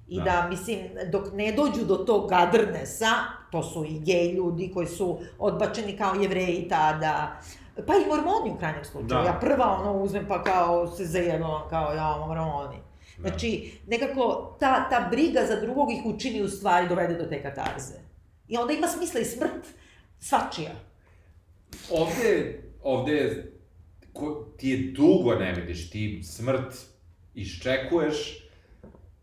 I 0.09 0.19
da. 0.19 0.25
Da. 0.25 0.47
mislim, 0.51 0.79
dok 1.12 1.33
ne 1.33 1.53
dođu 1.53 1.85
do 1.85 1.97
tog 1.97 2.31
gadrnesa, 2.31 3.11
to 3.51 3.62
su 3.62 3.85
i 3.85 4.01
gej 4.01 4.33
ljudi 4.33 4.71
koji 4.75 4.87
su 4.87 5.19
odbačeni 5.39 5.97
kao 5.97 6.15
jevreji 6.15 6.69
tada, 6.69 7.41
pa 7.87 7.95
i 7.95 8.09
mormoni 8.09 8.51
u 8.55 8.59
krajnjem 8.59 8.85
slučaju. 8.85 9.22
Da. 9.22 9.29
Ja 9.29 9.39
prva 9.41 9.79
ono 9.81 10.03
uzmem 10.03 10.25
pa 10.29 10.43
kao 10.43 10.87
se 10.87 11.05
zajedno, 11.05 11.66
kao 11.70 11.95
ja, 11.95 12.25
mormoni. 12.27 12.77
Da. 13.18 13.29
Znači, 13.29 13.72
nekako 13.87 14.57
ta, 14.61 14.89
ta 14.91 15.09
briga 15.11 15.41
za 15.49 15.61
drugog 15.61 15.93
ih 15.93 16.01
učini 16.05 16.43
u 16.43 16.49
stvari 16.49 16.89
dovede 16.89 17.14
do 17.14 17.25
te 17.25 17.43
katarze. 17.43 17.95
I 18.49 18.57
onda 18.57 18.72
ima 18.72 18.87
smisla 18.87 19.20
i 19.20 19.25
smrt. 19.25 19.66
Svačija. 20.18 20.70
Ovde, 21.91 22.62
ovde 22.83 23.45
ko, 24.12 24.49
ti 24.57 24.68
je 24.68 24.93
dugo 24.93 25.35
ne 25.35 25.53
vidiš, 25.53 25.91
ti 25.91 26.22
smrt 26.22 26.75
iščekuješ 27.35 28.45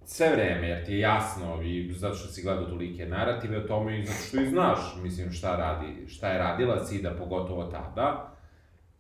sve 0.06 0.30
vreme, 0.30 0.68
jer 0.68 0.86
ti 0.86 0.94
je 0.94 1.00
jasno, 1.00 1.62
i 1.64 1.94
zato 1.94 2.16
što 2.16 2.28
si 2.28 2.42
gledao 2.42 2.66
tolike 2.66 3.06
narative 3.06 3.58
o 3.58 3.68
tome 3.68 4.00
i 4.00 4.06
zato 4.06 4.20
što 4.28 4.42
i 4.42 4.50
znaš, 4.50 4.80
mislim, 5.04 5.32
šta, 5.32 5.56
radi, 5.56 6.08
šta 6.08 6.30
je 6.30 6.38
radila 6.38 6.86
Sida, 6.86 7.16
pogotovo 7.18 7.64
tada. 7.64 8.36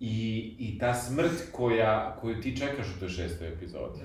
I, 0.01 0.55
i 0.59 0.79
ta 0.79 0.93
smrt 0.93 1.51
koja, 1.51 2.17
koju 2.21 2.41
ti 2.41 2.57
čekaš 2.57 2.85
u 2.95 2.99
toj 2.99 3.09
šestoj 3.09 3.47
epizodi, 3.47 3.99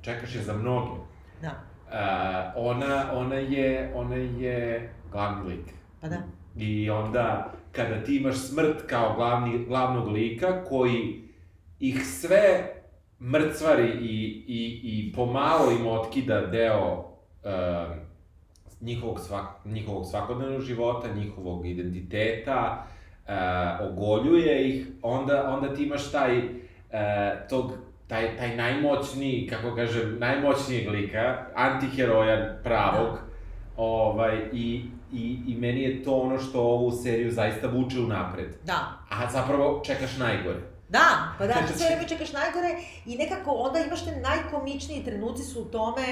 čekaš 0.00 0.34
je 0.34 0.42
za 0.42 0.52
mnoge. 0.52 1.00
Da. 1.42 1.48
Uh, 1.86 2.66
ona, 2.66 3.10
ona 3.12 3.34
je, 3.34 3.92
ona 3.94 4.14
je 4.14 4.92
glavni 5.12 5.48
lik. 5.48 5.64
Pa 6.00 6.08
da. 6.08 6.16
I 6.56 6.90
onda, 6.90 7.52
kada 7.72 8.04
ti 8.04 8.16
imaš 8.16 8.36
smrt 8.36 8.86
kao 8.86 9.14
glavni, 9.16 9.64
glavnog 9.64 10.08
lika, 10.08 10.64
koji 10.64 11.22
ih 11.80 12.06
sve 12.06 12.74
mrcvari 13.20 13.88
i, 13.88 14.44
i, 14.46 14.80
i 14.82 15.12
pomalo 15.12 15.70
im 15.80 15.86
otkida 15.86 16.40
deo 16.40 16.92
uh, 16.94 17.96
njihovog, 18.80 19.20
svak, 19.20 19.46
njihovog 19.64 20.06
svakodnevnog 20.06 20.60
života, 20.60 21.14
njihovog 21.14 21.66
identiteta, 21.66 22.84
uh, 22.84 22.97
ogoljuje 23.80 24.68
ih, 24.68 24.86
onda, 25.02 25.50
onda 25.50 25.74
ti 25.74 25.82
imaš 25.82 26.10
taj, 26.10 26.38
uh, 26.38 26.48
tog, 27.48 27.72
taj, 28.06 28.36
taj 28.36 28.56
najmoćniji, 28.56 29.48
kako 29.50 29.76
kažem, 29.76 30.16
najmoćnijeg 30.18 30.88
lika, 30.88 31.46
antiheroja 31.54 32.58
pravog, 32.64 33.14
da. 33.14 33.20
ovaj, 33.76 34.38
i, 34.52 34.84
i, 35.12 35.38
i 35.48 35.56
meni 35.56 35.82
je 35.82 36.02
to 36.02 36.14
ono 36.14 36.38
što 36.38 36.60
ovu 36.60 36.90
seriju 36.90 37.32
zaista 37.32 37.66
vuče 37.66 38.00
u 38.00 38.06
napred. 38.06 38.48
Da. 38.64 38.98
A 39.08 39.30
zapravo 39.30 39.82
čekaš 39.84 40.16
najgore. 40.16 40.60
Da, 40.88 41.34
pa 41.38 41.46
da, 41.46 41.54
ti 41.54 41.72
sve 41.78 41.86
vreme 41.86 42.08
čekaš 42.08 42.32
najgore 42.32 42.68
i 43.06 43.16
nekako 43.16 43.50
onda 43.50 43.78
imaš 43.78 44.04
te 44.04 44.20
najkomičniji 44.20 45.04
trenuci 45.04 45.42
su 45.42 45.60
u 45.60 45.64
tome 45.64 46.02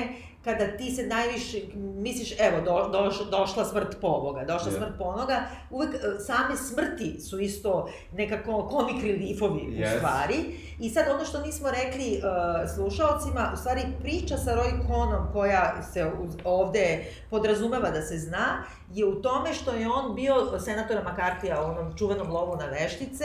kada 0.46 0.76
ti 0.76 0.90
se 0.90 1.06
najviše, 1.06 1.58
misliš, 1.74 2.34
evo, 2.38 2.60
do, 2.64 2.88
doš, 2.92 3.30
došla 3.30 3.64
smrt 3.64 3.96
po 4.00 4.06
ovoga, 4.06 4.44
došla 4.44 4.72
yeah. 4.72 4.76
smrt 4.76 4.92
po 4.98 5.04
onoga, 5.04 5.42
uvek 5.70 5.94
e, 5.94 5.98
same 6.20 6.56
smrti 6.56 7.20
su 7.20 7.40
isto 7.40 7.88
nekako 8.12 8.68
komik 8.68 9.02
reliefovi 9.02 9.60
yes. 9.60 9.94
u 9.94 9.98
stvari. 9.98 10.36
I 10.80 10.90
sad 10.90 11.04
ono 11.14 11.24
što 11.24 11.40
nismo 11.40 11.68
rekli 11.70 12.18
uh, 12.18 12.70
slušalcima, 12.74 13.50
u 13.54 13.56
stvari 13.56 13.82
priča 14.00 14.36
sa 14.36 14.50
Roy 14.50 14.86
Conom 14.86 15.32
koja 15.32 15.82
se 15.92 16.10
ovde 16.44 17.04
podrazumeva 17.30 17.90
da 17.90 18.02
se 18.02 18.18
zna, 18.18 18.64
je 18.94 19.06
u 19.06 19.14
tome 19.22 19.54
što 19.54 19.70
je 19.70 19.88
on 19.90 20.14
bio 20.14 20.58
senatora 20.58 21.02
Makartija 21.02 21.62
u 21.62 21.64
onom 21.64 21.96
čuvenom 21.96 22.30
lovu 22.30 22.56
na 22.56 22.66
veštice, 22.66 23.24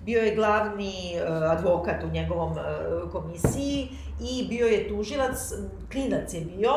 bio 0.00 0.22
je 0.22 0.34
glavni 0.34 1.14
uh, 1.14 1.50
advokat 1.50 2.04
u 2.04 2.08
njegovom 2.08 2.52
uh, 2.52 3.12
komisiji 3.12 3.88
i 4.20 4.46
bio 4.48 4.66
je 4.66 4.88
tužilac, 4.88 5.38
klinac 5.92 6.34
je 6.34 6.40
bio, 6.40 6.72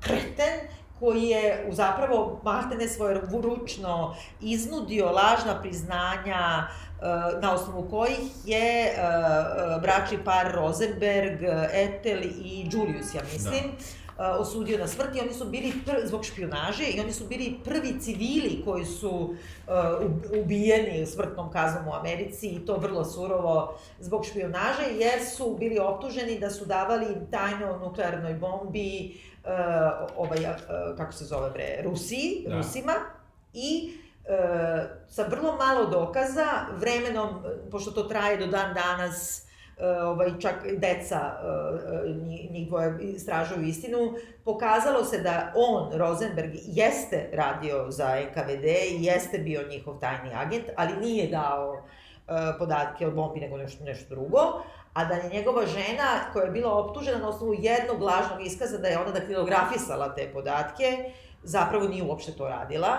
kreten, 0.00 0.60
koji 1.00 1.22
je 1.22 1.66
zapravo 1.70 2.40
Martene 2.44 2.88
svoje 2.88 3.20
ručno 3.42 4.14
iznudio 4.40 5.06
lažna 5.06 5.60
priznanja 5.60 6.66
uh, 6.66 7.42
na 7.42 7.54
osnovu 7.54 7.88
kojih 7.90 8.20
je 8.44 8.92
uh, 8.92 9.82
bračni 9.82 10.18
par 10.24 10.52
Rosenberg, 10.54 11.42
Etel 11.72 12.22
i 12.22 12.68
Julius, 12.72 13.14
ja 13.14 13.20
mislim, 13.32 13.62
da 13.62 14.01
osudio 14.38 14.78
na 14.78 14.88
smrt 14.88 15.16
i 15.16 15.20
oni 15.20 15.32
su 15.32 15.44
bili 15.44 15.72
pr, 15.86 15.92
zbog 16.04 16.24
špionaže 16.24 16.84
i 16.84 17.00
oni 17.00 17.12
su 17.12 17.26
bili 17.26 17.60
prvi 17.64 18.00
civili 18.00 18.62
koji 18.64 18.84
su 18.84 19.10
uh, 19.10 19.34
ubijeni 20.42 21.06
smrtnom 21.06 21.50
kaznom 21.50 21.88
u 21.88 21.94
Americi 21.94 22.48
i 22.48 22.66
to 22.66 22.76
vrlo 22.76 23.04
surovo 23.04 23.78
zbog 24.00 24.26
špionaže 24.26 24.84
jer 24.98 25.24
su 25.36 25.56
bili 25.60 25.78
optuženi 25.78 26.38
da 26.38 26.50
su 26.50 26.64
davali 26.64 27.06
tajno 27.30 27.78
nuklearnoj 27.78 28.34
bombi 28.34 29.20
uh, 29.44 29.50
ovaj, 30.16 30.38
uh, 30.38 30.96
kako 30.96 31.12
se 31.12 31.24
zove 31.24 31.50
bre, 31.50 31.82
Rusiji, 31.84 32.44
da. 32.48 32.56
Rusima 32.56 32.94
i 33.52 33.92
uh, 34.24 34.82
sa 35.08 35.22
vrlo 35.22 35.56
malo 35.56 35.86
dokaza, 35.86 36.46
vremenom, 36.76 37.28
pošto 37.70 37.90
to 37.90 38.02
traje 38.02 38.36
do 38.36 38.46
dan 38.46 38.74
danas, 38.74 39.46
ovaj, 39.82 40.30
čak 40.40 40.54
deca 40.78 41.20
e, 41.20 42.10
e, 42.10 42.14
njih 42.50 42.68
dvoje 42.68 42.98
istražuju 43.00 43.66
istinu, 43.66 44.14
pokazalo 44.44 45.04
se 45.04 45.18
da 45.18 45.52
on, 45.56 45.98
Rosenberg, 45.98 46.50
jeste 46.54 47.28
radio 47.32 47.86
za 47.90 48.16
NKVD 48.20 48.64
i 48.64 49.04
jeste 49.04 49.38
bio 49.38 49.68
njihov 49.68 49.98
tajni 50.00 50.30
agent, 50.34 50.64
ali 50.76 50.96
nije 50.96 51.28
dao 51.28 51.82
podatke 52.58 53.06
o 53.06 53.10
bombi 53.10 53.40
nego 53.40 53.56
nešto, 53.56 53.84
nešto 53.84 54.14
drugo, 54.14 54.62
a 54.92 55.04
da 55.04 55.14
je 55.14 55.30
njegova 55.30 55.66
žena, 55.66 56.32
koja 56.32 56.44
je 56.44 56.50
bila 56.50 56.78
optužena 56.78 57.18
na 57.18 57.28
osnovu 57.28 57.54
jednog 57.58 58.02
lažnog 58.02 58.46
iskaza 58.46 58.78
da 58.78 58.88
je 58.88 58.98
ona 58.98 59.10
daktilografisala 59.10 60.14
te 60.14 60.30
podatke, 60.32 61.12
zapravo 61.42 61.88
nije 61.88 62.02
uopšte 62.02 62.32
to 62.32 62.48
radila 62.48 62.96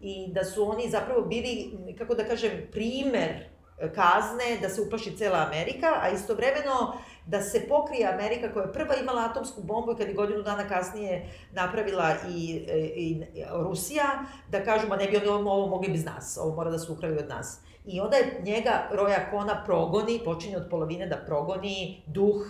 i 0.00 0.26
da 0.32 0.44
su 0.44 0.70
oni 0.70 0.90
zapravo 0.90 1.22
bili, 1.22 1.72
kako 1.98 2.14
da 2.14 2.24
kažem, 2.24 2.50
primer 2.72 3.51
kazne, 3.94 4.58
da 4.60 4.68
se 4.68 4.80
uplaši 4.80 5.16
cela 5.16 5.38
Amerika, 5.38 5.86
a 6.02 6.08
istovremeno 6.08 6.96
da 7.26 7.42
se 7.42 7.68
pokrije 7.68 8.08
Amerika 8.14 8.52
koja 8.52 8.64
je 8.64 8.72
prva 8.72 8.94
imala 8.96 9.24
atomsku 9.30 9.62
bombu 9.62 9.92
i 9.92 9.96
kad 9.96 10.08
je 10.08 10.14
godinu 10.14 10.42
dana 10.42 10.68
kasnije 10.68 11.26
napravila 11.52 12.14
i, 12.28 12.66
i, 12.96 13.22
i 13.34 13.44
Rusija, 13.52 14.04
da 14.48 14.64
kažu, 14.64 14.88
ma 14.88 14.96
ne 14.96 15.06
bi 15.06 15.16
oni 15.16 15.26
ovo 15.28 15.66
mogli 15.66 15.88
bez 15.88 16.04
nas, 16.04 16.38
ovo 16.40 16.54
mora 16.54 16.70
da 16.70 16.78
se 16.78 16.92
ukrali 16.92 17.18
od 17.18 17.28
nas. 17.28 17.60
I 17.86 18.00
onda 18.00 18.16
je 18.16 18.40
njega 18.42 18.88
Roja 18.92 19.30
Kona 19.30 19.62
progoni, 19.64 20.20
počinje 20.24 20.56
od 20.56 20.66
polovine 20.70 21.06
da 21.06 21.16
progoni 21.16 22.02
duh 22.06 22.42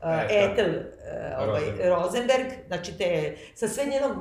uh, 0.00 0.06
Etel 0.30 0.70
uh, 0.70 1.48
ovaj, 1.48 1.60
Rosenberg. 1.60 1.88
Rosenberg, 1.88 2.46
znači 2.66 2.98
te, 2.98 3.36
sa 3.54 3.68
sve 3.68 3.84
njenom 3.84 4.12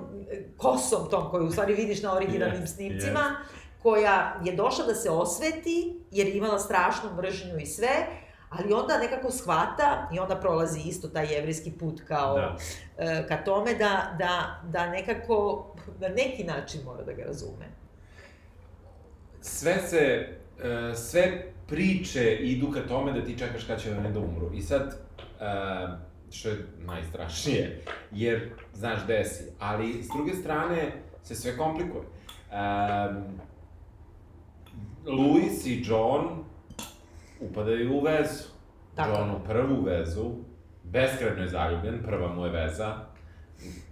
kosom 0.57 1.09
tom 1.09 1.29
koju 1.29 1.45
u 1.45 1.51
stvari 1.51 1.73
vidiš 1.73 2.01
na 2.01 2.15
originalnim 2.15 2.61
yes, 2.61 2.75
snimcima, 2.75 3.19
yes 3.19 3.58
koja 3.81 4.39
je 4.43 4.55
došla 4.55 4.85
da 4.85 4.95
se 4.95 5.09
osveti, 5.09 5.99
jer 6.11 6.27
je 6.27 6.37
imala 6.37 6.59
strašnu 6.59 7.09
mržnju 7.17 7.57
i 7.59 7.65
sve, 7.65 8.07
ali 8.49 8.73
onda 8.73 8.97
nekako 8.97 9.31
shvata 9.31 10.09
i 10.13 10.19
onda 10.19 10.35
prolazi 10.35 10.79
isto 10.85 11.07
taj 11.07 11.33
jevrijski 11.33 11.71
put 11.71 12.01
kao 12.07 12.35
da. 12.35 12.57
e, 12.97 13.27
ka 13.27 13.43
tome 13.43 13.73
da, 13.73 14.15
da, 14.19 14.61
da 14.63 14.89
nekako 14.89 15.67
na 15.99 16.07
neki 16.07 16.43
način 16.43 16.81
mora 16.85 17.03
da 17.03 17.13
ga 17.13 17.23
razume. 17.23 17.65
Sve 19.41 19.77
se, 19.87 20.27
e, 20.63 20.95
sve 20.95 21.51
priče 21.67 22.35
idu 22.35 22.71
ka 22.71 22.87
tome 22.87 23.11
da 23.13 23.25
ti 23.25 23.37
čekaš 23.37 23.63
kada 23.63 23.79
će 23.79 23.91
oni 23.91 24.13
da 24.13 24.19
umru. 24.19 24.53
I 24.53 24.61
sad, 24.61 24.95
e, 25.39 25.45
što 26.31 26.49
je 26.49 26.67
najstrašnije, 26.79 27.81
jer 28.11 28.49
znaš 28.73 29.03
gde 29.03 29.25
si, 29.25 29.43
ali 29.59 30.03
s 30.03 30.07
druge 30.15 30.33
strane 30.33 30.91
se 31.23 31.35
sve 31.35 31.57
komplikuje. 31.57 32.03
Um, 32.51 33.39
Louis 35.05 35.65
i 35.65 35.83
John 35.85 36.43
upadaju 37.39 37.97
u 37.97 38.01
vezu. 38.01 38.43
Tako. 38.95 39.09
John 39.09 39.31
u 39.31 39.39
prvu 39.47 39.81
vezu, 39.81 40.31
beskreno 40.83 41.41
je 41.41 41.47
zaljubljen, 41.47 42.03
prva 42.05 42.27
mu 42.33 42.45
je 42.45 42.51
veza, 42.51 42.95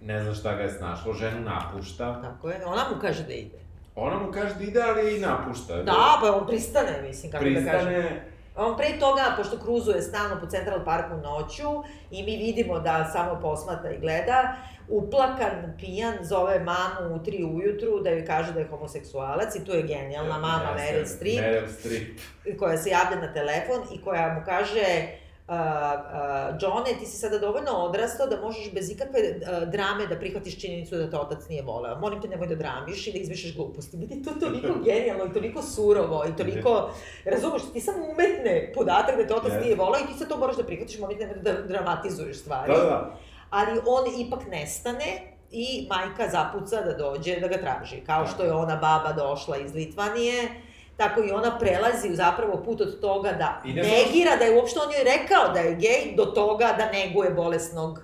ne 0.02 0.22
zna 0.22 0.34
šta 0.34 0.54
ga 0.54 0.62
je 0.62 0.70
snašlo, 0.70 1.12
ženu 1.12 1.40
napušta. 1.40 2.22
Tako 2.22 2.50
je, 2.50 2.66
ona 2.66 2.84
mu 2.94 3.00
kaže 3.00 3.22
da 3.22 3.32
ide. 3.32 3.58
Ona 3.94 4.18
mu 4.18 4.32
kaže 4.32 4.54
da 4.54 4.64
ide, 4.64 4.82
ali 4.82 5.16
i 5.16 5.20
napušta. 5.20 5.82
Da, 5.82 6.18
pa 6.20 6.36
on 6.36 6.46
pristane, 6.46 7.02
mislim, 7.02 7.32
kako 7.32 7.44
pristane, 7.44 7.72
da 7.72 7.78
kažem. 7.78 8.20
On 8.56 8.76
pre 8.76 8.98
toga, 9.00 9.34
pošto 9.36 9.58
kruzuje 9.58 10.02
stalno 10.02 10.40
po 10.40 10.46
Central 10.46 10.84
Parku 10.84 11.16
noću 11.16 11.82
i 12.10 12.22
mi 12.22 12.36
vidimo 12.36 12.80
da 12.80 13.10
samo 13.12 13.40
posmata 13.40 13.90
i 13.90 13.98
gleda, 14.00 14.56
uplakan, 14.88 15.74
pijan, 15.78 16.14
zove 16.22 16.60
mamu 16.60 17.14
u 17.14 17.24
tri 17.24 17.44
ujutru 17.44 18.00
da 18.00 18.10
joj 18.10 18.24
kaže 18.26 18.52
da 18.52 18.60
je 18.60 18.68
homoseksualac 18.68 19.56
i 19.56 19.64
tu 19.64 19.72
je 19.72 19.82
genijalna 19.82 20.38
mama 20.38 20.70
ja, 20.70 20.76
Meryl 20.78 21.06
Streep, 21.06 21.40
Meryl 21.40 21.68
Streep, 21.68 22.18
koja 22.58 22.78
se 22.78 22.90
javlja 22.90 23.20
na 23.20 23.32
telefon 23.32 23.80
i 23.94 24.02
koja 24.02 24.34
mu 24.34 24.44
kaže 24.44 25.08
uh, 25.48 25.54
uh, 25.54 26.56
Johne, 26.60 26.98
ti 26.98 27.06
si 27.06 27.18
sada 27.18 27.38
dovoljno 27.38 27.70
odrastao 27.70 28.26
da 28.26 28.40
možeš 28.40 28.72
bez 28.72 28.90
ikakve 28.90 29.20
uh, 29.20 29.68
drame 29.68 30.06
da 30.06 30.16
prihvatiš 30.16 30.60
činjenicu 30.60 30.96
da 30.96 31.10
te 31.10 31.16
otac 31.16 31.48
nije 31.48 31.62
voleo. 31.62 31.98
Molim 31.98 32.22
te, 32.22 32.28
nemoj 32.28 32.46
da 32.46 32.54
dramiš 32.54 33.06
i 33.06 33.12
da 33.12 33.18
izmišljaš 33.18 33.56
gluposti. 33.56 33.96
Meni 33.96 34.22
to 34.22 34.30
toliko 34.40 34.78
genijalno 34.88 35.24
i 35.24 35.32
toliko 35.32 35.62
surovo 35.62 36.24
i 36.28 36.36
toliko, 36.36 36.90
razumeš, 37.24 37.62
ti 37.72 37.80
samo 37.80 37.98
umetne 38.04 38.72
podatak 38.74 39.16
da 39.16 39.26
te 39.26 39.34
otac 39.34 39.52
yes. 39.52 39.62
nije 39.62 39.76
voleo 39.76 40.00
i 40.00 40.12
ti 40.12 40.18
sad 40.18 40.28
to 40.28 40.36
moraš 40.36 40.56
da 40.56 40.64
prihvatiš, 40.64 40.98
molim 40.98 41.18
te, 41.18 41.26
nemoj 41.26 41.42
da 41.42 41.52
dramatizuješ 41.52 42.40
stvari. 42.40 42.72
Da, 42.72 42.78
da 42.78 43.18
ali 43.50 43.80
on 43.86 44.26
ipak 44.26 44.46
nestane 44.50 45.38
i 45.50 45.88
majka 45.90 46.28
zapuca 46.28 46.80
da 46.80 46.92
dođe 46.92 47.40
da 47.40 47.48
ga 47.48 47.58
traži. 47.58 48.00
Kao 48.06 48.26
što 48.26 48.44
je 48.44 48.52
ona 48.52 48.76
baba 48.76 49.12
došla 49.12 49.56
iz 49.56 49.74
Litvanije, 49.74 50.48
tako 50.96 51.22
i 51.22 51.30
ona 51.30 51.58
prelazi 51.58 52.14
zapravo 52.14 52.62
put 52.64 52.80
od 52.80 53.00
toga 53.00 53.32
da 53.32 53.62
ne 53.64 53.72
negira 53.72 54.36
da 54.38 54.44
je 54.44 54.56
uopšte 54.56 54.80
on 54.80 54.92
joj 54.92 55.04
rekao 55.04 55.52
da 55.52 55.60
je 55.60 55.74
gej, 55.74 56.16
do 56.16 56.24
toga 56.24 56.74
da 56.78 56.90
neguje 56.92 57.30
bolesnog 57.30 57.98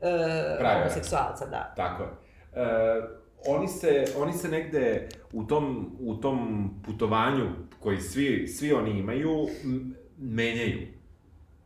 e, 0.00 0.74
homoseksualca, 0.74 1.46
da. 1.46 1.72
Tako 1.76 2.02
je. 2.02 2.08
E, 2.52 3.24
oni 3.46 3.68
se, 3.68 4.04
oni 4.18 4.32
se 4.32 4.48
negde 4.48 5.08
u 5.32 5.44
tom, 5.44 5.96
u 6.00 6.14
tom 6.14 6.70
putovanju 6.86 7.50
koji 7.80 8.00
svi, 8.00 8.48
svi 8.48 8.72
oni 8.72 8.90
imaju, 8.90 9.46
menjaju. 10.18 10.94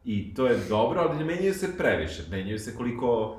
I 0.08 0.34
to 0.34 0.46
je 0.46 0.56
dobro, 0.68 1.00
ali 1.00 1.18
ne 1.18 1.24
menjaju 1.24 1.54
se 1.54 1.76
previše. 1.78 2.22
Menjaju 2.30 2.58
se 2.58 2.74
koliko 2.76 3.36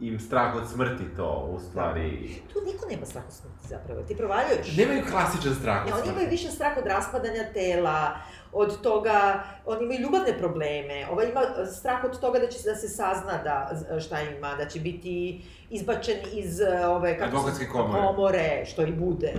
im 0.00 0.20
strah 0.20 0.56
od 0.56 0.68
smrti 0.70 1.04
to, 1.16 1.50
u 1.52 1.60
stvari... 1.60 2.28
Tu 2.52 2.58
niko 2.66 2.86
nema 2.90 3.06
strah 3.06 3.24
od 3.26 3.32
smrti 3.32 3.68
zapravo, 3.68 4.02
ti 4.02 4.16
provaljuješ. 4.16 4.76
Nemaju 4.76 5.02
klasičan 5.10 5.54
strah 5.54 5.76
Ne, 5.76 5.92
od 5.92 5.92
oni 5.92 6.02
smrti. 6.02 6.10
imaju 6.10 6.30
više 6.30 6.48
strah 6.50 6.76
od 6.78 6.86
raspadanja 6.86 7.44
tela, 7.54 8.16
od 8.52 8.80
toga, 8.80 9.44
oni 9.66 9.84
imaju 9.84 10.00
ljubavne 10.00 10.38
probleme, 10.38 11.06
ovaj 11.10 11.30
ima 11.30 11.40
e, 11.40 11.66
strah 11.66 12.04
od 12.04 12.20
toga 12.20 12.38
da 12.38 12.46
će 12.48 12.58
da 12.64 12.74
se 12.74 12.88
sazna 12.88 13.42
da 13.44 13.70
šta 14.00 14.22
ima, 14.22 14.54
da 14.54 14.68
će 14.68 14.80
biti 14.80 15.42
izbačen 15.70 16.16
iz 16.32 16.60
e, 16.60 16.86
ove 16.86 17.18
kako 17.18 17.28
Advokatske 17.36 17.66
komore. 17.66 18.02
komore, 18.06 18.64
što 18.66 18.82
i 18.82 18.92
bude. 18.92 19.34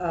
Uh, 0.00 0.06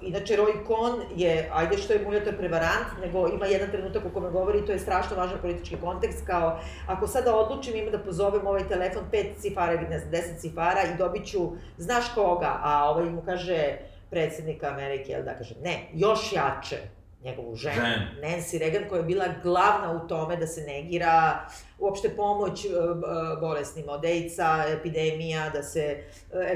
inače, 0.00 0.36
Roy 0.36 0.66
Cohn 0.66 1.02
je, 1.16 1.50
ajde 1.52 1.78
što 1.78 1.92
je 1.92 2.02
muljator 2.04 2.36
prevarant, 2.36 2.86
nego 3.00 3.28
ima 3.28 3.46
jedan 3.46 3.70
trenutak 3.70 4.04
u 4.04 4.10
kome 4.14 4.30
govori, 4.30 4.66
to 4.66 4.72
je 4.72 4.78
strašno 4.78 5.16
važan 5.16 5.38
politički 5.40 5.76
kontekst, 5.76 6.26
kao, 6.26 6.60
ako 6.86 7.06
sada 7.06 7.36
odlučim 7.36 7.76
ima 7.76 7.90
da 7.90 7.98
pozovem 7.98 8.46
ovaj 8.46 8.68
telefon 8.68 9.02
pet 9.10 9.26
cifara 9.38 9.72
ili 9.72 9.88
ne 9.88 9.98
znam, 9.98 10.10
deset 10.10 10.40
cifara 10.40 10.82
i 10.82 10.96
dobit 10.98 11.26
ću, 11.26 11.52
znaš 11.78 12.04
koga, 12.14 12.60
a 12.62 12.90
ovaj 12.90 13.10
mu 13.10 13.22
kaže, 13.22 13.78
predsednika 14.10 14.68
Amerike, 14.68 15.12
jel 15.12 15.22
da, 15.22 15.34
kaže, 15.34 15.54
ne, 15.62 15.88
još 15.92 16.32
jače, 16.32 16.78
njegovu 17.24 17.56
ženu, 17.56 17.74
Ženu. 17.74 18.06
Nancy 18.22 18.58
Reagan, 18.58 18.88
koja 18.88 18.98
je 18.98 19.04
bila 19.04 19.24
glavna 19.42 19.92
u 19.92 20.08
tome 20.08 20.36
da 20.36 20.46
se 20.46 20.60
negira 20.60 21.46
uopšte 21.78 22.08
pomoć 22.10 22.64
e, 22.64 22.68
b- 22.68 23.06
bolesnima 23.40 23.92
od 23.92 24.04
AIDS-a, 24.04 24.64
epidemija, 24.68 25.50
da 25.50 25.62
se 25.62 25.80
e, 25.80 26.04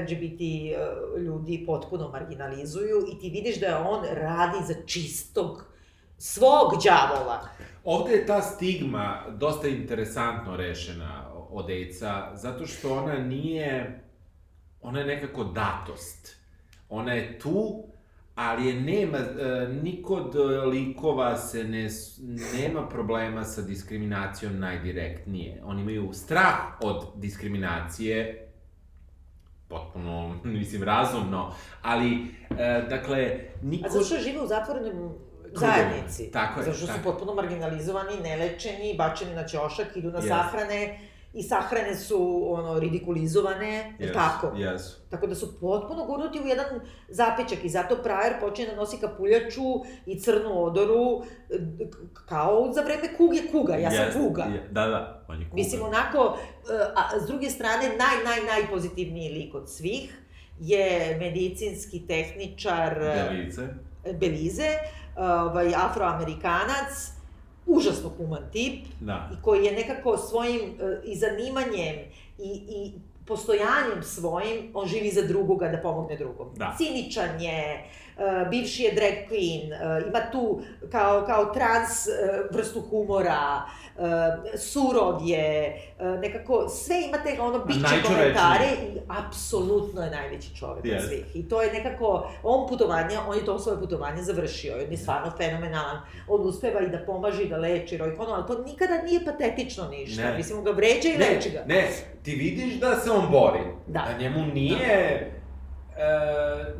LGBT 0.01 0.41
e, 0.41 0.75
ljudi 1.19 1.63
potpuno 1.65 2.09
marginalizuju 2.09 3.05
i 3.13 3.19
ti 3.19 3.29
vidiš 3.29 3.59
da 3.59 3.85
on 3.89 4.05
radi 4.11 4.57
za 4.67 4.73
čistog 4.85 5.65
svog 6.17 6.73
đavola. 6.83 7.47
Ovde 7.83 8.13
je 8.13 8.25
ta 8.25 8.41
stigma 8.41 9.23
dosta 9.31 9.67
interesantno 9.67 10.57
rešena 10.57 11.23
od 11.49 11.69
AIDS-a, 11.69 12.31
zato 12.35 12.65
što 12.65 12.97
ona 12.97 13.17
nije, 13.17 13.99
ona 14.81 14.99
je 14.99 15.05
nekako 15.05 15.43
datost. 15.43 16.35
Ona 16.89 17.13
je 17.13 17.39
tu, 17.39 17.83
ali 18.35 18.67
je 18.67 18.81
nema, 18.81 19.17
e, 19.17 19.67
niko 19.83 20.13
od 20.13 20.35
likova 20.73 21.37
se 21.37 21.63
ne, 21.63 21.89
nema 22.59 22.87
problema 22.89 23.43
sa 23.43 23.61
diskriminacijom 23.61 24.59
najdirektnije. 24.59 25.61
Oni 25.65 25.81
imaju 25.81 26.13
strah 26.13 26.55
od 26.81 27.07
diskriminacije, 27.15 28.47
potpuno, 29.67 30.35
mislim, 30.43 30.83
razumno, 30.83 31.53
ali, 31.81 32.27
e, 32.59 32.85
dakle, 32.89 33.39
niko... 33.61 33.87
A 33.87 33.89
zato 33.89 34.05
što 34.05 34.17
žive 34.17 34.41
u 34.41 34.47
zatvorenom 34.47 35.13
zajednici. 35.55 36.31
Tako 36.31 36.59
je, 36.59 36.65
Zato 36.65 36.77
što 36.77 36.87
tako 36.87 36.99
su 36.99 37.03
potpuno 37.03 37.33
marginalizovani, 37.33 38.19
nelečeni, 38.23 38.95
bačeni 38.97 39.35
na 39.35 39.47
ćošak, 39.47 39.87
idu 39.95 40.11
na 40.11 40.21
Yes. 40.21 40.27
sahrane 40.27 40.99
i 41.33 41.43
sahrane 41.43 41.95
su 41.95 42.43
ono 42.47 42.79
ridikulizovane, 42.79 43.95
yes. 43.99 44.13
tako? 44.13 44.51
Jesu. 44.55 44.97
Tako 45.09 45.27
da 45.27 45.35
su 45.35 45.59
potpuno 45.59 46.05
gurnuti 46.05 46.39
u 46.39 46.47
jedan 46.47 46.65
zapećak 47.09 47.63
i 47.63 47.69
zato 47.69 47.95
Prajer 47.95 48.33
počinje 48.39 48.67
da 48.67 48.75
nosi 48.75 48.97
kapuljaču 48.97 49.63
i 50.05 50.19
crnu 50.19 50.63
odoru 50.63 51.23
kao 52.25 52.71
za 52.73 52.81
vreme 52.81 53.17
kuge 53.17 53.39
kuga, 53.51 53.75
ja 53.75 53.91
sam 53.91 54.05
Jeste, 54.05 54.19
kuga. 54.19 54.43
je- 54.43 54.67
Da, 54.71 54.87
da, 54.87 55.25
on 55.27 55.39
je 55.39 55.45
kuga. 55.45 55.55
Mislim, 55.55 55.81
onako, 55.81 56.37
e, 56.69 56.83
a 56.95 57.19
s 57.19 57.27
druge 57.27 57.49
strane, 57.49 57.83
naj, 57.83 58.23
naj, 58.25 58.61
najpozitivniji 58.61 59.29
lik 59.29 59.55
od 59.55 59.69
svih 59.69 60.19
je 60.59 61.17
medicinski 61.19 62.07
tehničar 62.07 62.97
e, 63.01 63.27
Belice. 63.29 63.67
Belize, 64.19 64.69
ovaj, 65.15 65.73
afroamerikanac, 65.75 67.11
užasno 67.65 68.09
human 68.17 68.43
tip, 68.51 68.85
Da. 68.99 69.29
i 69.33 69.41
koji 69.41 69.65
je 69.65 69.71
nekako 69.71 70.17
svojim 70.17 70.61
e, 70.61 71.01
i 71.05 71.15
zanimanjem 71.15 71.95
i, 72.39 72.61
i 72.69 72.91
postojanjem 73.25 74.03
svojim, 74.03 74.71
on 74.73 74.87
živi 74.87 75.11
za 75.11 75.21
drugoga 75.21 75.67
da 75.69 75.77
pomogne 75.77 76.17
drugom. 76.17 76.47
Da. 76.55 76.75
Ciničan 76.77 77.41
je, 77.41 77.85
e, 78.17 78.49
bivši 78.49 78.83
je 78.83 78.91
drag 78.91 79.13
queen, 79.29 79.73
e, 79.73 80.03
ima 80.07 80.31
tu 80.31 80.61
kao, 80.91 81.23
kao 81.25 81.45
trans 81.45 82.07
e, 82.07 82.11
vrstu 82.51 82.81
humora, 82.81 83.61
surov 84.57 85.21
je, 85.23 85.77
nekako 86.21 86.69
sve 86.69 86.95
imate 87.07 87.41
ono 87.41 87.65
biće 87.65 88.01
komentare 88.07 88.65
i 88.65 88.99
apsolutno 89.07 90.01
je 90.01 90.11
najveći 90.11 90.55
čovek 90.55 90.77
od 90.77 90.85
Jeste. 90.85 91.07
svih. 91.07 91.25
I 91.33 91.49
to 91.49 91.61
je 91.61 91.73
nekako, 91.73 92.31
on 92.43 92.67
putovanje, 92.69 93.17
on 93.27 93.37
je 93.37 93.45
to 93.45 93.59
svoje 93.59 93.79
putovanje 93.79 94.21
završio, 94.21 94.73
on 94.73 94.91
je 94.91 94.97
stvarno 94.97 95.31
fenomenalan. 95.37 96.01
On 96.27 96.47
uspeva 96.47 96.81
i 96.81 96.89
da 96.89 96.97
pomaže 97.05 97.43
i 97.43 97.49
da 97.49 97.57
leči 97.57 97.97
Cohn, 97.97 98.31
ali 98.31 98.47
to 98.47 98.63
nikada 98.63 99.01
nije 99.01 99.25
patetično 99.25 99.87
ništa. 99.87 100.21
Ne. 100.21 100.37
Mislim, 100.37 100.57
on 100.57 100.63
ga 100.63 100.71
vređa 100.71 101.09
i 101.09 101.17
leči 101.17 101.49
ga. 101.49 101.63
ne, 101.65 101.87
ti 102.23 102.35
vidiš 102.35 102.73
da 102.79 102.95
se 102.95 103.11
on 103.11 103.31
bori. 103.31 103.59
Da. 103.87 103.99
Da 104.11 104.17
njemu 104.19 104.45
nije... 104.53 104.77
E, 104.83 105.42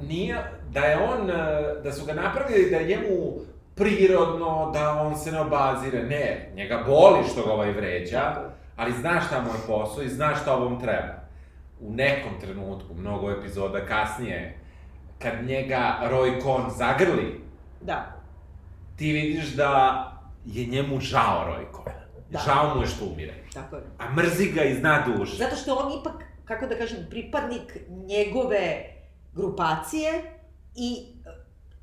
nije, 0.02 0.36
da 0.72 0.80
je 0.80 0.98
on, 0.98 1.30
e, 1.30 1.34
da 1.84 1.92
su 1.92 2.06
ga 2.06 2.14
napravili 2.14 2.70
da 2.70 2.78
je 2.78 2.88
njemu 2.88 3.34
prirodno, 3.76 4.72
da 4.74 5.02
on 5.02 5.18
se 5.18 5.32
ne 5.32 5.40
obazire. 5.42 6.04
Ne, 6.04 6.52
njega 6.56 6.84
boli 6.88 7.24
što 7.32 7.46
ga 7.46 7.52
ovaj 7.54 7.72
vređa, 7.72 8.34
ali 8.76 8.92
zna 8.92 9.22
šta 9.22 9.42
mu 9.42 9.48
je 9.48 9.68
posao 9.68 10.04
i 10.04 10.10
zna 10.10 10.36
šta 10.36 10.56
ovom 10.56 10.80
treba. 10.82 11.14
U 11.80 11.94
nekom 11.94 12.32
trenutku, 12.42 12.94
mnogo 12.94 13.32
epizoda 13.32 13.86
kasnije, 13.86 14.58
kad 15.20 15.34
njega 15.46 16.00
Roy 16.04 16.42
Cohn 16.42 16.70
zagrli, 16.78 17.42
Da. 17.82 18.06
ti 18.96 19.12
vidiš 19.12 19.46
da 19.56 20.04
je 20.46 20.66
njemu 20.66 21.00
žao 21.00 21.46
Roy 21.48 21.76
Cohn. 21.76 21.98
Da. 22.30 22.40
Žao 22.40 22.76
mu 22.76 22.82
je 22.82 22.88
što 22.88 23.06
umire. 23.06 23.34
Tako 23.54 23.76
je. 23.76 23.82
A 23.98 24.10
mrzi 24.16 24.52
ga 24.52 24.64
iz 24.64 24.80
dna 24.80 25.04
duše. 25.08 25.36
Zato 25.36 25.56
što 25.56 25.76
on 25.76 26.00
ipak, 26.00 26.24
kako 26.46 26.68
da 26.68 26.76
kažem, 26.78 26.98
pripadnik 27.10 27.78
njegove 27.90 28.93
grupacije 29.34 30.12
i 30.76 31.14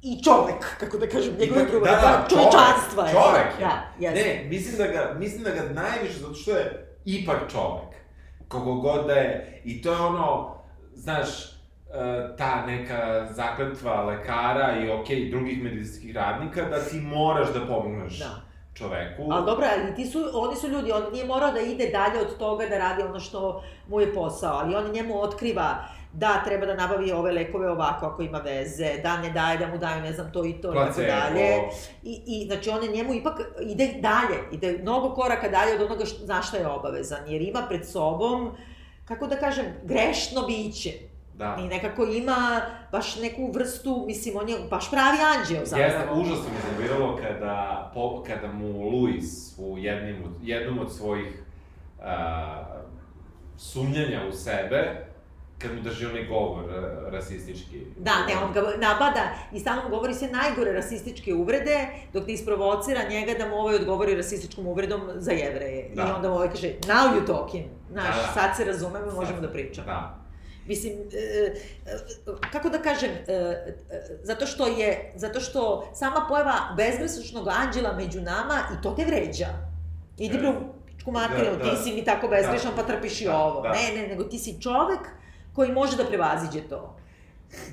i 0.03 0.23
čovek, 0.25 0.79
kako 0.81 0.99
da 0.99 1.07
kažem, 1.07 1.35
njegove 1.41 1.63
da, 1.65 1.71
grupacije, 1.71 2.01
da, 2.01 2.27
čovečanstva 2.31 3.07
je. 3.07 3.13
Čovek 3.13 3.61
je. 3.61 3.67
Da, 3.67 3.83
jeste. 3.99 4.21
Ne, 4.21 4.49
mislim 4.49 4.77
da 4.79 4.87
ga, 4.87 5.15
mislim 5.19 5.43
da 5.45 5.51
ga 5.51 5.63
najviše, 5.73 6.19
zato 6.19 6.35
što 6.35 6.51
je 6.51 6.87
ipak 7.05 7.37
čovek. 7.53 7.91
Kogo 8.49 8.75
god 8.75 9.07
da 9.07 9.13
je. 9.13 9.61
I 9.65 9.83
to 9.83 9.93
je 9.93 9.99
ono, 10.01 10.55
znaš, 10.95 11.29
e, 11.45 11.53
ta 12.39 12.67
neka 12.67 13.29
zakletva 13.31 14.03
lekara 14.05 14.79
i 14.79 14.91
okej, 14.91 15.31
drugih 15.31 15.63
medicinskih 15.63 16.15
radnika, 16.17 16.63
da 16.65 16.85
ti 16.85 17.01
moraš 17.01 17.49
da 17.53 17.67
pomogneš 17.67 18.19
Da. 18.19 18.41
čoveku. 18.75 19.23
Ali 19.31 19.47
dobro, 19.47 19.67
ali 19.73 19.95
ti 19.95 20.07
su, 20.07 20.31
oni 20.33 20.57
su 20.57 20.69
ljudi, 20.69 20.93
on 20.93 21.13
nije 21.13 21.25
morao 21.27 21.53
da 21.53 21.61
ide 21.61 21.87
dalje 21.87 22.21
od 22.21 22.39
toga 22.39 22.67
da 22.67 22.79
radi 22.79 23.03
ono 23.03 23.21
što 23.21 23.65
mu 23.89 24.01
je 24.01 24.15
posao, 24.15 24.57
ali 24.59 24.75
on 24.75 24.91
njemu 24.93 25.23
otkriva 25.23 25.85
da 26.13 26.43
treba 26.45 26.67
da 26.67 26.75
nabavi 26.75 27.13
ove 27.13 27.33
lekove 27.33 27.71
ovako 27.71 28.07
ako 28.07 28.23
ima 28.23 28.39
veze, 28.39 28.99
da 29.03 29.17
ne 29.17 29.31
daje, 29.31 29.59
da 29.59 29.67
mu 29.67 29.79
daju 29.79 30.03
ne 30.03 30.13
znam 30.13 30.33
to 30.33 30.45
i 30.45 30.53
to 30.53 30.73
i 30.73 30.75
tako 30.75 30.87
Placebo. 30.87 31.07
dalje. 31.07 31.59
I, 32.03 32.23
I, 32.27 32.47
znači, 32.47 32.71
on 32.71 32.83
je 32.83 32.89
njemu 32.91 33.15
ipak 33.15 33.41
ide 33.61 33.87
dalje, 34.01 34.39
ide 34.53 34.79
mnogo 34.83 35.15
koraka 35.15 35.49
dalje 35.49 35.75
od 35.75 35.83
onoga 35.83 36.05
što, 36.05 36.27
za 36.27 36.43
šta 36.43 36.57
je 36.57 36.67
obavezan, 36.69 37.21
jer 37.27 37.43
ima 37.43 37.63
pred 37.69 37.87
sobom, 37.89 38.51
kako 39.05 39.27
da 39.27 39.37
kažem, 39.37 39.65
grešno 39.85 40.43
biće. 40.47 40.93
Da. 41.35 41.57
I 41.61 41.69
nekako 41.69 42.05
ima 42.05 42.61
baš 42.93 43.17
neku 43.17 43.53
vrstu, 43.53 44.05
mislim, 44.07 44.37
on 44.37 44.49
je 44.49 44.57
baš 44.71 44.91
pravi 44.91 45.19
anđeo 45.39 45.61
Jeste, 45.61 45.77
zapravo. 45.77 46.21
užasno 46.21 46.45
mi 46.51 46.61
se 46.61 46.83
biralo 46.83 47.17
kada, 47.17 47.91
po, 47.95 48.23
kada 48.27 48.53
mu 48.53 48.89
Luis 48.91 49.55
u 49.59 49.79
jednim, 49.79 50.25
jednom 50.43 50.79
od 50.79 50.93
svojih 50.97 51.43
a, 52.03 52.65
sumnjanja 53.57 54.21
u 54.29 54.33
sebe, 54.33 55.07
kad 55.63 55.75
mu 55.75 55.81
drži 55.81 56.07
onaj 56.07 56.25
govor 56.27 56.65
a, 56.71 57.11
rasistički. 57.11 57.81
Da, 57.97 58.13
ne, 58.29 58.35
on 58.45 58.53
ga 58.53 58.61
nabada 58.61 59.21
i 59.53 59.61
mu 59.85 59.91
govori 59.91 60.15
sve 60.15 60.29
najgore 60.29 60.73
rasističke 60.73 61.35
uvrede, 61.35 61.87
dok 62.13 62.27
ne 62.27 62.33
isprovocira 62.33 63.01
njega 63.11 63.33
da 63.39 63.47
mu 63.49 63.57
ovaj 63.57 63.75
odgovori 63.75 64.15
rasističkom 64.15 64.67
uvredom 64.67 65.11
za 65.17 65.33
jevreje. 65.33 65.91
Da. 65.95 66.03
I 66.03 66.11
onda 66.17 66.29
mu 66.29 66.35
ovaj 66.35 66.49
kaže, 66.51 66.75
now 66.81 67.15
you 67.17 67.27
talking. 67.27 67.65
Znaš, 67.93 68.17
Da, 68.17 68.23
da. 68.23 68.41
sad 68.41 68.57
se 68.57 68.65
razumemo, 68.65 69.13
možemo 69.13 69.41
da 69.41 69.49
pričamo. 69.53 69.87
Da. 69.87 70.17
Mislim, 70.67 70.93
e, 70.93 71.55
e, 71.87 71.97
kako 72.53 72.69
da 72.69 72.79
kažem, 72.79 73.11
e, 73.11 73.33
e, 73.33 73.75
zato 74.23 74.47
što 74.47 74.67
je, 74.67 75.13
zato 75.15 75.41
što 75.41 75.91
sama 75.95 76.27
pojava 76.29 76.55
bezmesečnog 76.77 77.49
anđela 77.49 77.93
među 77.93 78.21
nama 78.21 78.59
i 78.79 78.83
to 78.83 78.91
te 78.91 79.05
vređa. 79.05 79.47
Idi 80.19 80.39
bre 80.39 80.49
u 80.49 80.53
pičku 80.87 81.11
materinu, 81.11 81.57
Da, 81.59 81.65
da. 81.65 81.71
ti 81.71 81.83
si 81.83 81.93
mi 81.93 82.05
tako 82.05 82.29
bezgrešan 82.29 82.71
Da. 82.77 82.83
pa 82.83 82.89
trpiš 82.89 83.21
i 83.21 83.25
Da, 83.25 83.39
ovo. 83.39 83.61
da. 83.61 83.73
Ne, 83.73 84.03
ne, 84.03 84.09
nego 84.09 84.25
ti 84.25 84.39
si 84.39 84.63
čovek 84.63 85.01
koji 85.61 85.73
može 85.73 85.97
da 85.97 86.05
prevaziđe 86.05 86.61
to. 86.69 86.97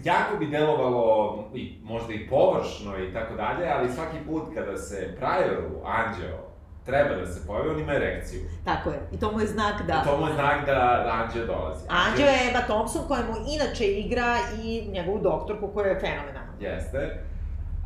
Jako 0.04 0.38
bi 0.38 0.48
delovalo, 0.48 1.44
i, 1.54 1.80
možda 1.84 2.14
i 2.14 2.28
površno 2.30 2.98
i 2.98 3.14
tako 3.14 3.36
dalje, 3.36 3.70
ali 3.70 3.92
svaki 3.92 4.18
put 4.28 4.44
kada 4.56 4.78
se 4.78 5.16
Prioru 5.18 5.76
anđeo 5.86 6.48
treba 6.86 7.16
da 7.16 7.26
se 7.26 7.48
pojavi, 7.48 7.70
on 7.70 7.80
ima 7.80 7.94
erekciju. 7.94 8.42
Tako 8.66 8.90
je. 8.90 9.00
I 9.12 9.20
to 9.20 9.32
mu 9.32 9.40
je 9.40 9.48
znak 9.48 9.82
da... 9.88 10.02
I 10.04 10.08
to 10.08 10.18
mu 10.18 10.28
je 10.28 10.34
znak 10.34 10.66
da, 10.66 11.12
Anđeo 11.20 11.46
dolazi. 11.46 11.86
Anđeo 11.90 12.28
je 12.28 12.48
Emma 12.50 12.62
Thompson, 12.62 13.08
koja 13.08 13.22
mu 13.22 13.36
inače 13.56 13.86
igra 13.86 14.38
i 14.64 14.88
njegovu 14.92 15.20
doktorku, 15.20 15.68
koja 15.74 15.88
je 15.88 16.00
fenomenalna. 16.00 16.54
Jeste. 16.60 17.24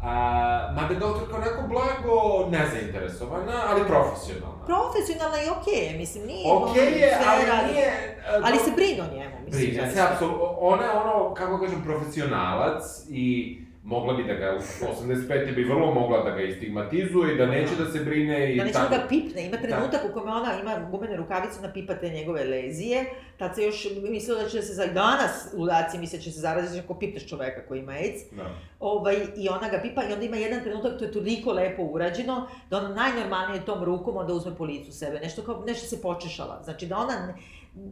A, 0.03 0.71
mada 0.75 0.93
je 0.93 0.99
doktorka 0.99 1.35
onako 1.35 1.67
blago 1.67 2.49
nezainteresovana, 2.49 3.53
ali 3.69 3.87
profesionalna. 3.87 4.65
Profesionalna 4.65 5.37
i 5.41 5.49
okej, 5.49 5.73
okay, 5.73 5.97
mislim, 5.97 6.25
nije... 6.25 6.51
Okej 6.51 6.83
okay 6.83 6.97
je, 6.97 7.17
ali 7.27 7.45
radi. 7.45 7.73
nije... 7.73 8.17
Uh, 8.37 8.47
Ali 8.47 8.57
se 8.57 8.71
brine 8.75 9.01
o 9.01 9.15
njemu, 9.15 9.35
mislim. 9.45 9.69
Brine 9.69 9.91
se, 9.91 10.01
apsolutno. 10.01 10.45
Ona 10.59 10.83
je 10.83 10.91
ono, 10.91 11.33
kako 11.33 11.59
kažem, 11.59 11.83
profesionalac 11.83 12.83
i 13.09 13.60
mogla 13.83 14.13
bi 14.13 14.23
da 14.23 14.33
ga, 14.33 14.57
u 14.81 15.05
85. 15.05 15.55
bi 15.55 15.63
vrlo 15.63 15.93
mogla 15.93 16.23
da 16.23 16.31
ga 16.31 16.41
istigmatizuje 16.41 17.33
i 17.33 17.37
da 17.37 17.45
neće 17.45 17.75
da 17.75 17.85
se 17.85 17.99
brine 17.99 18.53
i 18.53 18.57
Da 18.57 18.63
neće 18.63 18.73
tako. 18.73 18.89
da 18.89 18.97
ga 18.97 19.07
pipne, 19.07 19.45
ima 19.45 19.57
trenutak 19.57 20.01
u 20.09 20.13
kome 20.13 20.31
ona 20.31 20.59
ima 20.61 20.87
gumene 20.91 21.15
rukavice 21.17 21.61
na 21.61 21.73
pipate 21.73 22.09
njegove 22.09 22.43
lezije, 22.43 23.05
tad 23.37 23.55
se 23.55 23.63
još 23.63 23.75
mislila 24.01 24.43
da 24.43 24.49
će 24.49 24.61
se 24.61 24.73
za 24.73 24.85
danas 24.87 25.31
ludaci 25.53 25.97
misle 25.97 26.17
da 26.19 26.23
će 26.23 26.31
se 26.31 26.39
zaraziti 26.39 26.79
ako 26.79 26.93
pipneš 26.93 27.27
čoveka 27.27 27.61
koji 27.61 27.79
ima 27.79 27.91
AIDS, 27.91 28.21
Da. 28.31 28.49
ovaj, 28.79 29.15
i 29.37 29.49
ona 29.49 29.69
ga 29.69 29.79
pipa 29.79 30.03
i 30.03 30.13
onda 30.13 30.25
ima 30.25 30.37
jedan 30.37 30.63
trenutak, 30.63 30.97
to 30.99 31.05
je 31.05 31.11
toliko 31.11 31.51
lepo 31.51 31.83
urađeno, 31.83 32.47
da 32.69 32.77
ona 32.77 32.89
najnormalnije 32.89 33.65
tom 33.65 33.83
rukom 33.83 34.17
onda 34.17 34.33
uzme 34.33 34.55
po 34.55 34.63
licu 34.65 34.91
sebe, 34.91 35.19
nešto 35.19 35.41
kao, 35.41 35.63
nešto 35.67 35.87
se 35.87 36.01
počešala, 36.01 36.61
znači 36.63 36.85
da 36.85 36.97
ona, 36.97 37.33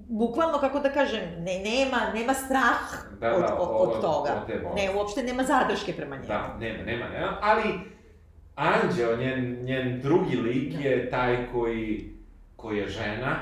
bukvalno, 0.10 0.58
kako 0.58 0.80
da 0.80 0.90
kažem, 0.90 1.22
ne, 1.38 1.60
nema, 1.60 2.14
nema 2.14 2.34
strah 2.34 2.80
Da, 3.20 3.34
od, 3.34 3.42
da, 3.42 3.54
od, 3.54 3.70
od- 3.82 3.90
od 3.90 4.02
toga. 4.02 4.44
od 4.66 4.76
ne, 4.76 4.90
uopšte 4.96 5.24
nema 5.24 5.44
zadrške 5.44 5.94
prema 5.94 6.16
njemu. 6.16 6.28
Da, 6.28 6.56
nema, 6.60 6.84
nema, 6.84 7.10
nema, 7.10 7.38
ali 7.42 7.64
Anđeo, 8.56 9.16
njen, 9.16 9.64
njen 9.64 10.02
drugi 10.02 10.36
lik 10.38 10.74
Da. 10.74 10.80
je 10.80 11.10
taj 11.10 11.52
koji, 11.52 12.14
koji 12.56 12.78
je 12.78 12.88
žena, 12.88 13.36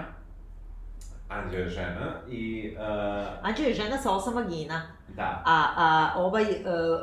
Anđeo 1.29 1.59
je 1.59 1.69
žena 1.69 2.13
i, 2.29 2.73
uh, 2.73 3.27
Anđeo 3.43 3.65
je 3.65 3.73
žena 3.73 3.97
sa 3.97 4.11
osam 4.11 4.33
vagina. 4.35 4.81
da, 5.07 5.43
A, 5.45 5.63
a 5.77 6.13
ovaj 6.17 6.43
uh, 6.43 6.49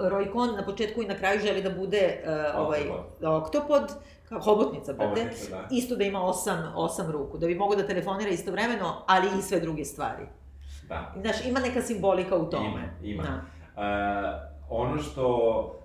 Roy 0.02 0.26
Cohn 0.26 0.56
na 0.56 0.64
početku 0.64 1.02
i 1.02 1.06
na 1.06 1.14
kraju 1.14 1.40
želi 1.40 1.62
da 1.62 1.70
bude 1.70 2.22
uh, 2.54 2.60
ovaj 2.60 2.80
oktopod, 3.22 3.82
kao 4.28 4.40
hobotnica. 4.40 4.92
Hobotnica, 4.94 5.50
da. 5.50 5.68
Isto 5.70 5.96
da 5.96 6.04
ima 6.04 6.22
osam, 6.22 6.72
osam 6.74 7.10
ruku, 7.10 7.38
da 7.38 7.46
bi 7.46 7.54
mogao 7.54 7.76
da 7.76 7.86
telefonira 7.86 8.30
istovremeno, 8.30 9.02
ali 9.06 9.28
i 9.38 9.42
sve 9.42 9.60
druge 9.60 9.84
stvari. 9.84 10.26
da. 10.88 11.12
Znaš, 11.20 11.44
ima 11.46 11.60
neka 11.60 11.82
simbolika 11.82 12.36
u 12.36 12.50
tome. 12.50 12.66
Ima, 12.66 12.82
ima. 13.02 13.22
Da. 13.22 14.44
Uh, 14.70 14.80
ono 14.80 14.98
što 14.98 15.24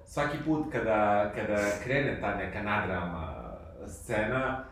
svaki 0.06 0.38
put 0.46 0.72
kada, 0.72 1.32
kada 1.36 1.58
krene 1.84 2.18
ta 2.22 2.36
neka 2.36 2.62
nadrama 2.64 3.34
scena, 3.88 4.64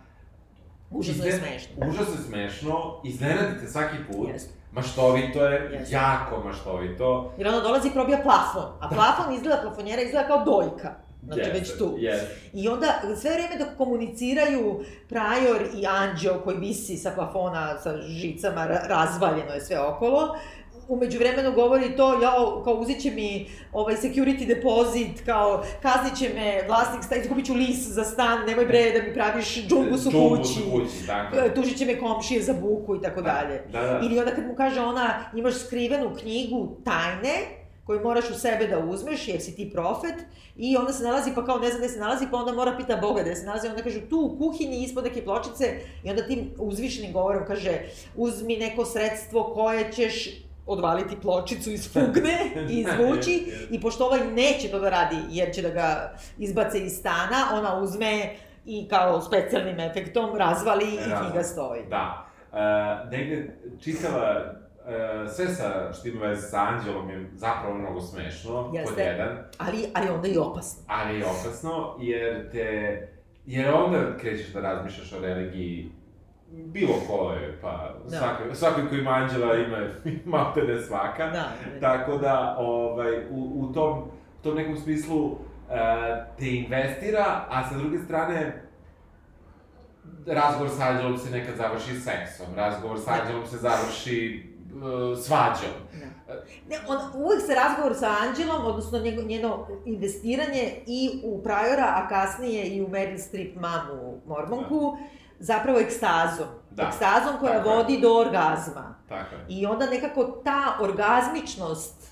Užasno 0.91 1.25
je 1.25 1.29
izne- 1.29 1.39
smešno. 1.39 1.87
Užasno 1.89 2.13
je 2.13 2.19
smešno, 2.19 3.01
iznenadite 3.03 3.67
svaki 3.67 3.97
put. 4.11 4.29
Jeste. 4.29 4.53
Maštovito 4.71 5.45
je, 5.45 5.69
Jeste. 5.73 5.95
jako 5.95 6.43
maštovito. 6.43 7.33
Jer 7.37 7.47
ona 7.47 7.59
dolazi 7.59 7.87
i 7.87 7.91
probija 7.91 8.19
plafon, 8.23 8.71
a 8.79 8.89
plafon 8.89 9.33
izgleda, 9.33 9.61
plafonjera 9.61 10.01
izgleda 10.01 10.27
kao 10.27 10.45
dojka. 10.45 10.95
Znači, 11.27 11.39
Jeste, 11.39 11.59
već 11.59 11.77
tu. 11.77 11.95
Jeste. 11.97 12.35
I 12.53 12.67
onda, 12.67 13.01
sve 13.21 13.31
vreme 13.31 13.57
dok 13.59 13.77
komuniciraju 13.77 14.79
Prajor 15.09 15.61
i 15.77 15.87
Anđeo 15.87 16.41
koji 16.43 16.57
visi 16.57 16.97
sa 16.97 17.11
plafona, 17.11 17.77
sa 17.79 17.97
žicama, 18.01 18.67
ra- 18.67 18.87
razvaljeno 18.87 19.53
je 19.53 19.61
sve 19.61 19.79
okolo, 19.79 20.37
umeđu 20.87 21.19
vremenu 21.19 21.51
govori 21.51 21.95
to, 21.97 22.21
jao, 22.21 22.61
kao 22.63 22.73
uzit 22.73 23.01
će 23.01 23.11
mi 23.11 23.49
ovaj 23.73 23.95
security 23.95 24.47
deposit, 24.47 25.25
kao 25.25 25.63
kaznit 25.81 26.17
će 26.17 26.29
me 26.35 26.63
vlasnik 26.67 27.03
stan, 27.03 27.19
izgubit 27.21 27.45
ću 27.45 27.53
lis 27.53 27.77
za 27.87 28.03
stan, 28.03 28.45
nemoj 28.47 28.65
bre 28.65 28.91
da 28.91 29.07
mi 29.07 29.13
praviš 29.13 29.67
džumbus 29.67 30.05
u 30.05 30.11
kući, 30.11 30.59
kući, 30.71 31.55
tužit 31.55 31.77
će 31.77 31.85
me 31.85 31.99
komšije 31.99 32.41
za 32.43 32.53
buku 32.53 32.95
i 32.95 33.01
tako 33.01 33.21
dalje. 33.21 33.63
Da, 33.71 33.81
da. 33.81 33.99
Ili 34.03 34.19
onda 34.19 34.31
kad 34.31 34.45
mu 34.47 34.55
kaže 34.55 34.81
ona, 34.81 35.13
imaš 35.35 35.53
skrivenu 35.65 36.15
knjigu 36.21 36.77
tajne, 36.85 37.33
koju 37.87 38.03
moraš 38.03 38.29
u 38.29 38.33
sebe 38.33 38.67
da 38.67 38.79
uzmeš, 38.79 39.27
jer 39.27 39.41
si 39.41 39.55
ti 39.55 39.71
profet, 39.73 40.15
i 40.55 40.77
onda 40.77 40.93
se 40.93 41.03
nalazi, 41.03 41.31
pa 41.35 41.45
kao 41.45 41.59
ne 41.59 41.69
zna 41.69 41.77
gde 41.77 41.89
se 41.89 41.99
nalazi, 41.99 42.27
pa 42.31 42.37
onda 42.37 42.51
mora 42.51 42.77
pita 42.77 42.95
Boga 42.95 43.21
gde 43.21 43.35
se 43.35 43.45
nalazi, 43.45 43.67
onda 43.67 43.83
kažu 43.83 43.99
tu 44.09 44.19
u 44.19 44.37
kuhinji 44.37 44.83
ispod 44.83 45.03
neke 45.03 45.23
pločice, 45.23 45.79
i 46.03 46.09
onda 46.09 46.27
tim 46.27 46.51
uzvišenim 46.57 47.13
govorom 47.13 47.45
kaže, 47.47 47.79
uzmi 48.15 48.57
neko 48.57 48.85
sredstvo 48.85 49.43
koje 49.43 49.91
ćeš 49.91 50.29
odvaliti 50.65 51.15
pločicu 51.21 51.71
iz 51.71 51.93
fugne 51.93 52.37
i 52.71 52.73
izvući, 52.79 53.51
i 53.71 53.81
pošto 53.81 54.05
ovaj 54.05 54.27
neće 54.27 54.67
to 54.71 54.79
da 54.79 54.89
radi, 54.89 55.17
jer 55.29 55.53
će 55.53 55.61
da 55.61 55.69
ga 55.69 56.17
izbace 56.37 56.79
iz 56.79 56.93
stana, 56.93 57.37
ona 57.53 57.79
uzme 57.79 58.35
i 58.65 58.87
kao 58.87 59.21
specijalnim 59.21 59.79
efektom 59.79 60.35
razvali 60.35 60.85
i 60.85 60.97
knjiga 60.97 61.43
stoji. 61.43 61.81
Da. 61.89 62.27
Uh, 62.51 63.11
negde 63.11 63.59
čitava, 63.79 64.53
uh, 64.87 65.31
sve 65.31 65.47
sa, 65.47 65.93
što 65.93 66.07
ima 66.07 66.25
veze 66.25 66.41
sa 66.41 66.59
Anđelom 66.61 67.09
je 67.09 67.29
zapravo 67.33 67.75
mnogo 67.77 68.01
smešno, 68.01 68.71
Jeste. 68.73 68.89
pod 68.95 69.03
jedan, 69.05 69.37
Ali, 69.57 69.85
ali 69.95 70.09
onda 70.09 70.27
i 70.27 70.37
opasno. 70.37 70.83
ali 70.87 71.19
je 71.19 71.25
opasno, 71.25 71.95
jer 71.99 72.51
te, 72.51 73.07
jer 73.45 73.73
onda 73.73 74.17
krećeš 74.17 74.53
da 74.53 74.61
razmišljaš 74.61 75.13
o 75.13 75.19
religiji 75.21 75.91
bilo 76.51 76.93
koje, 77.09 77.59
pa 77.61 77.93
Da. 78.09 78.17
svaki, 78.17 78.55
svaki 78.55 78.81
ko 78.89 78.95
ima 78.95 79.11
anđela 79.11 79.55
ima, 79.55 79.77
ima 80.25 80.53
ne 80.67 80.81
svaka. 80.81 81.27
Da, 81.29 81.49
Tako 81.81 82.17
da, 82.17 82.55
ovaj, 82.59 83.17
u, 83.29 83.51
u, 83.55 83.73
tom, 83.73 83.99
u 84.39 84.43
tom 84.43 84.55
nekom 84.55 84.77
smislu 84.77 85.25
uh, 85.25 85.37
te 86.39 86.55
investira, 86.55 87.45
a 87.49 87.69
sa 87.69 87.77
druge 87.77 87.97
strane, 87.99 88.63
razgovor 90.27 90.69
sa 90.69 90.83
Anđelom 90.87 91.17
se 91.17 91.31
nekad 91.31 91.55
završi 91.55 91.95
seksom, 91.99 92.45
razgovor 92.55 92.99
sa 92.99 93.11
Da. 93.15 93.21
Anđelom 93.21 93.45
se 93.45 93.57
završi 93.57 94.43
svađom. 95.23 95.71
Da. 95.93 96.33
Ne, 96.69 96.77
on, 96.87 96.97
uvek 97.15 97.41
se 97.41 97.55
razgovor 97.55 97.95
sa 97.95 98.09
Anđelom, 98.21 98.65
odnosno 98.65 98.99
njego, 98.99 99.21
njeno 99.21 99.67
investiranje 99.85 100.83
i 100.87 101.21
u 101.23 101.43
Prajora, 101.43 101.93
a 101.95 102.07
kasnije 102.09 102.65
i 102.65 102.81
u 102.81 102.87
Meryl 102.87 103.17
Streep 103.17 103.55
mamu 103.55 104.21
Mormonku, 104.27 104.97
zapravo 105.39 105.79
ekstazom. 105.79 106.47
Da. 106.71 106.83
Ekstazom 106.83 107.39
koja 107.39 107.57
Tako 107.57 107.69
je. 107.69 107.75
vodi 107.75 107.99
do 108.01 108.13
orgazma. 108.13 108.95
Tako 109.09 109.35
je. 109.35 109.45
I 109.49 109.65
onda 109.65 109.85
nekako 109.85 110.23
ta 110.23 110.77
orgazmičnost, 110.81 112.07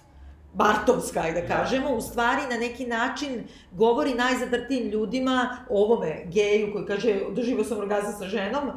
Bartovska, 0.53 1.21
da 1.21 1.41
Da. 1.41 1.47
kažemo, 1.47 1.89
u 1.89 2.01
stvari 2.01 2.41
na 2.51 2.57
neki 2.57 2.85
način 2.87 3.43
govori 3.71 4.13
najzad 4.13 4.49
tim 4.67 4.87
ljudima, 4.89 5.57
ovome 5.69 6.23
geju 6.25 6.73
koji 6.73 6.85
kaže 6.85 7.19
doživio 7.31 7.63
sam 7.63 7.77
orgazam 7.77 8.13
sa 8.13 8.25
ženom, 8.25 8.69
e, 8.69 8.71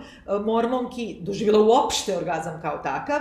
mormonki 0.45 1.19
doživjela 1.21 1.65
uopšte 1.65 2.17
orgazam 2.17 2.59
kao 2.63 2.79
takav, 2.79 3.21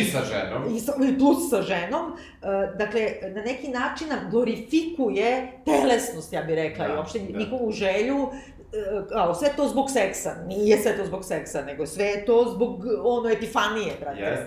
I 0.00 0.04
sa 0.04 0.18
ženom. 0.24 0.74
i, 0.76 0.80
sa, 0.80 0.92
plus 1.18 1.50
sa 1.50 1.62
ženom, 1.62 2.12
e, 2.12 2.46
dakle, 2.76 3.00
na 3.34 3.42
neki 3.42 3.68
način 3.68 4.08
nam 4.08 4.30
glorifikuje 4.30 5.52
telesnost, 5.64 6.32
ja 6.32 6.42
bih 6.42 6.54
rekla, 6.54 6.86
Da, 6.88 6.94
i 6.94 6.96
uopšte 6.96 7.18
da. 7.18 7.38
njihovu 7.38 7.72
želju, 7.72 8.28
e, 8.72 9.08
kao, 9.08 9.34
sve 9.34 9.48
to 9.56 9.68
zbog 9.68 9.90
seksa, 9.90 10.34
nije 10.46 10.78
sve 10.78 10.96
to 10.96 11.04
zbog 11.06 11.24
seksa, 11.24 11.62
nego 11.62 11.86
sve 11.86 12.04
je 12.04 12.24
to 12.24 12.52
zbog, 12.54 12.84
ono, 13.04 13.30
epifanije, 13.30 13.92
brate. 14.00 14.20
Jest. 14.20 14.42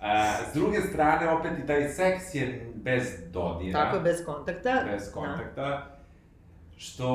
A, 0.00 0.32
s 0.50 0.54
druge 0.54 0.80
strane, 0.80 1.28
opet 1.30 1.52
i 1.64 1.66
taj 1.66 1.88
seks 1.88 2.34
je 2.34 2.70
bez 2.74 3.02
dodira. 3.32 3.80
Tako 3.84 3.96
je, 3.96 4.02
bez 4.02 4.24
kontakta. 4.26 4.84
bez 4.92 5.12
kontakta. 5.12 5.86
Što, 6.76 7.08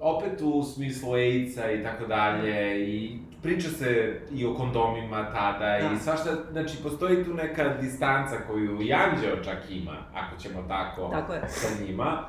opet 0.00 0.40
u 0.42 0.62
smislu 0.62 1.12
AIDS-a 1.12 1.70
i 1.70 1.82
tako 1.82 2.06
dalje, 2.06 2.86
i 2.88 3.18
priča 3.42 3.68
se 3.68 4.20
i 4.30 4.46
o 4.46 4.54
kondomima 4.54 5.30
tada 5.32 5.88
Da. 5.88 5.94
i 5.94 5.98
svašta, 5.98 6.30
znači 6.52 6.82
postoji 6.82 7.24
tu 7.24 7.34
neka 7.34 7.68
distanca 7.68 8.36
koju 8.46 8.80
i 8.82 8.92
Anđeo 8.92 9.44
čak 9.44 9.58
ima, 9.70 9.96
ako 10.14 10.36
ćemo 10.40 10.62
tako, 10.68 11.08
Tako 11.12 11.32
je. 11.32 11.42
sa 11.48 11.84
njima. 11.84 12.24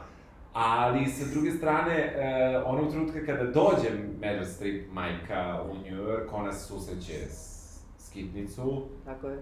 Ali, 0.54 1.06
sa 1.06 1.26
druge 1.34 1.52
strane, 1.52 1.96
e, 1.96 2.62
onog 2.66 2.90
trenutka 2.92 3.26
kada 3.26 3.44
dođe 3.44 3.90
Meryl 4.22 4.46
Streep, 4.46 4.92
majka, 4.92 5.62
u 5.72 5.74
New 5.76 6.04
York, 6.04 6.28
ona 6.34 6.54
se 6.54 6.68
susreće 6.68 7.14
s 7.30 7.70
skitnicu, 7.98 8.88
Tako 9.06 9.28
je. 9.30 9.38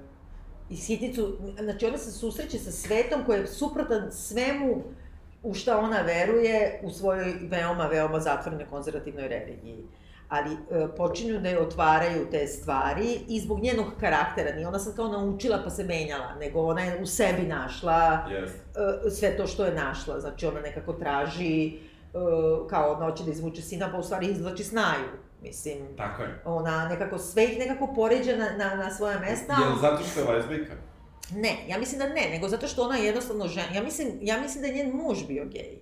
I 0.69 0.75
sitnicu, 0.77 1.37
znači 1.63 1.85
ona 1.85 1.97
se 1.97 2.11
susreće 2.11 2.57
sa 2.59 2.71
svetom 2.71 3.21
koji 3.25 3.39
je 3.39 3.47
suprotan 3.47 4.11
svemu 4.11 4.83
u 5.43 5.53
šta 5.53 5.79
ona 5.79 6.01
veruje 6.01 6.79
u 6.83 6.89
svojoj 6.89 7.33
veoma, 7.41 7.85
veoma 7.87 8.19
zatvorenoj 8.19 8.65
konzervativnoj 8.69 9.27
religiji. 9.27 9.83
Ali 10.29 10.53
e, 10.53 10.87
počinju 10.97 11.39
da 11.39 11.49
je 11.49 11.61
otvaraju 11.61 12.27
te 12.31 12.47
stvari 12.47 13.19
i 13.27 13.39
zbog 13.39 13.59
njenog 13.59 13.85
karaktera. 13.99 14.55
Nije 14.55 14.67
ona 14.67 14.79
sad 14.79 14.95
kao 14.95 15.07
naučila 15.07 15.61
pa 15.63 15.69
se 15.69 15.83
menjala, 15.83 16.35
nego 16.35 16.61
ona 16.61 16.81
je 16.81 17.01
u 17.01 17.05
sebi 17.05 17.41
našla 17.41 18.27
yes. 18.29 18.49
e, 19.07 19.09
sve 19.09 19.37
to 19.37 19.47
što 19.47 19.65
je 19.65 19.73
našla. 19.73 20.19
Znači 20.19 20.45
ona 20.45 20.59
nekako 20.59 20.93
traži 20.93 21.67
e, 21.67 21.77
kao 22.69 22.99
noće 22.99 23.23
da 23.23 23.31
izvuče 23.31 23.61
sina, 23.61 23.89
pa 23.91 23.97
u 23.97 24.03
stvari 24.03 24.27
izvlači 24.27 24.63
snaju. 24.63 25.07
Mislim, 25.41 25.77
tako 25.97 26.23
je. 26.23 26.41
ona 26.45 26.87
nekako 26.89 27.17
sve 27.17 27.43
ih 27.43 27.59
nekako 27.59 27.93
poređa 27.95 28.35
na, 28.35 28.49
na, 28.57 28.75
na 28.75 28.91
svoja 28.91 29.19
mesta. 29.19 29.57
Jel 29.61 29.75
zato 29.81 30.03
što 30.03 30.19
je 30.19 30.27
lezbijka? 30.27 30.73
Ne, 31.35 31.57
ja 31.67 31.77
mislim 31.77 31.99
da 31.99 32.07
ne, 32.07 32.29
nego 32.29 32.47
zato 32.47 32.67
što 32.67 32.83
ona 32.83 32.97
je 32.97 33.05
jednostavno 33.05 33.47
žena. 33.47 33.67
Ja 33.75 33.83
mislim, 33.83 34.07
ja 34.21 34.41
mislim 34.41 34.61
da 34.61 34.67
je 34.67 34.75
njen 34.75 34.95
muž 34.95 35.17
bio 35.27 35.45
gej. 35.45 35.79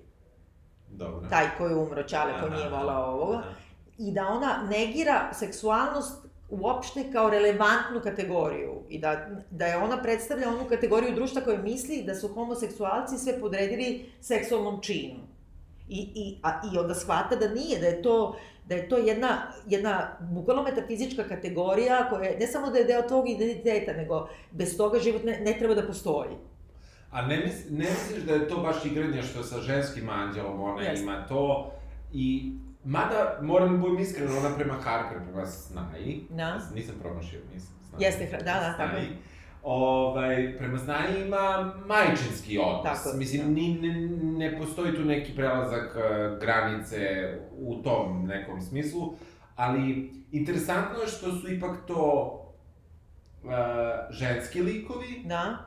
Dobro. 0.88 1.30
Taj 1.30 1.46
koji 1.58 1.72
je 1.72 1.76
umro, 1.76 2.04
Čale, 2.04 2.32
ko 2.40 2.46
Aha, 2.46 2.56
nije 2.56 2.70
volao 2.70 3.14
ovoga. 3.14 3.38
aha. 3.38 3.65
I 3.98 4.12
da 4.12 4.28
ona 4.28 4.68
negira 4.70 5.34
seksualnost 5.34 6.26
uopšte 6.50 7.12
kao 7.12 7.30
relevantnu 7.30 8.02
kategoriju 8.04 8.74
i 8.90 9.00
da, 9.00 9.28
da 9.52 9.66
je 9.66 9.78
ona 9.78 10.02
predstavlja 10.02 10.50
onu 10.50 10.66
kategoriju 10.70 11.16
društva 11.16 11.42
koja 11.42 11.62
misli 11.62 12.04
da 12.04 12.16
su 12.16 12.28
homoseksualci 12.28 13.18
sve 13.18 13.40
podredili 13.40 14.10
seksualnom 14.22 14.82
činu. 14.82 15.20
I, 15.90 16.10
i, 16.16 16.38
a, 16.44 16.62
I 16.74 16.78
onda 16.78 16.96
shvata 16.96 17.36
da 17.36 17.50
nije, 17.50 17.80
da 17.80 17.88
je 17.88 18.02
to, 18.02 18.38
da 18.66 18.76
je 18.76 18.90
to 18.90 18.98
jedna, 18.98 19.52
jedna 19.68 20.18
bukvalno 20.20 20.64
metafizička 20.64 21.24
kategorija 21.24 22.10
koja 22.10 22.38
ne 22.40 22.48
samo 22.48 22.70
da 22.70 22.78
je 22.78 22.84
deo 22.86 23.02
tog 23.02 23.30
identiteta, 23.30 23.94
nego 23.94 24.28
bez 24.52 24.78
toga 24.78 25.00
život 25.00 25.24
ne, 25.24 25.40
ne 25.40 25.56
treba 25.60 25.76
da 25.76 25.88
postoji. 25.88 26.32
A 27.12 27.22
ne, 27.22 27.38
mis, 27.38 27.70
ne 27.70 27.86
misliš 27.90 28.24
da 28.24 28.34
je 28.34 28.48
to 28.48 28.58
baš 28.58 28.86
igranje 28.86 29.22
što 29.24 29.44
sa 29.44 29.62
ženskim 29.62 30.10
anđelom, 30.10 30.62
ona 30.62 30.84
yes. 30.84 31.02
ima 31.02 31.26
to 31.28 31.72
i 32.14 32.52
Mada, 32.86 33.40
moram 33.42 33.72
da 33.72 33.78
budem 33.78 34.00
iskren, 34.00 34.28
ona 34.38 34.56
prema 34.56 34.74
Harper, 34.74 35.18
prema 35.26 35.46
Snaji, 35.46 36.28
da. 36.30 36.60
nisam 36.76 36.96
promašio, 37.02 37.40
nisam 37.54 37.74
Snaji. 37.90 38.04
Jeste, 38.04 38.38
da, 38.38 38.54
da, 38.54 38.76
tako 38.78 38.98
je. 38.98 39.18
Ovaj, 39.64 40.58
prema 40.58 40.78
Snaji 40.78 41.26
ima 41.26 41.74
majčinski 41.86 42.58
odnos. 42.58 43.04
Tako, 43.04 43.18
Mislim, 43.18 43.54
ni, 43.54 43.74
ne, 43.82 43.94
ne 44.38 44.58
postoji 44.58 44.96
tu 44.96 45.06
neki 45.06 45.36
prelazak 45.36 45.96
uh, 45.96 46.40
granice 46.40 47.00
u 47.58 47.76
tom 47.76 48.26
nekom 48.26 48.62
smislu, 48.62 49.14
ali 49.56 50.12
interesantno 50.32 51.00
je 51.00 51.08
što 51.08 51.32
su 51.32 51.54
ipak 51.54 51.78
to 51.88 52.32
uh, 53.44 53.52
ženski 54.10 54.62
likovi. 54.62 55.22
Da. 55.24 55.58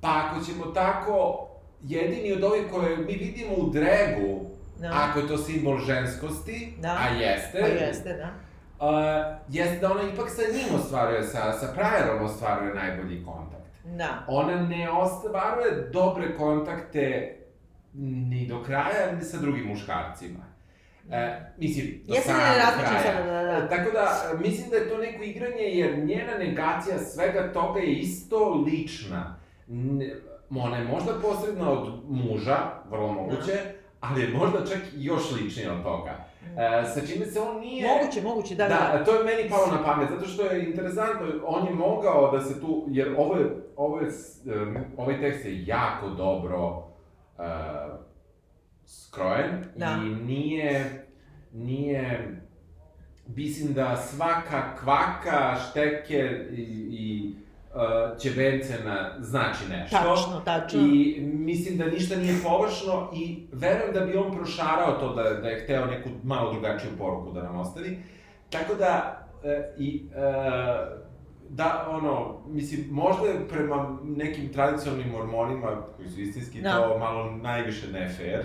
Pa 0.00 0.22
ako 0.24 0.44
ćemo 0.44 0.66
tako, 0.66 1.48
jedini 1.82 2.32
od 2.32 2.44
ovih 2.44 2.62
koje 2.72 2.96
mi 2.96 3.12
vidimo 3.12 3.54
u 3.56 3.70
dregu, 3.70 4.55
Da. 4.80 4.90
Ako 4.92 5.18
je 5.18 5.28
to 5.28 5.38
simbol 5.38 5.78
ženskosti, 5.78 6.74
da. 6.78 6.98
a 7.00 7.14
jeste. 7.14 7.60
Pa 7.60 7.66
jeste, 7.66 8.12
da. 8.12 8.30
Uh, 8.86 9.36
jeste 9.48 9.78
da 9.80 9.92
ona 9.92 10.02
ipak 10.02 10.30
sa 10.30 10.42
njim 10.42 10.74
ostvaruje, 10.74 11.22
sa, 11.22 11.52
sa 11.52 11.72
Prajerom 11.74 12.24
ostvaruje 12.24 12.74
najbolji 12.74 13.24
kontakt. 13.24 13.70
Da. 13.84 14.24
Ona 14.28 14.62
ne 14.62 14.90
ostvaruje 14.90 15.88
dobre 15.92 16.36
kontakte 16.36 17.36
ni 17.94 18.46
do 18.46 18.62
kraja, 18.62 19.12
ni 19.18 19.22
sa 19.24 19.38
drugim 19.38 19.66
muškarcima. 19.66 20.56
E, 21.10 21.40
mislim, 21.58 22.02
do 22.06 22.14
Jeste 22.14 22.28
samog 22.28 22.84
kraja. 22.84 23.02
Sada, 23.02 23.30
da, 23.30 23.42
da. 23.42 23.68
Tako 23.68 23.90
da, 23.90 24.32
mislim 24.38 24.70
da 24.70 24.76
je 24.76 24.88
to 24.88 24.98
neko 24.98 25.22
igranje, 25.22 25.62
jer 25.62 25.98
njena 25.98 26.38
negacija 26.38 26.98
svega 26.98 27.52
toga 27.52 27.80
je 27.80 27.92
isto 27.92 28.64
lična. 28.66 29.38
Ona 30.50 30.76
je 30.76 30.84
možda 30.84 31.12
posredna 31.22 31.70
od 31.70 32.02
muža, 32.08 32.56
vrlo 32.90 33.12
moguće, 33.12 33.52
da 33.52 33.85
ali 34.00 34.22
je 34.22 34.28
možda 34.28 34.66
čak 34.66 34.78
i 34.96 35.04
još 35.04 35.32
ličnije 35.32 35.70
od 35.70 35.82
toga. 35.82 36.26
E, 36.56 36.84
sa 36.94 37.06
čime 37.06 37.26
se 37.26 37.40
on 37.40 37.60
nije... 37.60 37.88
Moguće, 37.88 38.22
moguće, 38.22 38.54
da, 38.54 38.68
da. 38.68 38.98
Da, 38.98 39.04
to 39.04 39.14
je 39.14 39.24
meni 39.24 39.50
palo 39.50 39.66
na 39.66 39.84
pamet, 39.84 40.08
zato 40.10 40.28
što 40.28 40.42
je 40.42 40.64
interesantno, 40.64 41.26
on 41.46 41.66
je 41.66 41.74
mogao 41.74 42.30
da 42.32 42.40
se 42.40 42.60
tu, 42.60 42.84
jer 42.88 43.14
ovo 43.18 43.36
je, 43.36 43.46
ovo 43.76 44.00
je, 44.00 44.08
um, 44.44 44.76
ovaj 44.96 45.20
tekst 45.20 45.44
je 45.44 45.66
jako 45.66 46.08
dobro 46.08 46.76
uh, 47.38 47.44
skrojen 48.86 49.64
da. 49.76 49.98
i 50.04 50.24
nije, 50.24 51.06
nije, 51.52 52.40
mislim 53.26 53.74
da 53.74 53.96
svaka 53.96 54.76
kvaka, 54.76 55.56
šteker 55.70 56.46
i, 56.50 56.62
i 56.90 57.05
uh, 57.76 58.18
Ćebencena 58.18 59.10
znači 59.20 59.64
nešto. 59.70 59.96
Tačno, 59.96 60.40
tačno. 60.44 60.80
I 60.80 61.20
mislim 61.20 61.78
da 61.78 61.84
ništa 61.84 62.16
nije 62.16 62.34
površno 62.42 63.10
i 63.14 63.46
verujem 63.52 63.94
da 63.94 64.00
bi 64.00 64.16
on 64.16 64.36
prošarao 64.36 64.92
to 65.00 65.14
da, 65.14 65.22
da 65.22 65.48
je 65.48 65.64
hteo 65.64 65.86
neku 65.86 66.08
malo 66.22 66.52
drugačiju 66.52 66.90
poruku 66.98 67.32
da 67.32 67.42
nam 67.42 67.56
ostavi. 67.56 67.98
Tako 68.50 68.74
da, 68.74 69.22
uh, 69.42 69.50
i, 69.78 70.08
uh, 70.08 71.06
da, 71.48 71.86
ono, 71.90 72.40
mislim, 72.46 72.86
možda 72.90 73.26
je 73.26 73.48
prema 73.48 73.98
nekim 74.04 74.52
tradicionalnim 74.52 75.08
mormonima, 75.08 75.82
koji 75.96 76.08
su 76.08 76.20
istinski, 76.20 76.62
no. 76.62 76.70
Da. 76.70 76.88
to 76.88 76.98
malo 76.98 77.30
najviše 77.30 77.92
ne 77.92 78.08
fair, 78.08 78.42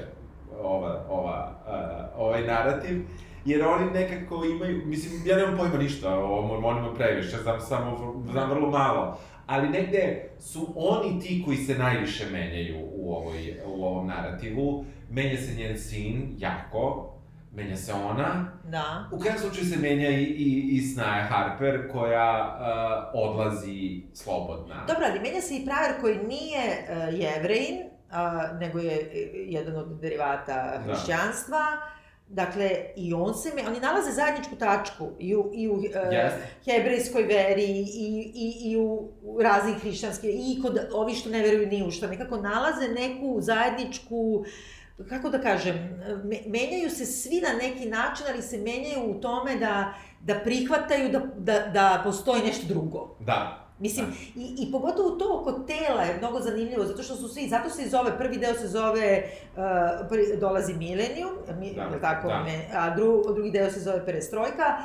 ova, 0.63 1.05
ova, 1.09 1.51
uh, 1.67 2.25
ovaj 2.25 2.47
narativ, 2.47 3.05
jer 3.45 3.61
oni 3.63 3.91
nekako 3.91 4.45
imaju, 4.45 4.85
mislim, 4.85 5.21
ja 5.25 5.37
nemam 5.37 5.57
pojma 5.57 5.77
ništa 5.77 6.19
o 6.19 6.41
mormonima 6.41 6.93
previše, 6.93 7.37
znam 7.37 7.61
samo, 7.61 8.23
znam 8.31 8.49
vrlo 8.49 8.69
malo, 8.69 9.19
ali 9.45 9.69
negde 9.69 10.29
su 10.39 10.73
oni 10.75 11.19
ti 11.19 11.43
koji 11.45 11.57
se 11.57 11.77
najviše 11.77 12.25
menjaju 12.31 12.77
u, 12.93 13.13
ovoj, 13.15 13.59
u 13.65 13.85
ovom 13.85 14.07
narativu. 14.07 14.85
Menja 15.09 15.37
se 15.37 15.55
njen 15.55 15.79
sin, 15.79 16.35
jako, 16.37 17.13
menja 17.55 17.77
se 17.77 17.93
ona. 17.93 18.51
Da. 18.63 19.09
U 19.11 19.19
krajem 19.19 19.39
slučaju 19.39 19.65
se 19.65 19.77
menja 19.77 20.09
i, 20.09 20.23
i, 20.23 20.69
i 20.71 20.81
Snaja 20.81 21.23
Harper, 21.23 21.91
koja 21.91 22.57
uh, 23.13 23.29
odlazi 23.29 24.01
slobodna. 24.13 24.85
Dobro, 24.87 25.05
ali 25.09 25.19
menja 25.19 25.41
se 25.41 25.55
i 25.55 25.65
praver 25.65 26.01
koji 26.01 26.17
nije 26.17 26.61
uh, 26.61 27.19
jevrejin, 27.19 27.77
uh, 27.81 28.59
nego 28.59 28.79
je 28.79 29.11
jedan 29.33 29.75
od 29.75 29.99
derivata 30.01 30.77
da. 30.77 30.81
hrišćanstva. 30.83 31.59
Da 31.59 32.00
Dakle, 32.33 32.71
i 32.95 33.13
on 33.13 33.33
se, 33.33 33.51
oni 33.67 33.79
nalaze 33.79 34.11
zajedničku 34.11 34.55
tačku 34.55 35.09
i 35.19 35.35
u, 35.35 35.51
i 35.53 35.67
u 35.69 35.73
uh, 35.73 35.81
yes. 35.83 36.31
hebrejskoj 36.65 37.23
veri 37.23 37.65
i, 37.65 38.31
i, 38.35 38.71
i 38.71 38.77
u, 38.77 39.11
raznih 39.41 39.75
hrišćanske, 39.75 40.27
i 40.27 40.61
kod 40.61 40.79
ovi 40.93 41.13
što 41.13 41.29
ne 41.29 41.41
veruju 41.41 41.67
ni 41.67 41.83
u 41.87 41.91
što, 41.91 42.07
nekako 42.07 42.37
nalaze 42.37 42.87
neku 42.87 43.41
zajedničku, 43.41 44.45
kako 45.09 45.29
da 45.29 45.41
kažem, 45.41 46.01
menjaju 46.47 46.89
se 46.89 47.05
svi 47.05 47.41
na 47.41 47.53
neki 47.61 47.89
način, 47.89 48.25
ali 48.33 48.41
se 48.41 48.57
menjaju 48.57 49.11
u 49.11 49.21
tome 49.21 49.55
da, 49.55 49.93
da 50.21 50.39
prihvataju 50.39 51.09
da, 51.09 51.19
da, 51.37 51.59
da 51.73 52.01
postoji 52.03 52.41
nešto 52.41 52.67
drugo. 52.67 53.15
Da. 53.19 53.60
Mislim, 53.81 54.05
da. 54.05 54.41
i, 54.41 54.67
i 54.67 54.71
pogotovo 54.71 55.09
to 55.09 55.39
oko 55.41 55.51
tela 55.51 56.03
je 56.03 56.17
mnogo 56.17 56.39
zanimljivo, 56.39 56.85
zato 56.85 57.03
što 57.03 57.15
su 57.15 57.27
svi, 57.27 57.47
zato 57.47 57.69
se 57.69 57.83
i 57.83 57.89
zove, 57.89 58.17
prvi 58.17 58.37
deo 58.37 58.53
se 58.53 58.67
zove, 58.67 59.23
uh, 59.55 60.39
dolazi 60.39 60.73
Milenijum, 60.73 61.31
mi, 61.59 61.73
da, 61.75 61.99
tako, 62.01 62.27
da. 62.27 62.43
Me, 62.43 62.65
a 62.73 62.95
dru, 62.95 63.23
drugi 63.33 63.51
deo 63.51 63.71
se 63.71 63.79
zove 63.79 64.05
Perestrojka, 64.05 64.77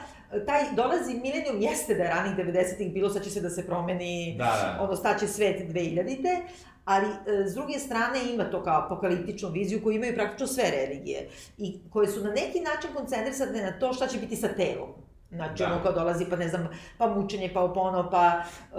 taj 0.47 0.63
dolazi 0.77 1.15
Milenijum 1.15 1.61
jeste 1.61 1.95
da 1.95 2.03
je 2.03 2.09
ranih 2.09 2.37
90-ih 2.37 2.93
bilo, 2.93 3.11
sad 3.11 3.25
će 3.25 3.31
se 3.31 3.41
da 3.41 3.51
se 3.51 3.67
promeni, 3.67 4.35
da, 4.39 4.45
da. 4.45 4.85
ono, 4.85 4.97
staće 4.97 5.27
svet 5.27 5.61
2000-te, 5.61 6.43
ali 6.85 7.07
e, 7.07 7.49
s 7.49 7.55
druge 7.55 7.79
strane 7.79 8.33
ima 8.33 8.51
to 8.51 8.63
kao 8.63 8.83
apokaliptičnu 8.85 9.49
viziju 9.49 9.83
koju 9.83 9.97
imaju 9.97 10.15
praktično 10.15 10.47
sve 10.47 10.65
religije 10.71 11.29
i 11.59 11.81
koje 11.91 12.09
su 12.09 12.25
na 12.25 12.31
neki 12.31 12.61
način 12.61 12.91
koncentrisane 12.95 13.63
na 13.63 13.79
to 13.79 13.93
šta 13.93 14.07
će 14.07 14.19
biti 14.19 14.37
sa 14.37 14.49
telom. 14.49 15.06
Znači, 15.37 15.63
da. 15.63 15.73
ono 15.73 15.83
kao 15.83 15.93
dolazi, 15.93 16.27
pa 16.31 16.37
ne 16.37 16.49
znam, 16.49 16.69
pa 16.99 17.07
mučenje, 17.07 17.51
pa 17.55 17.61
opono, 17.61 18.11
pa 18.11 18.33
uh, 18.73 18.79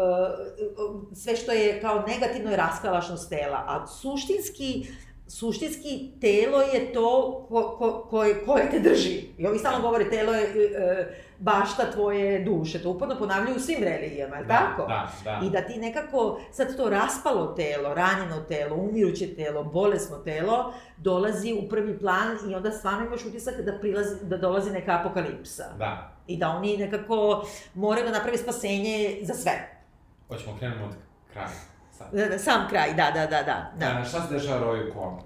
sve 1.14 1.36
što 1.36 1.52
je 1.52 1.82
kao 1.82 2.04
negativno 2.08 2.52
je 2.52 2.58
raskalašnost 2.58 3.30
tela. 3.30 3.64
A 3.68 3.88
suštinski, 3.88 4.88
suštinski 5.28 6.12
telo 6.22 6.62
je 6.62 6.94
to 6.94 7.46
ko, 7.50 7.76
ko, 7.78 8.08
koje, 8.10 8.46
koje 8.46 8.72
te 8.72 8.80
drži. 8.80 9.22
I 9.38 9.48
ovi 9.48 9.60
stalno 9.60 9.82
govore 9.82 10.10
telo 10.10 10.34
je 10.34 10.44
uh, 10.44 11.06
bašta 11.40 11.92
tvoje 11.92 12.44
duše. 12.44 12.84
To 12.84 12.90
uporno 12.90 13.18
ponavljaju 13.18 13.56
u 13.56 13.60
svim 13.60 13.84
religijama, 13.84 14.36
je 14.36 14.44
da, 14.44 14.58
tako? 14.58 14.88
Da, 14.88 15.12
da. 15.24 15.42
I 15.46 15.50
da 15.50 15.62
ti 15.62 15.80
nekako 15.80 16.40
sad 16.52 16.78
to 16.78 16.90
raspalo 16.90 17.48
telo, 17.48 17.94
ranjeno 17.94 18.42
telo, 18.48 18.76
umiruće 18.76 19.36
telo, 19.36 19.64
bolesno 19.64 20.18
telo, 20.18 20.74
dolazi 20.98 21.54
u 21.54 21.70
prvi 21.70 22.00
plan 22.00 22.38
i 22.50 22.56
onda 22.56 22.72
stvarno 22.72 23.06
imaš 23.06 23.26
utisak 23.26 23.62
da, 23.62 23.80
prilazi, 23.80 24.16
da 24.26 24.38
dolazi 24.38 24.72
neka 24.72 25.00
apokalipsa. 25.00 25.64
Da. 25.80 26.12
I 26.28 26.38
da 26.38 26.50
oni 26.50 26.78
nekako 26.78 27.46
moraju 27.74 28.06
da 28.06 28.12
naprave 28.12 28.38
spasenje 28.38 29.20
za 29.22 29.34
sve. 29.34 29.82
Hoćemo 30.28 30.58
krenemo 30.60 30.86
od 30.86 30.92
kraja. 31.34 31.50
Sad. 31.98 32.08
Da, 32.14 32.26
da, 32.26 32.40
sam 32.40 32.68
kraj, 32.70 32.94
da, 32.94 33.12
da, 33.12 33.26
da, 33.26 33.44
da. 33.44 33.72
da. 33.80 34.02
E, 34.02 34.06
šta 34.10 34.28
se 34.28 34.34
dešava 34.34 34.60
Roju 34.60 34.94
Konu? 34.94 35.22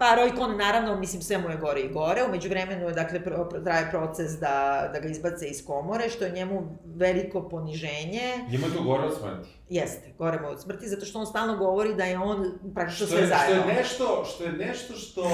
Pa 0.00 0.16
Roy 0.16 0.36
Cohn, 0.36 0.56
naravno, 0.56 0.96
mislim, 0.96 1.22
sve 1.22 1.38
mu 1.38 1.50
je 1.50 1.56
gore 1.56 1.80
i 1.80 1.92
gore. 1.92 2.24
Umeđu 2.24 2.48
vremenu 2.48 2.88
je, 2.88 2.94
dakle, 2.94 3.20
traje 3.64 3.90
proces 3.90 4.32
da, 4.32 4.88
da 4.92 5.00
ga 5.00 5.08
izbace 5.08 5.46
iz 5.46 5.66
komore, 5.66 6.08
što 6.08 6.24
je 6.24 6.30
njemu 6.30 6.78
veliko 6.84 7.48
poniženje. 7.48 8.44
Njemu 8.50 8.66
je 8.66 8.74
to 8.74 8.82
gore 8.82 9.02
od 9.02 9.18
smrti. 9.18 9.48
Jeste, 9.68 10.12
gore 10.18 10.40
mu 10.40 10.48
od 10.48 10.62
smrti, 10.62 10.88
zato 10.88 11.06
što 11.06 11.18
on 11.18 11.26
stalno 11.26 11.56
govori 11.56 11.94
da 11.94 12.04
je 12.04 12.18
on 12.18 12.58
praktično 12.74 13.06
sve 13.06 13.26
zajedno. 13.26 13.62
Što 13.62 13.70
je 13.70 13.76
nešto, 13.76 14.24
što 14.24 14.44
je 14.44 14.52
nešto 14.52 14.94
što, 14.94 15.26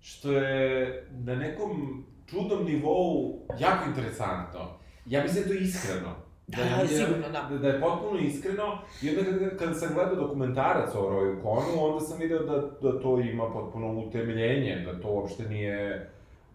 što 0.00 0.32
je 0.32 1.08
na 1.10 1.34
nekom 1.34 2.04
čudnom 2.26 2.64
nivou 2.64 3.46
jako 3.58 3.88
interesantno. 3.88 4.78
Ja 5.06 5.22
mislim 5.22 5.44
da 5.44 5.54
je 5.54 5.58
to 5.58 5.64
iskreno. 5.64 6.23
Da, 6.46 6.56
da, 6.56 6.82
je, 6.82 6.88
sigurno, 6.88 7.28
da. 7.28 7.48
da. 7.50 7.58
Da 7.58 7.68
je 7.68 7.80
potpuno 7.80 8.20
iskreno. 8.20 8.78
I 9.02 9.08
onda 9.08 9.24
kada, 9.24 9.56
kada 9.56 9.74
sam 9.74 9.94
gledao 9.94 10.14
dokumentarac 10.14 10.94
o 10.94 11.08
Roju 11.08 11.42
Konu, 11.42 11.84
onda 11.84 12.00
sam 12.00 12.18
video 12.18 12.38
da, 12.38 12.60
da 12.82 13.00
to 13.00 13.20
ima 13.20 13.52
potpuno 13.52 13.92
utemeljenje, 13.92 14.76
da 14.76 15.00
to 15.00 15.08
uopšte 15.08 15.48
nije 15.48 16.10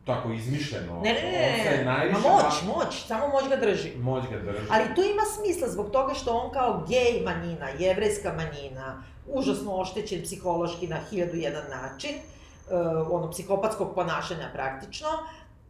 tako 0.05 0.31
izmišljeno. 0.31 1.01
Ne, 1.03 1.13
ne, 1.13 1.21
ne, 1.21 1.77
ne, 1.77 1.77
ne. 1.77 2.11
Ma 2.11 2.19
moć, 2.19 2.75
moć, 2.75 3.05
samo 3.07 3.27
moć 3.27 3.49
ga 3.49 3.55
drži. 3.55 3.91
Moć 3.97 4.23
ga 4.29 4.37
drži. 4.37 4.65
Ali 4.71 4.95
to 4.95 5.03
ima 5.03 5.21
smisla 5.35 5.67
zbog 5.67 5.91
toga 5.91 6.13
što 6.13 6.31
on 6.31 6.51
kao 6.51 6.85
gej 6.89 7.21
manjina, 7.25 7.69
jevrejska 7.79 8.33
manjina, 8.33 9.03
užasno 9.27 9.75
oštećen 9.75 10.23
psihološki 10.23 10.87
na 10.87 10.97
hiljadu 11.09 11.37
jedan 11.37 11.63
način, 11.69 12.11
uh, 12.15 13.11
ono, 13.11 13.31
psihopatskog 13.31 13.95
ponašanja 13.95 14.49
praktično, 14.53 15.09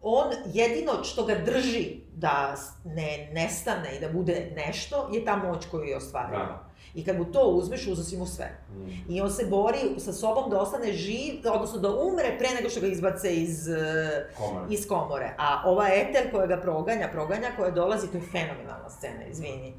on 0.01 0.27
jedino 0.53 1.03
što 1.03 1.25
ga 1.25 1.35
drži 1.35 1.95
da 2.19 2.55
ne 2.85 3.29
nestane 3.33 3.95
i 3.97 3.99
da 3.99 4.09
bude 4.09 4.51
nešto 4.55 5.09
je 5.13 5.25
ta 5.25 5.35
moć 5.35 5.65
koju 5.71 5.83
je 5.83 5.97
ostvario. 5.97 6.39
Da. 6.39 6.69
I 6.93 7.05
kad 7.05 7.17
mu 7.17 7.25
to 7.25 7.41
uzmeš, 7.41 7.87
uzeo 7.87 8.03
si 8.03 8.17
mu 8.17 8.25
sve. 8.25 8.57
Mm. 8.69 9.13
I 9.13 9.21
on 9.21 9.31
se 9.31 9.45
bori 9.45 9.79
sa 9.97 10.13
sobom 10.13 10.49
da 10.49 10.61
ostane 10.61 10.93
živ, 10.93 11.33
odnosno 11.53 11.79
da 11.79 11.89
umre 11.89 12.35
pre 12.37 12.47
nego 12.55 12.69
što 12.69 12.81
ga 12.81 12.87
izbace 12.87 13.35
iz, 13.35 13.67
eh, 13.67 14.29
Komar. 14.37 14.63
iz 14.69 14.87
komore. 14.87 15.35
A 15.37 15.61
ova 15.65 15.87
Etel 15.93 16.31
koja 16.31 16.47
ga 16.47 16.57
proganja, 16.57 17.09
proganja, 17.11 17.47
koja 17.57 17.71
dolazi, 17.71 18.11
to 18.11 18.17
je 18.17 18.23
fenomenalna 18.31 18.89
scena, 18.89 19.25
izvini, 19.31 19.73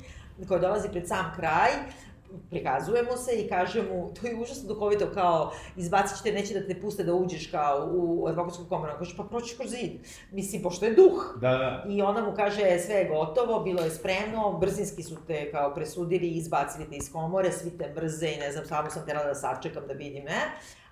koja 0.49 0.61
dolazi 0.61 0.88
pred 0.88 1.09
sam 1.09 1.32
kraj, 1.36 1.70
prikazujemo 2.51 3.16
se 3.16 3.33
i 3.41 3.49
kaže 3.49 3.83
mu, 3.83 4.11
to 4.14 4.26
je 4.26 4.37
užasno 4.37 4.68
duhovito, 4.68 5.07
kao, 5.14 5.53
izbacit 5.76 6.16
ćete, 6.16 6.33
neće 6.33 6.61
da 6.61 6.66
te 6.66 6.81
puste 6.81 7.05
da 7.05 7.14
uđeš 7.14 7.47
kao 7.47 7.91
u 7.93 8.26
advokatsku 8.28 8.64
komoru. 8.68 8.93
Kaže, 8.99 9.16
pa 9.16 9.24
proći 9.24 9.57
kroz 9.57 9.70
zid. 9.70 9.91
Mislim, 10.33 10.62
pošto 10.62 10.85
je 10.85 10.95
duh. 10.95 11.37
Da, 11.41 11.51
da. 11.51 11.85
I 11.89 12.03
ona 12.03 12.24
mu 12.24 12.33
kaže, 12.37 12.78
sve 12.78 12.95
je 12.95 13.09
gotovo, 13.09 13.61
bilo 13.61 13.83
je 13.83 13.91
spremno, 13.91 14.59
brzinski 14.59 15.03
su 15.03 15.16
te 15.26 15.51
kao 15.51 15.74
presudili 15.74 16.26
i 16.26 16.37
izbacili 16.37 16.91
te 16.91 16.97
iz 16.97 17.12
komore, 17.12 17.53
svi 17.53 17.78
te 17.78 17.93
mrze 17.97 18.28
i 18.28 18.41
ne 18.41 18.53
znam, 18.53 18.64
samo 18.64 18.91
sam 18.91 19.07
terala 19.07 19.26
da 19.26 19.35
sačekam 19.35 19.87
da 19.87 19.93
vidim, 19.93 20.28
e. 20.28 20.41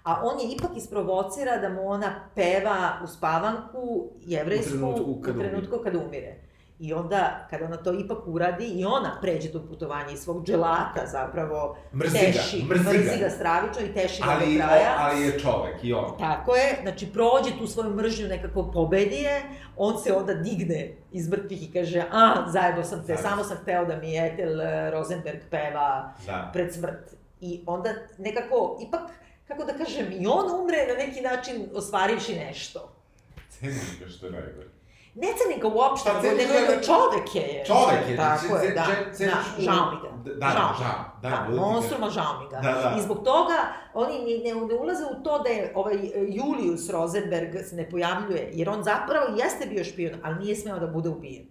A 0.03 0.21
on 0.25 0.41
je 0.41 0.55
ipak 0.55 0.71
isprovocira 0.77 1.57
da 1.57 1.69
mu 1.69 1.89
ona 1.89 2.29
peva 2.35 3.01
u 3.05 3.07
spavanku 3.07 4.11
jevrejsku 4.27 4.77
U 4.77 4.79
trenutku 4.79 5.21
kad 5.23 5.37
u 5.37 5.39
trenutku 5.39 5.79
kad 5.85 5.95
umire. 5.95 6.48
I 6.81 6.95
onda, 6.95 7.47
kada 7.51 7.65
ona 7.65 7.77
to 7.77 7.93
ipak 7.95 8.19
uradi, 8.27 8.65
i 8.67 8.85
ona 8.85 9.19
pređe 9.21 9.53
to 9.53 9.63
putovanje 9.63 10.13
iz 10.13 10.21
svog 10.21 10.47
dželata 10.47 11.07
zapravo, 11.07 11.77
Mrzi 11.95 12.13
ga, 12.13 12.19
teši, 12.21 12.65
mrzi 12.65 12.85
ga. 12.85 12.91
mrzi 12.91 13.19
ga 13.19 13.31
stravično 13.31 13.83
i 13.83 13.95
teši 13.95 14.23
ga 14.23 14.31
Ali, 14.31 14.59
do 14.59 14.65
o, 14.65 14.67
kraja. 14.67 14.97
ali 14.99 15.23
je 15.23 15.39
čovek 15.39 15.77
i 15.83 15.93
on. 15.93 16.19
Tako 16.19 16.55
je, 16.55 16.79
znači 16.83 17.07
prođe 17.07 17.59
tu 17.59 17.67
svoju 17.67 17.91
mržnju, 17.91 18.29
nekako 18.29 18.63
pobedi 18.65 19.17
je, 19.17 19.43
on 19.77 19.99
se 19.99 20.13
onda 20.13 20.35
digne 20.35 20.91
iz 21.13 21.29
mrtvih 21.29 21.63
i 21.63 21.73
kaže, 21.73 22.05
a, 22.13 22.45
zajedno 22.49 22.85
sam 22.85 22.99
te, 22.99 23.07
Zajedno. 23.07 23.23
samo 23.23 23.45
sam 23.45 23.57
hteo 23.57 23.85
da 23.85 23.97
mi 23.97 24.19
Etel 24.19 24.61
eh, 24.61 24.91
Rosenberg 24.91 25.39
peva 25.51 26.13
Da. 26.27 26.51
pred 26.53 26.75
smrt. 26.75 27.11
I 27.41 27.63
onda 27.67 27.89
nekako, 28.19 28.79
ipak, 28.81 29.01
kako 29.49 29.65
da 29.65 29.73
kažem, 29.75 30.07
i 30.13 30.27
on 30.27 30.63
umre 30.63 30.87
na 30.89 30.95
neki 30.97 31.21
način 31.21 31.69
ostvarivši 31.75 32.35
nešto. 32.37 32.93
Cenim 33.51 33.75
ga 34.01 34.09
što 34.09 34.27
je 34.27 34.33
najgore. 34.33 34.67
Ne 35.19 35.29
cenim 35.35 35.61
ga 35.61 35.69
uopšte, 35.71 36.11
Pa 36.11 36.21
nego 36.23 36.39
ga- 36.53 36.83
čovek 36.83 37.35
je. 37.35 37.65
Čovek 37.67 38.09
je, 38.09 38.17
Tako 38.17 38.57
je, 38.57 38.71
da, 38.71 38.85
ce- 38.85 39.15
ceniš 39.15 39.35
da, 39.35 39.59
u- 39.59 39.63
žao 39.63 39.91
mi 39.91 39.97
ga. 39.99 40.11
Da, 40.25 40.47
da, 40.47 40.51
žao, 40.51 40.71
da, 41.23 41.29
da, 41.29 41.47
ti 41.47 41.53
monstruma 41.55 42.11
žao 42.11 42.41
mi 42.41 42.49
ga. 42.49 42.57
Da, 42.59 42.73
da. 42.75 42.95
I 42.99 43.03
zbog 43.03 43.19
toga 43.19 43.59
oni 43.95 44.15
ne, 44.19 44.55
ne, 44.67 44.77
ulaze 44.77 45.05
u 45.07 45.23
to 45.23 45.39
da 45.39 45.49
je 45.49 45.73
ovaj 45.75 45.97
e, 45.97 46.11
Julius 46.29 46.91
Rosenberg 46.91 47.57
se 47.65 47.77
ne 47.77 47.91
pojavljuje, 47.91 48.51
jer 48.53 48.71
on 48.71 48.83
zapravo 48.83 49.27
jeste 49.37 49.67
bio 49.67 49.85
špion, 49.85 50.21
ali 50.23 50.35
nije 50.37 50.57
smeo 50.57 50.79
da 50.79 50.87
bude 50.89 51.09
ubijen. 51.09 51.47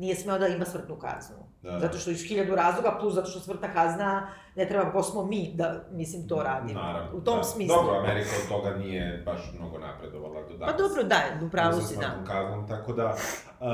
Nije 0.00 0.16
smeo 0.16 0.38
da 0.38 0.46
ima 0.46 0.64
smrtnu 0.64 0.96
kaznu. 0.96 1.36
Da. 1.62 1.78
Zato 1.78 1.98
što 1.98 2.10
iz 2.10 2.22
hiljadu 2.28 2.54
razloga, 2.54 2.96
plus 3.00 3.14
zato 3.14 3.30
što 3.30 3.40
smrtna 3.40 3.72
kazna 3.72 4.28
ne 4.56 4.68
treba 4.68 4.92
ko 4.92 5.02
smo 5.02 5.24
mi 5.24 5.52
da, 5.54 5.84
mislim, 5.90 6.28
to 6.28 6.42
radimo. 6.42 6.80
Naravno. 6.80 7.18
U 7.18 7.20
tom 7.20 7.36
da. 7.36 7.42
smislu. 7.42 7.76
Dobro, 7.76 7.98
Amerika 7.98 8.30
od 8.42 8.48
toga 8.48 8.76
nije 8.76 9.22
baš 9.26 9.52
mnogo 9.58 9.78
napredovala 9.78 10.42
do 10.48 10.56
danas. 10.56 10.76
Pa 10.76 10.82
dobro, 10.82 11.02
da, 11.02 11.46
u 11.46 11.50
pravu 11.50 11.80
si, 11.80 11.96
da. 11.96 12.02
smrtnom 12.02 12.26
kaznom, 12.26 12.68
tako 12.68 12.92
da... 12.92 13.16
Uh, 13.60 13.66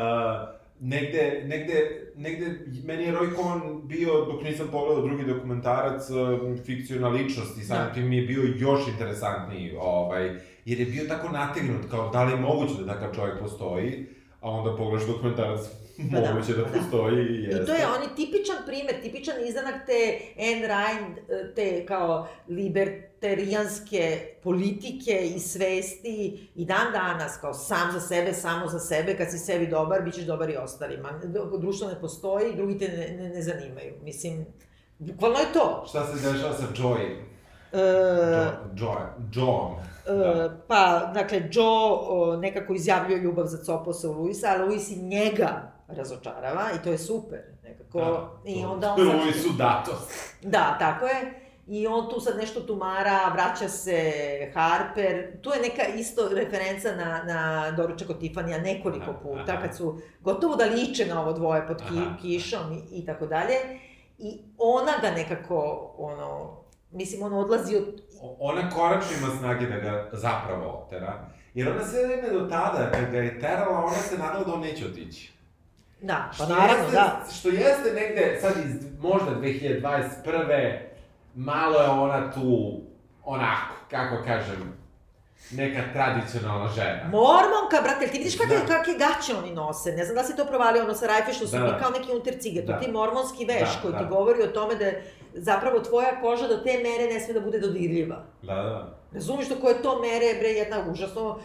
negde, 0.80 1.42
negde, 1.44 2.10
negde, 2.16 2.46
meni 2.84 3.02
je 3.02 3.12
Roy 3.12 3.36
Cohn 3.36 3.88
bio, 3.88 4.24
dok 4.24 4.42
nisam 4.42 4.68
pogledao 4.72 5.06
drugi 5.06 5.24
dokumentarac, 5.24 6.02
fikcijona 6.64 7.08
ličnost 7.08 7.58
i 7.58 7.64
samim 7.64 7.86
Da. 7.88 7.94
tim 7.94 8.08
mi 8.08 8.16
je 8.16 8.26
bio 8.26 8.42
još 8.56 8.88
interesantniji, 8.88 9.76
ovaj, 9.80 10.34
jer 10.64 10.80
je 10.80 10.86
bio 10.86 11.04
tako 11.08 11.28
nategnut, 11.28 11.90
kao 11.90 12.10
da 12.10 12.24
li 12.24 12.32
je 12.32 12.40
moguće 12.40 12.74
da 12.82 12.92
takav 12.92 13.14
čovjek 13.14 13.40
postoji, 13.40 14.06
a 14.40 14.50
onda 14.50 14.76
pogledaš 14.76 15.08
dokumentarac, 15.08 15.60
Pa 16.12 16.20
da, 16.20 16.34
moguće 16.34 16.52
da, 16.52 16.62
da. 16.62 16.68
postoji 16.78 17.26
i 17.26 17.42
jeste. 17.42 17.62
I 17.62 17.66
to 17.66 17.72
je 17.72 17.86
on 17.96 18.02
je 18.02 18.08
tipičan 18.16 18.56
primer, 18.66 19.02
tipičan 19.02 19.34
izanak 19.46 19.74
te 19.86 20.18
Anne 20.38 20.68
Ryan, 20.68 21.14
te 21.54 21.86
kao 21.86 22.28
libertarijanske 22.48 24.34
politike 24.42 25.32
i 25.36 25.40
svesti 25.40 26.48
i 26.54 26.64
dan 26.64 26.92
danas 26.92 27.38
kao 27.40 27.54
sam 27.54 27.92
za 27.92 28.00
sebe, 28.00 28.32
samo 28.32 28.68
za 28.68 28.78
sebe, 28.78 29.16
kad 29.16 29.30
si 29.30 29.38
sebi 29.38 29.66
dobar, 29.66 30.02
bit 30.02 30.14
ćeš 30.14 30.24
dobar 30.24 30.50
i 30.50 30.56
ostalima. 30.56 31.08
Društvo 31.58 31.88
ne 31.88 32.00
postoji, 32.00 32.56
drugi 32.56 32.78
te 32.78 32.88
ne, 32.88 33.22
ne, 33.22 33.28
ne 33.28 33.42
zanimaju. 33.42 33.94
Mislim, 34.02 34.46
bukvalno 34.98 35.38
je 35.38 35.52
to. 35.52 35.84
Šta 35.88 36.06
se 36.06 36.32
dešava 36.32 36.54
sa 36.54 36.64
Joy? 36.76 37.26
E, 37.72 37.78
Jo, 38.32 38.52
Joy, 38.74 39.06
John. 39.32 39.74
Da. 40.06 40.12
E, 40.12 40.50
pa, 40.68 41.10
dakle, 41.14 41.42
Joe 41.52 41.98
o, 42.08 42.36
nekako 42.36 42.74
izjavljuje 42.74 43.20
ljubav 43.20 43.46
za 43.46 43.64
Coposa 43.64 44.10
u 44.10 44.12
Luisa, 44.12 44.46
a 44.48 44.64
Luis 44.64 44.90
i 44.90 45.02
njega 45.02 45.75
razočarava 45.88 46.68
i 46.76 46.84
to 46.84 46.90
je 46.90 46.98
super, 46.98 47.40
nekako. 47.64 47.98
Da, 48.44 48.50
I 48.50 48.64
onda 48.64 48.94
on... 48.98 49.08
Ovi 49.08 49.32
su 49.42 49.52
datost. 49.58 50.36
Da, 50.42 50.76
tako 50.78 51.06
je. 51.06 51.42
I 51.66 51.86
on 51.86 52.10
tu 52.10 52.20
sad 52.20 52.36
nešto 52.36 52.60
tumara, 52.60 53.32
vraća 53.32 53.68
se 53.68 54.12
Harper. 54.54 55.40
Tu 55.42 55.50
je 55.50 55.60
neka 55.60 55.82
isto 55.98 56.28
referenca 56.28 56.96
na, 56.96 57.22
na 57.24 57.70
doručak 57.70 58.10
od 58.10 58.20
Tifanija 58.20 58.58
nekoliko 58.58 59.14
puta, 59.22 59.52
aha. 59.52 59.62
kad 59.62 59.76
su 59.76 60.00
gotovo 60.20 60.56
da 60.56 60.64
liče 60.64 61.06
na 61.06 61.22
ovo 61.22 61.32
dvoje 61.32 61.66
pod 61.66 61.78
ki, 61.78 62.00
kišom 62.22 62.72
i, 62.72 62.98
i 62.98 63.06
tako 63.06 63.26
dalje. 63.26 63.54
I 64.18 64.38
ona 64.58 64.92
ga 65.02 65.10
nekako, 65.10 65.90
ono, 65.98 66.56
mislim, 66.90 67.22
on 67.22 67.32
odlazi 67.32 67.76
od... 67.76 68.02
Ona 68.38 68.70
konačno 68.70 69.16
ima 69.18 69.38
snage 69.38 69.66
da 69.66 69.76
ga 69.76 70.10
zapravo 70.12 70.84
otera. 70.86 71.30
Jer 71.54 71.68
ona 71.68 71.84
sve 71.84 72.06
vreme 72.06 72.30
do 72.30 72.48
tada, 72.48 72.90
kad 72.90 73.10
ga 73.10 73.18
je 73.18 73.40
terala, 73.40 73.78
ona 73.78 73.94
se 73.94 74.18
nadala 74.18 74.44
da 74.44 74.54
on 74.54 74.60
neće 74.60 74.86
otići. 74.86 75.35
Da, 76.06 76.26
pa 76.28 76.34
Što 76.34 76.46
naravno, 76.46 76.74
jeste, 76.84 76.92
da. 76.92 77.24
Što 77.38 77.48
jeste 77.48 77.92
negde, 77.94 78.38
sad 78.40 78.52
iz 78.58 78.74
možda 79.00 79.30
2021. 79.30 80.78
malo 81.34 81.80
je 81.80 81.88
ona 81.88 82.32
tu, 82.32 82.80
onako, 83.24 83.74
kako 83.90 84.24
kažem, 84.24 84.72
neka 85.50 85.80
tradicionalna 85.92 86.68
žena. 86.68 87.00
Mormonka, 87.04 87.76
brate, 87.82 88.06
ti 88.06 88.18
vidiš 88.18 88.36
kakve, 88.36 88.56
Da. 88.56 88.66
kakve 88.66 88.94
gaće 88.94 89.34
oni 89.36 89.52
nose? 89.52 89.92
Ne 89.92 90.04
znam 90.04 90.16
da 90.16 90.22
si 90.22 90.36
to 90.36 90.44
provalio, 90.44 90.84
ono 90.84 90.94
sa 90.94 91.06
rajfe 91.06 91.32
što 91.32 91.46
su 91.46 91.52
Da, 91.52 91.62
da. 91.62 91.78
kao 91.78 91.90
neki 91.90 92.12
untercige, 92.12 92.60
to 92.60 92.72
Da. 92.72 92.80
ti 92.80 92.90
mormonski 92.90 93.44
veš 93.44 93.60
Da, 93.74 93.80
koji 93.82 93.94
ti 93.94 94.04
da. 94.04 94.08
govori 94.08 94.42
o 94.42 94.46
tome 94.48 94.74
da 94.74 94.84
je 94.84 95.04
zapravo 95.34 95.80
tvoja 95.80 96.20
koža 96.20 96.48
do 96.48 96.56
te 96.56 96.72
mere 96.78 97.14
ne 97.14 97.20
sme 97.20 97.34
da 97.34 97.40
bude 97.40 97.58
dodirljiva. 97.60 98.24
Da, 98.42 98.54
da. 98.54 98.98
Razumiješ 99.12 99.48
do 99.48 99.56
koje 99.60 99.82
to 99.82 100.00
mere, 100.00 100.38
bre, 100.38 100.48
jedna 100.50 100.76
užasno 100.90 101.38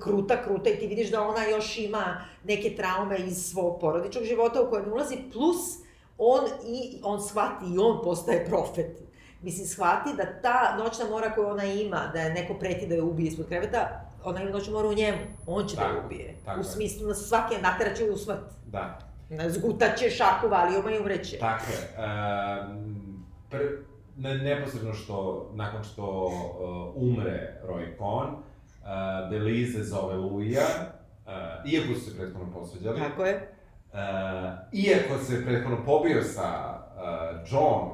kruta, 0.00 0.42
kruta 0.42 0.70
i 0.70 0.78
ti 0.78 0.86
vidiš 0.86 1.10
da 1.10 1.22
ona 1.22 1.44
još 1.44 1.78
ima 1.78 2.24
neke 2.44 2.76
traume 2.76 3.18
iz 3.18 3.50
svog 3.50 3.80
porodičnog 3.80 4.24
života 4.24 4.62
u 4.62 4.70
koje 4.70 4.82
ne 4.82 4.92
ulazi, 4.92 5.16
plus 5.32 5.78
on 6.18 6.44
i 6.66 7.00
on 7.02 7.22
shvati 7.22 7.64
i 7.74 7.78
on 7.78 8.00
postaje 8.04 8.46
profet. 8.46 9.02
Mislim, 9.42 9.66
shvati 9.66 10.10
da 10.16 10.40
ta 10.42 10.76
noćna 10.78 11.04
mora 11.10 11.34
koju 11.34 11.48
ona 11.48 11.64
ima, 11.64 12.10
da 12.12 12.20
je 12.20 12.34
neko 12.34 12.54
preti 12.54 12.86
da 12.86 12.94
je 12.94 13.02
ubije 13.02 13.28
ispod 13.28 13.46
kreveta, 13.46 14.00
ona 14.24 14.42
ima 14.42 14.50
noćnu 14.50 14.72
moru 14.72 14.88
u 14.88 14.94
njemu, 14.94 15.18
on 15.46 15.66
će 15.66 15.76
da 15.76 15.82
je 15.82 16.04
ubije. 16.04 16.34
tako 16.44 16.60
u 16.60 16.64
smislu 16.64 17.06
da 17.06 17.14
svake 17.14 17.58
nateraće 17.62 18.10
u 18.10 18.16
smrt. 18.16 18.44
Da. 18.66 18.98
Zgutaće 19.48 20.10
šaku 20.10 20.48
valijoma 20.48 20.92
i 20.92 20.98
umreće. 20.98 21.38
Tako 21.38 21.64
je. 21.72 22.04
Um, 22.68 23.26
ne, 24.16 24.34
neposredno 24.34 24.94
što, 24.94 25.50
nakon 25.54 25.84
što 25.84 26.26
uh, 26.26 27.02
umre 27.02 27.60
Roy 27.68 27.98
Cohn, 27.98 28.42
uh, 28.82 29.30
Belize 29.30 29.82
zove 29.84 30.14
Luija, 30.16 30.64
uh, 31.26 31.32
iako 31.72 31.94
su 31.94 32.00
se 32.00 32.16
prethodno 32.18 32.52
posveđali, 32.52 33.00
Tako 33.00 33.24
je. 33.24 33.52
uh, 33.92 33.98
iako 34.72 35.18
se 35.24 35.44
prethodno 35.44 35.84
pobio 35.84 36.22
sa 36.22 36.48
uh, 36.96 37.50
John, 37.52 37.90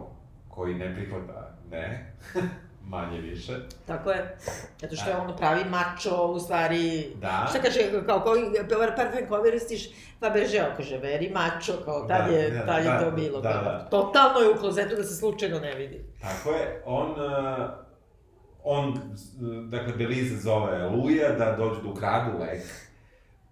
koji 0.49 0.75
ne 0.75 0.95
prihvata 0.95 1.51
ne, 1.71 2.15
manje 2.91 3.21
više, 3.21 3.53
Tako 3.87 4.11
je. 4.11 4.37
Zato 4.81 4.97
što 4.97 5.11
je 5.11 5.17
on 5.17 5.37
pravi 5.37 5.65
mačo, 5.65 6.27
u 6.27 6.39
stvari... 6.39 7.13
da, 7.21 7.47
Šta 7.51 7.59
kaže, 7.63 8.07
kao 8.07 8.21
koji 8.21 8.43
parfem 8.97 9.29
koristiš, 9.29 9.89
Fabergeo, 10.21 10.65
kaže, 10.77 10.99
veri 10.99 11.31
mačo, 11.35 11.73
kao 11.85 12.01
tad 12.01 12.31
Da, 12.31 12.37
je, 12.37 12.51
da, 12.51 12.67
tad 12.67 12.85
je 12.85 12.91
da, 12.91 13.01
to 13.01 13.11
bilo. 13.11 13.41
da, 13.41 13.49
da. 13.49 13.87
Totalno 13.91 14.39
je 14.41 14.51
u 14.51 14.57
klozetu 14.57 14.97
da 14.97 15.05
se 15.05 15.17
slučajno 15.17 15.59
ne 15.61 15.75
vidi. 15.75 16.05
Tako 16.21 16.51
je, 16.51 16.83
on, 16.87 17.11
uh, 17.11 17.69
on, 18.65 19.01
dakle, 19.69 19.93
Belize 19.93 20.37
zove 20.37 20.89
Luja 20.89 21.33
da 21.33 21.57
dođu 21.57 21.83
da 21.83 21.89
ukradu 21.89 22.39
lek, 22.41 22.63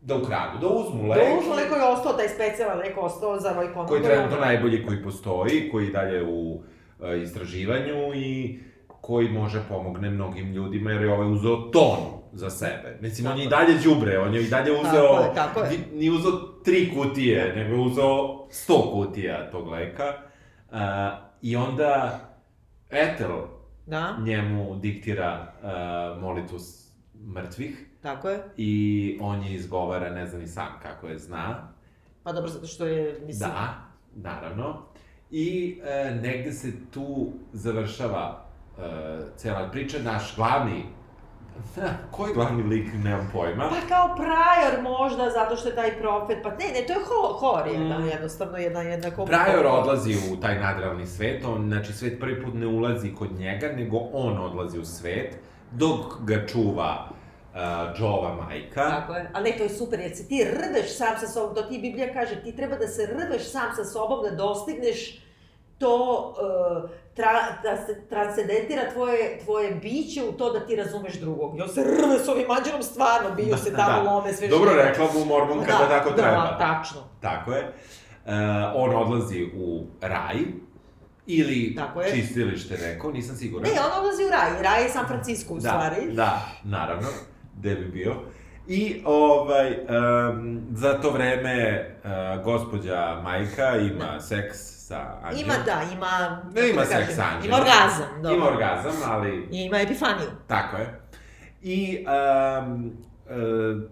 da 0.01 0.17
ukradu, 0.17 0.59
da 0.61 0.67
uzmu 0.69 1.09
lek. 1.09 1.19
Da 1.19 1.39
uzmu 1.39 1.55
neko 1.55 1.75
je 1.75 1.85
ostao, 1.85 2.13
taj 2.13 2.29
specijalan 2.29 2.79
lek 2.79 2.97
ostao 2.99 3.41
za 3.41 3.51
ovaj 3.51 3.67
kontakt. 3.67 3.89
Koji 3.89 4.01
je 4.01 4.05
trenutno 4.05 4.37
najbolji 4.41 4.87
koji 4.87 5.03
postoji, 5.03 5.69
koji 5.71 5.91
dalje 5.91 6.25
u 6.25 6.53
uh, 6.53 7.23
istraživanju 7.23 8.15
i 8.15 8.59
koji 9.01 9.29
može 9.29 9.63
pomogne 9.69 10.11
mnogim 10.11 10.53
ljudima, 10.53 10.91
jer 10.91 11.03
je 11.03 11.13
ovaj 11.13 11.33
uzeo 11.33 11.57
ton 11.57 11.99
za 12.33 12.51
sebe. 12.51 12.99
Mislim, 13.01 13.33
on 13.33 13.39
je 13.39 13.45
i 13.45 13.49
dalje 13.49 13.75
đubre, 13.85 14.19
on 14.19 14.35
je 14.35 14.43
i 14.43 14.49
dalje 14.49 14.73
uzeo, 14.73 15.09
Tako 15.17 15.23
je, 15.23 15.35
tako 15.35 15.61
je. 15.61 15.79
nije 15.93 16.11
uzeo 16.13 16.33
tri 16.65 16.95
kutije, 16.95 17.53
nego 17.57 17.75
je 17.75 17.81
uzeo 17.81 18.47
sto 18.51 18.91
kutija 18.93 19.51
tog 19.51 19.69
leka. 19.69 20.13
Uh, 20.71 20.79
I 21.43 21.57
onda 21.57 22.21
Ethel 22.91 23.56
Da? 23.87 24.17
njemu 24.21 24.77
diktira 24.77 25.53
uh, 25.55 26.23
molitvu 26.23 26.59
s- 26.59 26.87
mrtvih 27.27 27.87
Tako 28.03 28.29
je. 28.29 28.43
i 28.57 28.73
on 29.21 29.43
je 29.43 29.55
izgovara, 29.55 30.11
ne 30.11 30.27
zna 30.27 30.39
ni 30.39 30.47
sam 30.47 30.69
kako 30.83 31.07
je 31.07 31.19
zna. 31.19 31.69
Pa 32.23 32.33
dobro, 32.33 32.51
zato 32.51 32.67
što 32.67 32.87
je, 32.87 33.21
mislim... 33.27 33.51
Da, 33.51 33.75
naravno. 34.15 34.83
I 35.31 35.79
e, 35.85 36.11
negde 36.15 36.53
se 36.53 36.73
tu 36.91 37.33
završava 37.53 38.45
e, 38.79 38.83
cela 39.37 39.69
priča. 39.71 39.99
Naš 39.99 40.37
glavni, 40.37 40.83
koji 42.11 42.35
glavni 42.35 42.63
lik, 42.63 42.89
nemam 43.05 43.31
pojma. 43.33 43.69
Pa 43.69 43.89
kao 43.89 44.17
prajor 44.17 44.83
možda, 44.83 45.31
zato 45.31 45.57
što 45.57 45.69
je 45.69 45.75
taj 45.75 45.99
profet, 45.99 46.39
pa 46.43 46.51
ne, 46.51 46.65
ne, 46.81 46.87
to 46.87 46.93
je 46.93 46.99
ho, 46.99 47.33
hor 47.33 47.67
jedna, 47.67 47.99
Mm. 47.99 48.07
jednostavno 48.09 48.59
jedna, 48.59 48.81
jedna 48.83 49.11
kom... 49.11 49.27
Prajor 49.27 49.67
odlazi 49.67 50.15
u 50.33 50.37
taj 50.41 50.61
nadrealni 50.61 51.07
svet, 51.07 51.45
on, 51.45 51.69
znači, 51.69 51.93
svet 51.93 52.21
prvi 52.21 52.43
put 52.45 52.55
ne 52.55 52.67
ulazi 52.67 53.15
kod 53.15 53.33
njega, 53.33 53.69
nego 53.69 53.99
on 54.13 54.39
odlazi 54.39 54.79
u 54.79 54.85
svet, 54.85 55.39
dok 55.71 56.01
ga 56.25 56.47
čuva 56.47 57.09
uh, 57.55 57.61
Joova 58.01 58.35
majka. 58.35 58.91
Tako 58.91 59.13
je. 59.15 59.31
Ali 59.35 59.51
ne, 59.51 59.57
to 59.57 59.63
je 59.63 59.69
super, 59.71 60.01
jer 60.01 60.17
se 60.17 60.29
ti 60.29 60.45
rveš 60.45 60.97
sam 60.97 61.19
sa 61.21 61.27
sobom, 61.27 61.55
to 61.55 61.63
ti 61.63 61.79
Biblija 61.79 62.13
kaže, 62.13 62.43
ti 62.43 62.57
treba 62.57 62.77
da 62.77 62.87
se 62.89 63.07
rveš 63.07 63.51
sam 63.51 63.71
sa 63.77 63.85
sobom, 63.85 64.25
da 64.25 64.31
dostigneš 64.37 65.26
to, 65.79 66.35
uh, 66.85 66.91
tra, 67.15 67.33
da 67.63 67.77
se 67.87 68.09
transcendentira 68.09 68.91
tvoje, 68.93 69.39
tvoje 69.45 69.71
biće 69.75 70.25
u 70.25 70.33
to 70.33 70.53
da 70.53 70.67
ti 70.67 70.77
razumeš 70.77 71.15
drugog. 71.15 71.59
I 71.59 71.63
on 71.63 71.69
se 71.69 71.83
rve 71.85 72.19
s 72.19 72.29
ovim 72.29 72.51
anđelom 72.51 72.83
stvarno, 72.83 73.35
biju 73.37 73.57
se 73.57 73.75
tamo, 73.75 74.05
Da. 74.05 74.11
lome 74.13 74.33
sve 74.33 74.49
Dobro 74.49 74.71
živo. 74.71 74.83
rekla 74.83 75.07
mu 75.15 75.25
Mormon 75.25 75.65
kada 75.65 75.89
tako 75.89 76.11
treba. 76.11 76.31
Da, 76.31 76.59
tačno. 76.59 77.01
Tako 77.21 77.53
je. 77.53 77.63
Uh, 78.25 78.33
on 78.75 78.97
odlazi 78.97 79.45
u 79.57 79.87
raj, 80.01 80.37
ili 81.27 81.75
Tako 81.75 82.01
je. 82.01 82.11
čistilište 82.11 82.79
neko, 82.79 83.13
nisam 83.13 83.37
siguran. 83.37 83.71
Ne, 83.71 83.81
on 83.81 83.99
odlazi 84.01 84.25
u 84.25 84.31
raj, 84.31 84.63
raj 84.63 84.83
je 84.83 84.89
San 84.89 85.07
Francisco 85.07 85.55
u 85.55 85.59
da, 85.59 85.69
stvari. 85.69 86.13
Da, 86.13 86.41
naravno, 86.65 87.09
gde 87.59 87.75
bi 87.75 87.85
bio. 87.85 88.15
I, 88.69 89.03
ovaj, 89.05 89.73
um, 89.73 90.61
za 90.73 91.01
to 91.01 91.11
vreme, 91.11 91.87
uh, 92.05 92.45
gospođa 92.45 93.21
majka 93.23 93.77
ima 93.77 94.21
seks 94.21 94.76
sa 94.87 95.19
anđelom. 95.23 95.45
Ima, 95.45 95.55
da, 95.65 95.83
ima... 95.93 96.43
Ne 96.55 96.71
ima 96.71 96.81
da 96.81 96.87
seks 96.87 97.15
sa 97.15 97.23
anđelom. 97.23 97.47
Ima 97.47 97.57
orgazam, 97.57 98.23
dobro. 98.23 98.37
Ima 98.37 98.47
orgazam, 98.47 98.95
ali 99.05 99.49
I 99.53 99.65
ima 99.65 99.81
epifaniju. 99.81 100.29
Tako 100.47 100.77
je. 100.77 101.01
I 101.63 101.99
um, 101.99 102.93
e, 103.29 103.35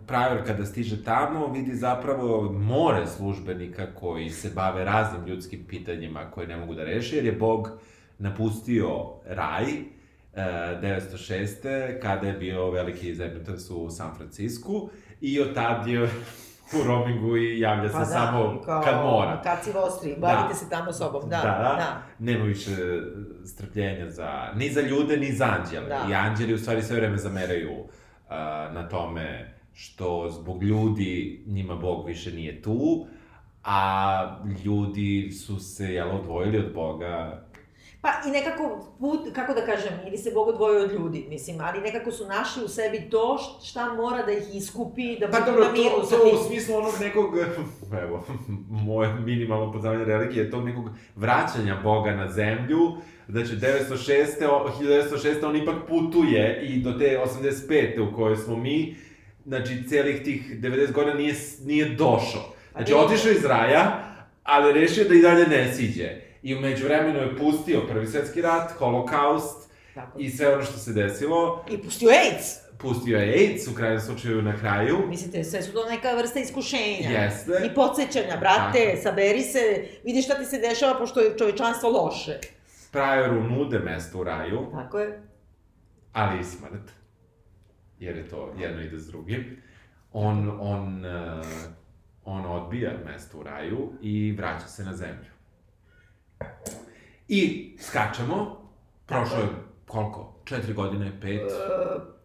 Prajor 0.07 0.47
kada 0.47 0.65
stiže 0.65 1.05
tamo 1.05 1.47
vidi 1.47 1.75
zapravo 1.75 2.53
more 2.53 3.07
službenika 3.07 3.87
koji 3.95 4.31
se 4.31 4.51
bave 4.55 4.85
raznim 4.85 5.27
ljudskim 5.27 5.65
pitanjima 5.69 6.31
koje 6.31 6.47
ne 6.47 6.57
mogu 6.57 6.75
da 6.75 6.85
reše, 6.85 7.17
jer 7.17 7.25
je 7.25 7.33
Bog 7.33 7.71
napustio 8.19 8.89
raj 9.27 9.65
e, 9.65 9.83
906. 10.35 12.01
kada 12.03 12.27
je 12.27 12.35
bio 12.35 12.71
veliki 12.71 13.15
zemljotres 13.15 13.71
u 13.71 13.91
San 13.91 14.17
Francisku 14.17 14.91
i 15.21 15.41
od 15.41 15.55
tad 15.55 15.87
je 15.87 16.09
u 16.73 16.87
roamingu 16.87 17.37
i 17.37 17.61
javlja 17.61 17.89
se 17.89 18.05
samo 18.05 18.59
Pa 18.59 18.65
kao 18.65 18.83
kad 18.83 19.05
mora. 19.05 19.43
Kad 19.43 19.65
si 19.65 19.73
vostri, 19.73 20.17
bavite 20.19 20.55
se 20.55 20.71
tamo 20.71 20.93
sobom, 20.93 21.23
da, 21.23 21.37
Da, 21.37 21.43
da. 21.43 21.75
da. 21.79 22.03
Nema 22.19 22.45
više 22.45 22.77
strpljenja 23.45 24.11
za, 24.11 24.51
ni 24.55 24.71
za 24.71 24.81
ljude, 24.81 25.17
ni 25.17 25.33
za 25.33 25.45
anđele. 25.45 25.89
Da. 25.89 26.07
I 26.11 26.15
anđeli 26.15 26.55
u 26.55 26.59
stvari 26.59 26.83
sve 26.83 26.97
vreme 26.97 27.17
zameraju 27.17 27.73
uh, 27.81 27.91
na 28.75 28.89
tome 28.89 29.55
što 29.73 30.31
zbog 30.31 30.63
ljudi 30.63 31.45
njima 31.47 31.75
Bog 31.75 32.07
više 32.07 32.33
nije 32.33 32.63
tu, 32.63 33.07
a 33.65 34.39
ljudi 34.65 35.31
su 35.31 35.61
se, 35.61 35.95
jel, 35.95 36.11
odvojili 36.17 36.59
od 36.59 36.75
Boga. 36.75 37.44
Pa 38.05 38.29
i 38.29 38.31
nekako 38.31 38.95
put, 39.01 39.21
kako 39.35 39.55
da 39.55 39.67
kažem, 39.67 39.93
ili 40.07 40.19
se 40.19 40.31
Bog 40.35 40.49
odvojio 40.49 40.85
od 40.85 40.93
ljudi, 40.93 41.27
mislim, 41.29 41.57
ali 41.61 41.81
nekako 41.81 42.13
su 42.13 42.27
našli 42.27 42.65
u 42.65 42.69
sebi 42.69 43.11
to 43.11 43.39
šta 43.65 43.93
mora 43.95 44.23
da 44.23 44.33
ih 44.33 44.55
iskupi, 44.55 45.19
da 45.21 45.29
Pa 45.29 45.41
budu 45.41 45.51
dobro, 45.51 45.65
na 45.65 45.73
miru 45.73 45.91
to, 46.11 46.17
to 46.17 46.41
u 46.41 46.45
smislu 46.47 46.77
onog 46.77 46.93
nekog, 47.01 47.35
evo, 48.05 48.25
moje 48.89 49.15
minimalno 49.15 49.73
poznavanje 49.73 50.05
religije, 50.05 50.51
tog 50.51 50.65
nekog 50.65 50.85
vraćanja 51.17 51.81
Boga 51.83 52.11
na 52.11 52.33
zemlju, 52.33 52.79
znači 53.29 53.53
906. 53.53 54.47
o- 54.51 54.71
1906. 54.81 55.47
on 55.47 55.57
ipak 55.57 55.77
putuje 55.89 56.63
i 56.63 56.83
do 56.83 56.93
te 56.93 57.19
85. 57.41 58.01
u 58.01 58.17
kojoj 58.17 58.37
smo 58.37 58.57
mi, 58.57 58.97
znači 59.45 59.89
celih 59.89 60.23
tih 60.23 60.61
90 60.61 60.93
godina 60.93 61.15
nije, 61.15 61.35
nije 61.65 61.89
došao. 61.89 62.55
Znači 62.73 62.95
otišao 62.95 63.31
iz 63.33 63.45
raja, 63.45 64.05
ali 64.43 64.73
rešio 64.73 65.05
da 65.05 65.15
i 65.15 65.23
dalje 65.23 65.47
ne 65.47 65.75
siđe. 65.75 66.24
I 66.45 66.55
umeđu 66.55 66.85
vremenu 66.85 67.19
je 67.19 67.37
pustio 67.37 67.81
Prvi 67.89 68.07
svetski 68.07 68.43
rat, 68.43 68.73
holokaust 68.79 69.71
Tako. 69.95 70.19
i 70.19 70.31
sve 70.31 70.55
ono 70.55 70.63
što 70.63 70.79
se 70.79 70.93
desilo. 70.93 71.65
I 71.71 71.79
pustio 71.79 72.11
AIDS! 72.11 72.47
Pustio 72.79 73.19
je 73.19 73.33
AIDS 73.33 73.69
u 73.69 73.75
krajnjem 73.75 74.01
slučaju 74.01 74.43
na 74.43 74.57
kraju. 74.59 74.97
Mislite, 75.09 75.45
sve 75.45 75.63
su 75.63 75.73
to 75.73 75.89
neka 75.91 76.15
vrsta 76.15 76.39
iskušenja. 76.41 77.11
Jeste. 77.11 77.53
I 77.71 77.75
podsjećanja, 77.75 78.37
brate, 78.41 78.85
Tako. 78.91 79.03
saberi 79.03 79.43
se, 79.43 79.85
vidi 80.05 80.23
šta 80.23 80.35
ti 80.35 80.45
se 80.45 80.59
dešava, 80.59 80.99
pošto 80.99 81.21
je 81.21 81.39
čovečanstvo 81.39 81.91
loše. 81.91 82.39
Prajoru 82.93 83.43
nude 83.43 83.79
mesto 83.79 84.19
u 84.19 84.25
raju, 84.25 84.67
Tako 84.73 84.99
je. 84.99 85.23
ali 86.13 86.41
i 86.41 86.45
smrt. 86.45 86.91
Jer 87.99 88.17
je 88.17 88.29
to 88.29 88.55
jedno 88.59 88.83
ide 88.83 88.99
s 88.99 89.07
drugim. 89.07 89.63
On, 90.13 90.59
on, 90.61 91.05
uh, 91.05 91.47
on 92.25 92.47
odbija 92.47 92.91
mesto 93.07 93.39
u 93.39 93.43
raju 93.43 93.93
i 94.03 94.33
vraća 94.33 94.67
se 94.67 94.85
na 94.85 94.97
zemlju. 94.97 95.34
I 97.29 97.73
skačemo, 97.81 98.57
prošlo 99.07 99.39
je 99.39 99.49
koliko? 99.87 100.35
Četiri 100.45 100.73
godine, 100.73 101.13
pet? 101.21 101.41
E, 101.41 101.45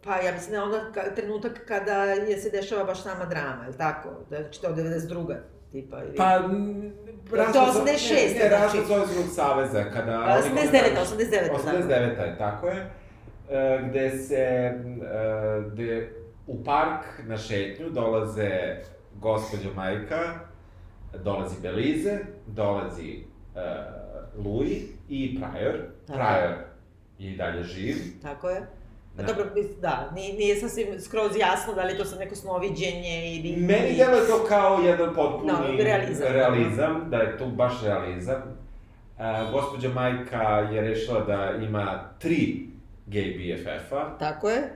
pa 0.04 0.16
ja 0.16 0.32
mislim 0.34 0.52
da 0.52 0.64
onda 0.64 0.92
ka, 0.94 1.02
trenutak 1.16 1.66
kada 1.68 1.94
je 2.04 2.38
se 2.38 2.50
dešava 2.50 2.84
baš 2.84 3.04
sama 3.04 3.26
drama, 3.26 3.64
je 3.64 3.70
li 3.70 3.78
tako? 3.78 4.10
Znači 4.28 4.62
to 4.62 4.68
je 4.68 4.74
92. 4.76 5.36
tipa 5.72 6.04
ili... 6.04 6.16
Pa, 6.16 6.36
m, 6.36 6.92
to 7.30 7.36
raspad- 7.36 7.84
86, 7.84 8.34
Ne, 8.34 8.40
ne, 8.40 8.50
raspad 8.50 8.72
znači. 8.72 8.88
Sovjetskog 8.88 9.26
saveza, 9.28 9.84
kada... 9.84 10.12
A, 10.14 10.34
oni 10.36 10.62
89, 10.62 10.96
komentarišu- 10.96 11.16
89, 11.16 11.48
tako. 11.48 11.70
89. 11.70 11.94
je, 12.22 12.38
tako 12.38 12.68
je. 12.68 12.90
E, 13.50 13.84
gde 13.90 14.12
se, 14.12 14.36
e, 14.36 14.74
gde 15.68 16.12
u 16.48 16.64
park 16.64 17.06
na 17.24 17.38
šetnju 17.38 17.90
dolaze 17.90 18.50
gospođa 19.14 19.70
majka, 19.76 20.20
dolazi 21.16 21.56
Belize, 21.62 22.18
dolazi 22.48 23.24
e, 23.56 23.99
Louis 24.40 24.78
i 25.10 25.38
Pryor. 25.38 25.74
Tako. 26.08 26.20
Pryor 26.20 26.54
je 27.20 27.32
i 27.32 27.38
dalje 27.38 27.64
živ. 27.64 27.96
Tako 28.22 28.50
je. 28.50 28.62
Pa 29.18 29.24
dobro, 29.24 29.46
da, 29.82 30.12
nije, 30.16 30.34
nije 30.34 30.56
sasvim 30.56 30.88
skroz 31.00 31.32
jasno 31.38 31.74
da 31.74 31.84
li 31.84 31.92
je 31.92 31.98
to 31.98 32.06
sad 32.06 32.20
neko 32.20 32.36
snoviđenje 32.36 33.36
ili... 33.36 33.56
Meni 33.58 33.96
deluje 33.98 34.28
to 34.28 34.46
kao 34.48 34.80
jedan 34.80 35.16
potpuni 35.16 35.52
Da, 35.78 35.84
realizam. 35.84 36.28
realizam, 36.30 37.08
da 37.10 37.18
je 37.18 37.38
tu 37.38 37.46
baš 37.48 37.74
realizam. 37.84 38.42
E, 39.20 39.24
gospođa 39.52 39.90
majka 39.90 40.42
je 40.72 40.82
rešila 40.82 41.20
da 41.20 41.52
ima 41.60 42.10
tri 42.20 42.60
gay 43.08 43.28
BFF-a. 43.38 44.18
Tako 44.20 44.50
je. 44.50 44.74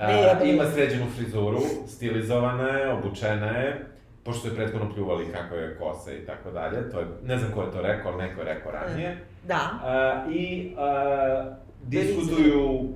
Ne, 0.00 0.22
ja- 0.22 0.42
ima 0.44 0.64
sređenu 0.66 1.06
frizuru, 1.08 1.60
stilizovana 1.88 2.68
je, 2.68 2.92
obučena 2.92 3.46
je, 3.48 3.86
pošto 4.26 4.48
je 4.48 4.54
prethodno 4.54 4.94
pljuvali 4.94 5.32
kako 5.32 5.54
je 5.54 5.78
kosa 5.78 6.12
i 6.12 6.26
tako 6.26 6.50
dalje. 6.50 6.90
To 6.90 7.00
je, 7.00 7.06
ne 7.24 7.38
znam 7.38 7.52
ko 7.52 7.62
je 7.62 7.72
to 7.72 7.80
rekao, 7.82 8.12
ali 8.12 8.22
neko 8.22 8.40
je 8.40 8.54
rekao 8.54 8.72
ranije. 8.72 9.24
Da. 9.44 9.62
E, 10.26 10.32
I 10.32 10.74
e, 10.78 11.56
diskutuju 11.82 12.88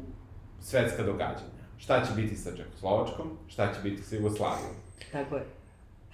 svetska 0.61 1.03
događanja. 1.03 1.61
Šta 1.79 2.05
će 2.05 2.13
biti 2.17 2.37
sa 2.37 2.51
Čekoslovačkom, 2.57 3.39
šta 3.49 3.73
će 3.73 3.81
biti 3.83 4.03
sa 4.03 4.17
Jugoslavijom. 4.17 4.75
Tako 5.13 5.37
je. 5.37 5.43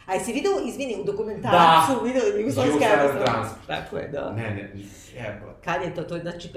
A 0.06 0.14
jesi 0.14 0.32
video, 0.32 0.52
izvini, 0.66 0.96
u 1.00 1.04
dokumentarcu 1.04 1.92
Da. 1.92 2.00
video 2.04 2.22
Jugoslavijska 2.38 2.84
Jugoslavia 2.84 3.00
aerodrom? 3.00 3.24
Transport. 3.24 3.66
Tako 3.66 3.96
je, 3.96 4.08
da. 4.08 4.32
Ne, 4.32 4.42
ne, 4.42 4.70
jebo. 5.14 5.46
Kad 5.64 5.82
je 5.82 5.94
to? 5.94 6.02
To 6.02 6.14
je 6.14 6.20
znači 6.20 6.52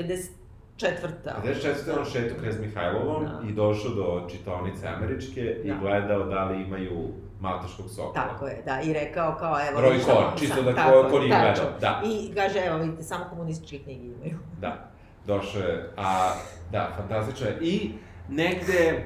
54. 0.80 1.42
54. 1.44 2.00
on 2.00 2.06
šetu 2.06 2.36
Knez 2.40 2.60
Mihajlovom 2.60 3.26
Da. 3.26 3.42
i 3.50 3.54
došao 3.54 3.92
do 3.92 4.28
čitaonice 4.30 4.88
američke 4.88 5.42
i 5.64 5.68
Da. 5.68 5.76
gledao 5.76 6.24
da 6.24 6.44
li 6.44 6.62
imaju 6.62 7.08
malteškog 7.40 7.86
sokola. 7.90 8.14
Tako 8.16 8.48
je, 8.48 8.62
da, 8.66 8.82
i 8.82 8.94
rekao 8.94 9.36
kao, 9.36 9.58
evo... 9.70 9.82
Roy 9.82 10.00
ono, 10.10 10.38
čisto 10.38 10.62
da 10.62 10.74
ko- 10.74 11.08
ko 11.12 11.20
nije 11.20 11.30
gledao, 11.30 11.66
da. 11.82 12.02
I 12.06 12.34
kaže, 12.34 12.60
evo, 12.60 12.78
vidite, 12.78 13.04
samo 13.04 13.26
komunističke 13.30 13.78
knjige 13.78 14.06
imaju. 14.06 14.38
Da, 14.62 14.90
došao 15.28 15.62
je, 15.62 15.90
a, 15.98 16.34
da, 16.72 16.90
fantastično 16.98 17.48
je. 17.48 17.58
I 17.62 17.92
negde 18.30 19.04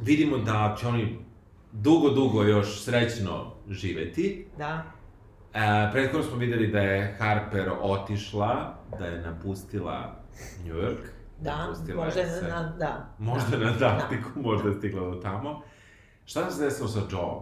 vidimo 0.00 0.38
da 0.38 0.76
će 0.80 0.86
oni 0.86 1.18
dugo, 1.72 2.10
dugo 2.10 2.42
još 2.42 2.84
srećno 2.84 3.52
živeti. 3.68 4.46
Da, 4.58 4.82
E, 5.54 5.58
prethodno 5.92 6.26
smo 6.26 6.36
videli 6.36 6.66
da 6.66 6.78
je 6.80 7.16
Harper 7.18 7.70
otišla, 7.80 8.74
da 8.98 9.06
je 9.06 9.20
napustila 9.20 10.19
New 10.64 10.76
York. 10.76 10.98
da, 11.40 11.56
napustila 11.56 12.04
možda 12.04 12.20
je 12.20 12.42
na, 12.42 12.72
da. 12.78 13.08
Možda 13.18 13.56
da, 13.56 13.64
na 13.64 13.70
Antarktiku, 13.72 14.28
možda 14.36 14.68
je 14.68 14.74
stigla 14.74 15.10
do 15.10 15.20
tamo. 15.20 15.62
Šta 16.24 16.50
se 16.50 16.64
desilo 16.64 16.88
sa 16.88 17.00
Joe? 17.10 17.40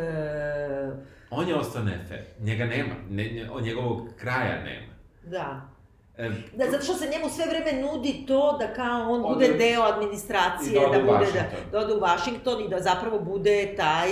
E, 0.00 0.90
On 1.30 1.48
je 1.48 1.54
ostao 1.54 1.82
nefer. 1.82 2.18
Njega 2.40 2.64
nema. 2.64 2.94
Ne, 3.10 3.48
njegovog 3.62 4.08
kraja 4.16 4.62
nema. 4.64 4.92
da. 5.24 5.60
E, 6.16 6.30
Da, 6.56 6.70
zato 6.70 6.84
što 6.84 6.94
se 6.94 7.08
njemu 7.12 7.28
sve 7.28 7.44
vreme 7.46 7.82
nudi 7.82 8.24
to 8.28 8.56
da 8.58 8.74
kao 8.74 9.12
on 9.12 9.22
bude 9.34 9.48
deo 9.48 9.82
administracije, 9.82 10.80
da 10.80 10.98
da, 10.98 11.04
bude, 11.04 11.26
da, 11.32 11.42
da 11.72 11.78
ode 11.78 11.94
u 11.94 12.00
Washington 12.00 12.64
i 12.64 12.68
da 12.68 12.80
zapravo 12.80 13.18
bude 13.18 13.74
taj 13.76 14.08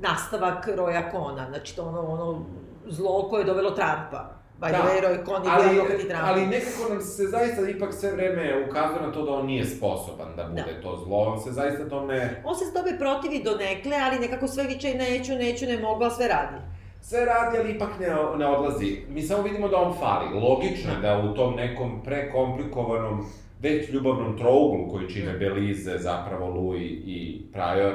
nastavak 0.00 0.66
Roya 0.68 1.10
Kona, 1.10 1.46
znači 1.50 1.76
to 1.76 1.82
ono, 1.84 2.00
ono 2.00 2.44
zlo 2.86 3.28
koje 3.28 3.40
je 3.40 3.44
dovelo 3.44 3.70
Trumpa. 3.70 4.39
By 4.60 4.66
the 4.66 4.72
Da, 4.72 4.84
way, 4.84 5.00
Roy 5.02 5.24
Cohn 5.24 5.44
je 5.44 5.50
ali, 5.50 5.68
advokat 5.68 6.00
i 6.00 6.08
Trumpa. 6.08 6.24
ali 6.24 6.46
nekako 6.46 6.92
nam 6.92 7.00
se 7.00 7.22
zaista 7.24 7.68
ipak 7.68 7.94
sve 7.94 8.10
vreme 8.12 8.64
ukazuje 8.68 9.00
na 9.00 9.12
to 9.12 9.22
da 9.24 9.32
on 9.32 9.46
nije 9.46 9.64
sposoban 9.66 10.28
da 10.36 10.44
bude 10.44 10.80
to 10.82 11.02
zlo, 11.04 11.18
on 11.18 11.40
se 11.40 11.52
zaista 11.52 11.88
tome 11.88 12.42
On 12.44 12.54
se 12.56 12.64
tobe 12.74 12.98
protivi 12.98 13.42
do 13.42 13.56
nekle, 13.56 13.96
ali 14.02 14.18
nekako 14.18 14.46
sve 14.48 14.64
viče 14.64 14.94
neću, 14.94 15.32
neću, 15.34 15.66
ne 15.66 15.78
mogu, 15.78 16.02
ali 16.02 16.12
sve 16.12 16.28
radi. 16.28 16.56
sve 17.00 17.24
radi, 17.24 17.58
ali 17.58 17.70
ipak 17.70 17.88
ne, 18.00 18.06
ne 18.38 18.46
odlazi. 18.46 18.96
Mi 19.08 19.22
samo 19.22 19.42
vidimo 19.42 19.68
da 19.68 19.76
on 19.76 19.94
fali. 19.98 20.40
Logično 20.40 20.92
je 20.92 21.00
da 21.00 21.18
u 21.18 21.34
tom 21.34 21.54
nekom 21.56 22.02
prekomplikovanom, 22.04 23.24
već 23.60 23.88
ljubavnom 23.90 24.38
trouglu 24.38 24.88
koji 24.90 25.08
čine 25.10 25.32
Belize, 25.32 25.98
zapravo 25.98 26.46
Louis 26.48 26.90
i 27.06 27.42
Prior, 27.52 27.94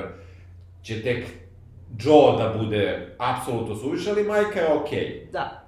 će 0.83 1.03
tek 1.03 1.25
Joe 1.99 2.37
da 2.37 2.53
bude 2.59 3.15
apsolutno 3.17 3.75
suviše, 3.75 4.09
ali 4.09 4.23
majka 4.23 4.59
je 4.59 4.73
okej. 4.73 5.27
Da. 5.31 5.64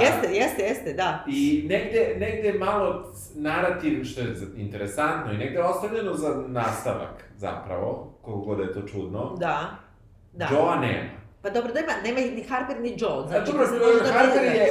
Jeste, 0.00 0.34
jeste, 0.34 0.62
jeste, 0.62 0.92
da. 0.92 1.24
I 1.28 1.66
negde, 1.68 2.16
negde 2.18 2.58
malo 2.58 3.12
narativ, 3.34 4.04
što 4.04 4.20
je 4.20 4.34
interesantno, 4.56 5.32
i 5.32 5.36
negde 5.36 5.54
je 5.54 5.64
ostavljeno 5.64 6.14
za 6.14 6.44
nastavak, 6.48 7.24
zapravo, 7.36 8.18
koliko 8.22 8.44
god 8.44 8.58
da 8.58 8.64
je 8.64 8.72
to 8.72 8.82
čudno. 8.82 9.36
Da. 9.38 9.76
Da. 10.32 10.48
Joe-a 10.52 10.80
nema. 10.80 11.10
Pa 11.42 11.50
dobro, 11.50 11.72
nema, 11.74 11.92
nema 12.04 12.20
ni 12.36 12.42
Harper 12.42 12.80
ni 12.80 12.94
Joe. 12.98 13.28
Znači, 13.28 13.52
dobro, 13.52 13.66
da 14.04 14.12
Harper 14.12 14.42
je 14.42 14.62
e, 14.62 14.68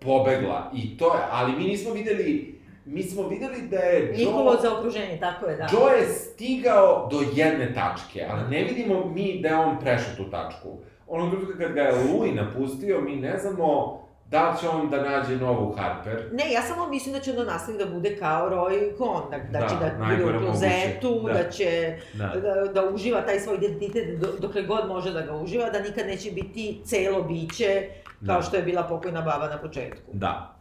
pobegla 0.00 0.70
i 0.74 0.98
to 0.98 1.14
je, 1.14 1.20
ali 1.30 1.52
mi 1.52 1.64
nismo 1.64 1.92
videli, 1.92 2.58
mi 2.84 3.02
smo 3.02 3.28
videli 3.28 3.62
da 3.62 3.76
je 3.76 4.06
Joe... 4.06 4.16
Njihovo 4.16 4.56
zaokruženje, 4.62 5.18
tako 5.20 5.46
je, 5.46 5.56
da. 5.56 5.66
Joe 5.72 5.98
je 5.98 6.08
stigao 6.08 7.08
do 7.10 7.20
jedne 7.34 7.74
tačke, 7.74 8.26
ali 8.30 8.56
ne 8.56 8.64
vidimo 8.64 9.04
mi 9.14 9.40
da 9.42 9.48
je 9.48 9.56
on 9.56 9.80
prešao 9.80 10.16
tu 10.16 10.30
tačku. 10.30 10.78
Onog 11.06 11.30
trenutka 11.30 11.58
kad 11.58 11.72
ga 11.72 11.82
je 11.82 11.92
Louis 11.92 12.34
napustio, 12.34 13.00
mi 13.00 13.16
ne 13.16 13.38
znamo 13.38 14.07
da 14.30 14.50
li 14.50 14.58
će 14.60 14.68
on 14.68 14.90
da 14.90 15.02
nađe 15.02 15.36
novu 15.36 15.74
Harper. 15.78 16.28
Ne, 16.32 16.52
ja 16.52 16.62
samo 16.62 16.88
mislim 16.88 17.14
da 17.14 17.20
će 17.20 17.30
onda 17.30 17.44
nastaviti 17.44 17.84
da 17.84 17.90
bude 17.90 18.16
kao 18.16 18.50
Roy 18.50 18.96
Cohn, 18.98 19.30
da, 19.30 19.38
da, 19.38 19.60
Da, 19.60 19.68
će 19.68 19.74
da 19.74 20.04
bude 20.16 20.36
u 20.36 20.40
klozetu, 20.40 21.10
moguće, 21.10 21.34
da. 21.34 21.42
da. 21.42 21.50
će 21.50 21.96
Da. 22.14 22.26
da, 22.26 22.72
da 22.72 22.88
uživa 22.88 23.20
taj 23.20 23.40
svoj 23.40 23.56
identitet 23.56 24.20
do, 24.20 24.28
dokle 24.38 24.62
god 24.62 24.88
može 24.88 25.12
da 25.12 25.20
ga 25.20 25.32
uživa, 25.34 25.70
da 25.70 25.80
nikad 25.80 26.06
neće 26.06 26.30
biti 26.30 26.80
celo 26.84 27.22
biće, 27.22 27.88
kao 28.26 28.36
Da. 28.36 28.42
što 28.42 28.56
je 28.56 28.62
bila 28.62 28.82
pokojna 28.82 29.22
baba 29.22 29.48
na 29.48 29.58
početku. 29.58 30.10
Da. 30.12 30.54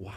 Wow. 0.00 0.10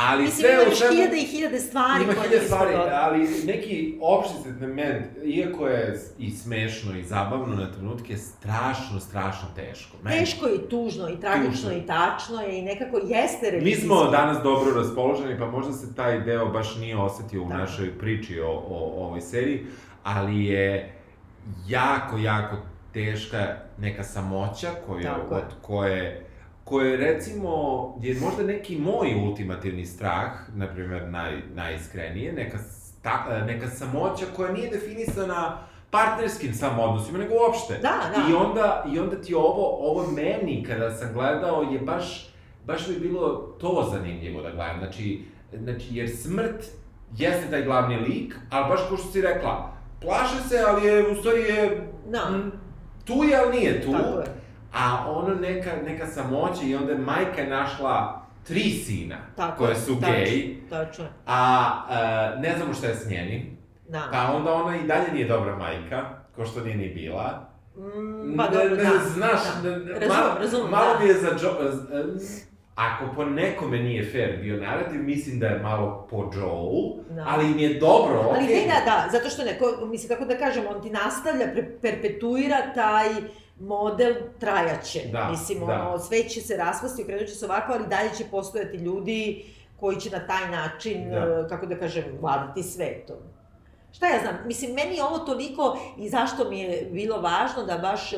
Ali 0.00 0.22
Mislim, 0.22 0.40
sve 0.40 0.58
u 0.58 0.62
imaš 0.62 0.78
svemu... 0.78 0.92
hiljade 0.92 1.16
i 1.16 1.24
hiljade 1.24 1.58
stvari 1.60 2.04
Ima 2.04 2.12
hiljade 2.14 2.40
stvari, 2.40 2.74
ali 2.92 3.18
neki 3.44 3.98
opšti 4.00 4.34
sentiment, 4.42 5.06
iako 5.24 5.66
je 5.68 5.98
i 6.18 6.30
smešno 6.30 6.98
i 6.98 7.04
zabavno 7.04 7.56
na 7.56 7.72
trenutke, 7.72 8.16
strašno, 8.16 9.00
strašno 9.00 9.48
teško. 9.56 9.96
Meni- 10.02 10.18
Teško 10.18 10.46
i 10.48 10.68
tužno 10.70 11.08
i 11.08 11.20
tragično 11.20 11.50
Tužno. 11.52 11.72
i 11.74 11.86
tačno 11.86 12.40
je 12.40 12.58
i 12.58 12.62
nekako 12.62 12.96
jeste 12.98 13.38
Mi 13.42 13.50
revizijski. 13.50 13.82
smo 13.82 14.04
danas 14.04 14.42
dobro 14.42 14.74
raspoloženi, 14.74 15.38
pa 15.38 15.46
možda 15.46 15.72
se 15.72 15.94
taj 15.94 16.20
deo 16.20 16.46
baš 16.46 16.76
nije 16.76 16.96
osetio 16.96 17.42
u 17.42 17.48
Tako. 17.48 17.58
našoj 17.58 17.98
priči 17.98 18.40
o, 18.40 18.48
o, 18.48 18.62
o 18.68 19.06
ovoj 19.06 19.20
seriji, 19.20 19.66
ali 20.02 20.44
je 20.44 20.94
jako, 21.66 22.18
jako 22.18 22.56
teška 22.92 23.38
neka 23.78 24.02
samoća 24.04 24.68
koju, 24.86 25.02
Tako 25.02 25.34
od 25.34 25.42
koje 25.62 26.26
koje 26.72 26.96
recimo 26.96 27.54
je 28.02 28.16
možda 28.20 28.42
neki 28.42 28.78
moj 28.78 29.14
ultimativni 29.14 29.86
strah, 29.86 30.30
na 30.54 30.66
primjer 30.66 31.08
naj, 31.08 31.42
najiskrenije, 31.54 32.32
neka, 32.32 32.58
sta, 32.58 33.44
neka 33.46 33.68
samoća 33.68 34.24
koja 34.36 34.52
nije 34.52 34.70
definisana 34.70 35.58
partnerskim 35.90 36.54
samo 36.54 36.82
odnosima, 36.82 37.18
nego 37.18 37.34
uopšte. 37.34 37.74
Da, 37.74 38.00
da. 38.16 38.30
I 38.30 38.34
onda, 38.34 38.84
I 38.94 38.98
onda 38.98 39.16
ti 39.20 39.34
ovo, 39.34 39.90
ovo 39.90 40.10
meni, 40.10 40.64
kada 40.68 40.90
sam 40.90 41.12
gledao, 41.14 41.62
je 41.62 41.78
baš, 41.78 42.30
baš 42.66 42.88
mi 42.88 42.94
je 42.94 43.00
bilo 43.00 43.28
to 43.60 43.88
zanimljivo 43.92 44.42
da 44.42 44.50
gledam. 44.50 44.78
Znači, 44.78 45.24
znači, 45.52 45.86
jer 45.90 46.16
smrt 46.16 46.64
jeste 47.16 47.50
taj 47.50 47.62
glavni 47.62 47.96
lik, 47.96 48.34
ali 48.50 48.68
baš 48.68 48.80
kao 48.88 48.96
što 48.96 49.08
si 49.08 49.22
rekla, 49.22 49.72
plaše 50.00 50.48
se, 50.48 50.64
ali 50.68 50.86
je, 50.86 51.08
u 51.08 51.14
stvari 51.14 51.40
je, 51.40 51.88
Da. 52.10 52.30
tu 53.04 53.24
je, 53.24 53.36
ali 53.36 53.58
nije 53.58 53.82
tu. 53.82 53.92
Tako 53.92 54.18
je. 54.20 54.41
A 54.74 55.04
ono 55.08 55.34
neka, 55.34 55.70
neka 55.84 56.06
samoća 56.06 56.62
i 56.64 56.74
onda 56.74 56.92
je 56.92 56.98
majka 56.98 57.44
našla 57.44 58.22
tri 58.44 58.60
sina 58.62 59.16
Tako 59.36 59.58
koje 59.58 59.70
je, 59.70 59.76
su 59.76 60.00
tačno, 60.00 60.14
gej, 60.14 60.56
Tačno, 60.70 61.04
a 61.26 61.72
e, 62.36 62.40
ne 62.40 62.56
znamo 62.56 62.74
šta 62.74 62.86
je 62.86 62.94
s 62.94 63.10
njenim. 63.10 63.56
da. 63.88 64.08
Pa 64.12 64.32
onda 64.34 64.52
ona 64.54 64.76
i 64.76 64.82
dalje 64.82 65.12
nije 65.12 65.28
dobra 65.28 65.56
majka, 65.56 66.02
ko 66.36 66.44
što 66.44 66.60
nije 66.60 66.76
ni 66.76 66.88
bila. 66.88 67.48
Mm, 67.76 68.36
pa 68.36 68.44
dobro, 68.44 68.68
ne, 68.68 68.76
da. 68.76 68.90
Znaš, 69.06 69.40
da. 69.62 69.70
ne- 69.70 69.78
Razumem, 69.78 70.08
malo, 70.10 70.38
razumem, 70.38 70.70
malo 70.70 70.94
da. 70.94 71.00
mi 71.00 71.06
je 71.06 71.14
za 71.14 71.28
Joe... 71.28 71.72
Ako 72.74 73.04
po 73.14 73.24
nekome 73.24 73.78
nije 73.78 74.04
fair 74.04 74.38
bio 74.40 74.56
narativ, 74.56 75.02
mislim 75.02 75.38
da 75.38 75.46
je 75.46 75.58
malo 75.58 76.06
po 76.10 76.16
Joe, 76.16 77.04
Da. 77.10 77.24
ali 77.28 77.46
mi 77.46 77.62
je 77.62 77.74
dobro, 77.74 78.14
Ali 78.28 78.44
okej. 78.44 78.56
ne, 78.56 78.66
da, 78.66 78.84
da, 78.86 79.08
zato 79.12 79.30
što 79.30 79.44
neko, 79.44 79.86
mislim, 79.86 80.08
kako 80.08 80.24
da 80.24 80.38
kažem, 80.38 80.64
on 80.68 80.82
ti 80.82 80.90
nastavlja, 80.90 81.46
pre, 81.52 81.78
perpetuira 81.82 82.56
taj 82.74 83.08
model 83.62 84.14
trajaće. 84.40 85.00
Da, 85.12 85.28
mislim, 85.30 85.66
da. 85.66 85.72
ono, 85.72 85.98
sve 85.98 86.28
će 86.28 86.40
se 86.40 86.56
raspasti, 86.56 87.02
okrenut 87.02 87.28
će 87.28 87.34
se 87.34 87.44
ovako, 87.44 87.72
ali 87.72 87.86
dalje 87.86 88.10
će 88.18 88.24
postojati 88.30 88.76
ljudi 88.76 89.44
koji 89.80 90.00
će 90.00 90.10
na 90.10 90.26
taj 90.26 90.50
način, 90.50 91.10
Da. 91.10 91.16
e, 91.16 91.48
kako 91.48 91.66
da 91.66 91.78
kažem, 91.78 92.04
vladati 92.20 92.62
svetom. 92.62 93.16
Šta 93.92 94.06
ja 94.06 94.20
znam, 94.20 94.38
mislim, 94.46 94.72
meni 94.72 94.96
je 94.96 95.04
ovo 95.04 95.18
toliko 95.18 95.78
i 95.98 96.08
zašto 96.08 96.50
mi 96.50 96.60
je 96.60 96.88
bilo 96.92 97.20
važno 97.20 97.62
da 97.66 97.78
baš 97.78 98.10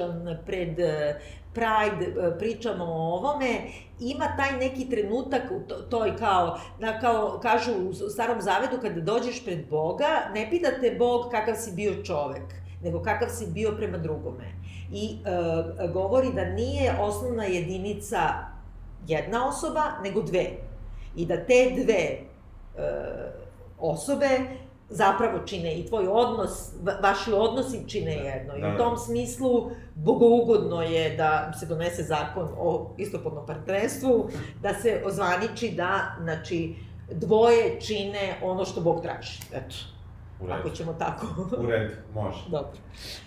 pred 0.47 0.79
e, 0.79 1.21
Pride 1.55 2.07
e, 2.07 2.39
pričamo 2.39 2.85
o 2.85 3.15
ovome, 3.15 3.61
ima 4.01 4.37
taj 4.37 4.59
neki 4.59 4.91
trenutak, 4.91 5.43
u 5.51 5.69
to, 5.69 5.75
toj 5.75 6.17
kao, 6.17 6.59
da 6.81 7.01
kao 7.01 7.39
kažu 7.43 7.73
u 7.89 7.93
starom 7.93 8.41
zavedu, 8.41 8.77
kada 8.83 9.01
dođeš 9.01 9.45
pred 9.45 9.69
Boga, 9.71 10.31
ne 10.35 10.51
pita 10.51 10.71
te 10.81 10.97
Bog 10.99 11.31
kakav 11.31 11.55
si 11.55 11.73
bio 11.73 12.03
čovek, 12.05 12.64
nego 12.85 13.03
kakav 13.03 13.29
si 13.29 13.47
bio 13.47 13.73
prema 13.77 13.99
drugome. 13.99 14.45
I 14.93 15.17
e, 15.25 15.89
govori 15.89 16.33
da 16.33 16.45
nije 16.45 16.97
osnovna 17.01 17.45
jedinica 17.45 18.19
jedna 19.07 19.49
osoba, 19.49 19.83
nego 20.03 20.23
dve. 20.23 20.47
I 21.17 21.27
da 21.27 21.37
te 21.37 21.73
dve 21.83 21.95
e, 21.95 22.19
osobe 23.79 24.29
zapravo 24.89 25.39
čine 25.47 25.75
i 25.75 25.87
tvoj 25.87 26.07
odnos, 26.09 26.73
va- 26.83 26.99
vaši 27.03 27.33
odnosi 27.33 27.89
čine 27.89 28.13
jedno. 28.13 28.57
I 28.57 28.61
da, 28.61 28.69
u 28.69 28.71
da. 28.71 28.79
tom 28.79 28.97
smislu 28.99 29.71
bogougodno 29.95 30.83
je 30.83 31.17
da 31.17 31.53
se 31.61 31.67
donese 31.67 32.03
zakon 32.03 32.49
o 32.59 32.91
istopolnom 32.99 33.47
partnerstvu, 33.47 34.29
da 34.63 34.75
se 34.75 35.03
ozvaniči 35.07 35.71
da, 35.71 36.17
znači, 36.23 36.75
dvoje 37.11 37.81
čine 37.81 38.39
ono 38.43 38.65
što 38.65 38.81
Bog 38.81 39.03
traži. 39.03 39.41
Eto, 39.53 39.75
U 40.41 40.47
redu. 40.47 40.59
ako 40.61 40.71
ćemo 40.71 40.93
tako. 40.95 41.27
U 41.59 41.67
redu, 41.67 41.95
može. 42.15 42.39
Dobro. 42.51 42.71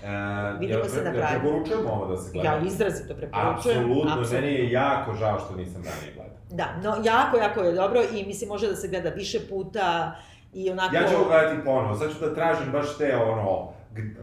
E, 0.03 0.07
Vidimo 0.59 0.79
jel 0.79 0.87
se 0.87 1.01
na 1.03 1.11
pre- 1.11 1.15
jel 1.15 1.27
Pride. 1.27 1.39
Preporučujemo 1.39 1.89
ovo 1.91 2.05
da 2.05 2.17
se 2.17 2.31
gleda? 2.33 2.49
Ja 2.49 2.59
izrazito 2.59 3.13
preporučujem. 3.15 3.79
Apsolutno, 3.79 4.23
meni 4.33 4.47
je 4.47 4.71
jako 4.71 5.13
žao 5.13 5.39
što 5.39 5.55
nisam 5.55 5.83
ranije 5.83 6.13
gledao. 6.15 6.37
Da, 6.49 6.65
no, 6.83 6.95
jako, 7.03 7.37
jako 7.37 7.61
je 7.61 7.73
dobro 7.73 8.01
i 8.13 8.25
mislim 8.25 8.47
može 8.47 8.67
da 8.67 8.75
se 8.75 8.87
gleda 8.87 9.09
više 9.09 9.39
puta 9.49 10.15
i 10.53 10.69
onako... 10.71 10.95
Ja 10.95 11.07
ću 11.07 11.15
ovo 11.15 11.25
gledati 11.25 11.65
ponovo, 11.65 11.95
sad 11.95 12.11
ću 12.11 12.19
da 12.19 12.35
tražim 12.35 12.71
baš 12.71 12.97
te 12.97 13.15
ono, 13.17 13.69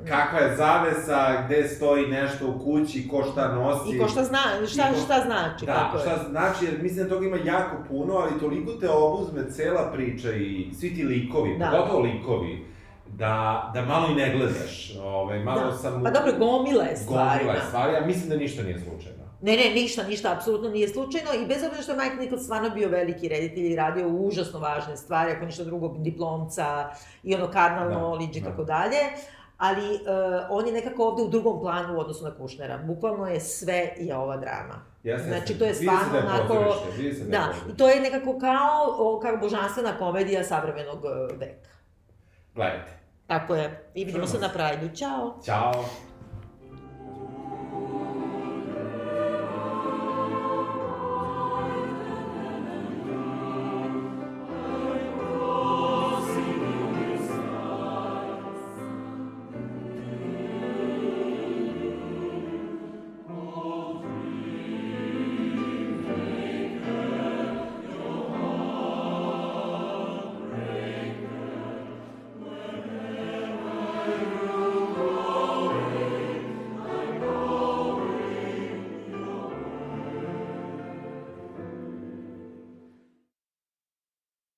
kakva 0.09 0.39
je 0.39 0.57
zavesa, 0.57 1.43
gde 1.45 1.69
stoji 1.69 2.07
nešto 2.07 2.49
u 2.49 2.59
kući, 2.59 3.09
ko 3.09 3.25
šta 3.25 3.49
nosi. 3.49 3.97
I 3.97 3.99
ko 3.99 4.09
šta 4.09 4.25
zna, 4.25 4.39
šta, 4.69 4.83
ko- 4.85 5.01
šta 5.05 5.23
znači, 5.27 5.67
Da, 5.67 5.73
tako 5.75 5.97
je. 5.97 6.03
šta 6.03 6.19
znači, 6.31 6.65
jer 6.65 6.83
mislim 6.83 7.05
da 7.05 7.15
toga 7.15 7.27
ima 7.27 7.37
jako 7.37 7.77
puno, 7.89 8.15
ali 8.15 8.41
toliko 8.41 8.73
te 8.73 8.89
obuzme 8.91 9.51
cela 9.51 9.91
priča 9.93 10.33
i 10.33 10.71
svi 10.81 10.95
ti 10.95 11.03
likovi, 11.05 11.59
Da. 11.59 11.71
pogotovo 11.71 12.01
likovi, 12.01 12.67
da, 13.09 13.35
da 13.75 13.83
malo 13.83 14.09
i 14.09 14.15
ne 14.15 14.31
gledaš. 14.31 14.97
Ove, 14.99 15.39
malo 15.39 15.61
Da. 15.63 15.73
sam... 15.73 16.03
Pa 16.05 16.11
dobro, 16.11 16.33
gomila 16.39 16.85
je 16.85 16.97
stvari. 16.97 17.39
Gomila 17.39 17.53
je 17.53 17.61
da. 17.61 17.67
stvari, 17.67 17.93
ja 17.93 18.01
mislim 18.01 18.29
da 18.29 18.37
ništa 18.37 18.63
nije 18.63 18.81
slučajno. 18.81 19.25
Ne, 19.41 19.53
ne, 19.55 19.71
ništa, 19.73 20.03
ništa, 20.03 20.33
apsolutno 20.33 20.69
nije 20.71 20.89
slučajno 20.89 21.31
i 21.35 21.47
bez 21.47 21.57
obzira 21.59 21.83
što 21.83 21.93
je 21.93 21.99
Mike 21.99 22.17
Nichols 22.17 22.43
stvarno 22.43 22.71
bio 22.71 22.89
veliki 22.89 23.29
reditelj 23.29 23.67
i 23.67 23.77
radio 23.77 24.09
užasno 24.09 24.59
važne 24.59 24.97
stvari, 24.97 25.33
ako 25.33 25.45
ništa 25.45 25.65
drugo, 25.65 25.89
diplomca 25.99 26.89
i 27.23 27.35
ono 27.35 27.47
carnal 27.47 27.89
Da, 27.89 27.95
knowledge 27.95 28.37
i 28.37 28.41
da. 28.41 28.51
tako 28.51 28.65
dalje, 28.65 28.97
ali 29.59 29.85
uh, 29.87 29.99
on 30.51 30.67
je 30.67 30.73
nekako 30.73 31.05
ovde 31.05 31.23
u 31.23 31.29
drugom 31.29 31.61
planu 31.61 31.97
u 31.97 32.01
odnosu 32.01 32.25
na 32.25 32.31
Kušnera. 32.33 32.79
Bukvalno 32.79 33.27
je 33.27 33.41
sve 33.41 33.91
je 33.99 34.17
ova 34.17 34.37
drama. 34.37 34.75
Jeste, 35.03 35.29
Znači, 35.29 35.59
to 35.59 35.65
je 35.65 35.75
stvarno 35.75 36.13
da 36.13 36.19
je 36.19 36.25
onako- 36.25 36.77
da 37.21 37.25
Da, 37.29 37.53
i 37.69 37.77
to 37.77 37.89
je 37.89 38.01
nekako 38.01 38.39
kao, 38.39 38.95
o, 38.99 39.21
kao 39.21 39.37
božanstvena 39.37 39.99
komedija 39.99 40.45
savremenog 40.45 40.99
uh, 40.99 41.39
veka. 41.39 41.69
Gledajte. 42.55 42.93
Tako 43.27 43.55
je. 43.55 43.91
I 43.95 44.05
vidimo 44.05 44.27
se 44.27 44.33
Čujemo 44.33 44.47
na 44.47 44.53
Prajdu. 44.53 44.97
Ćao! 44.97 45.39
Ćao. 45.45 45.85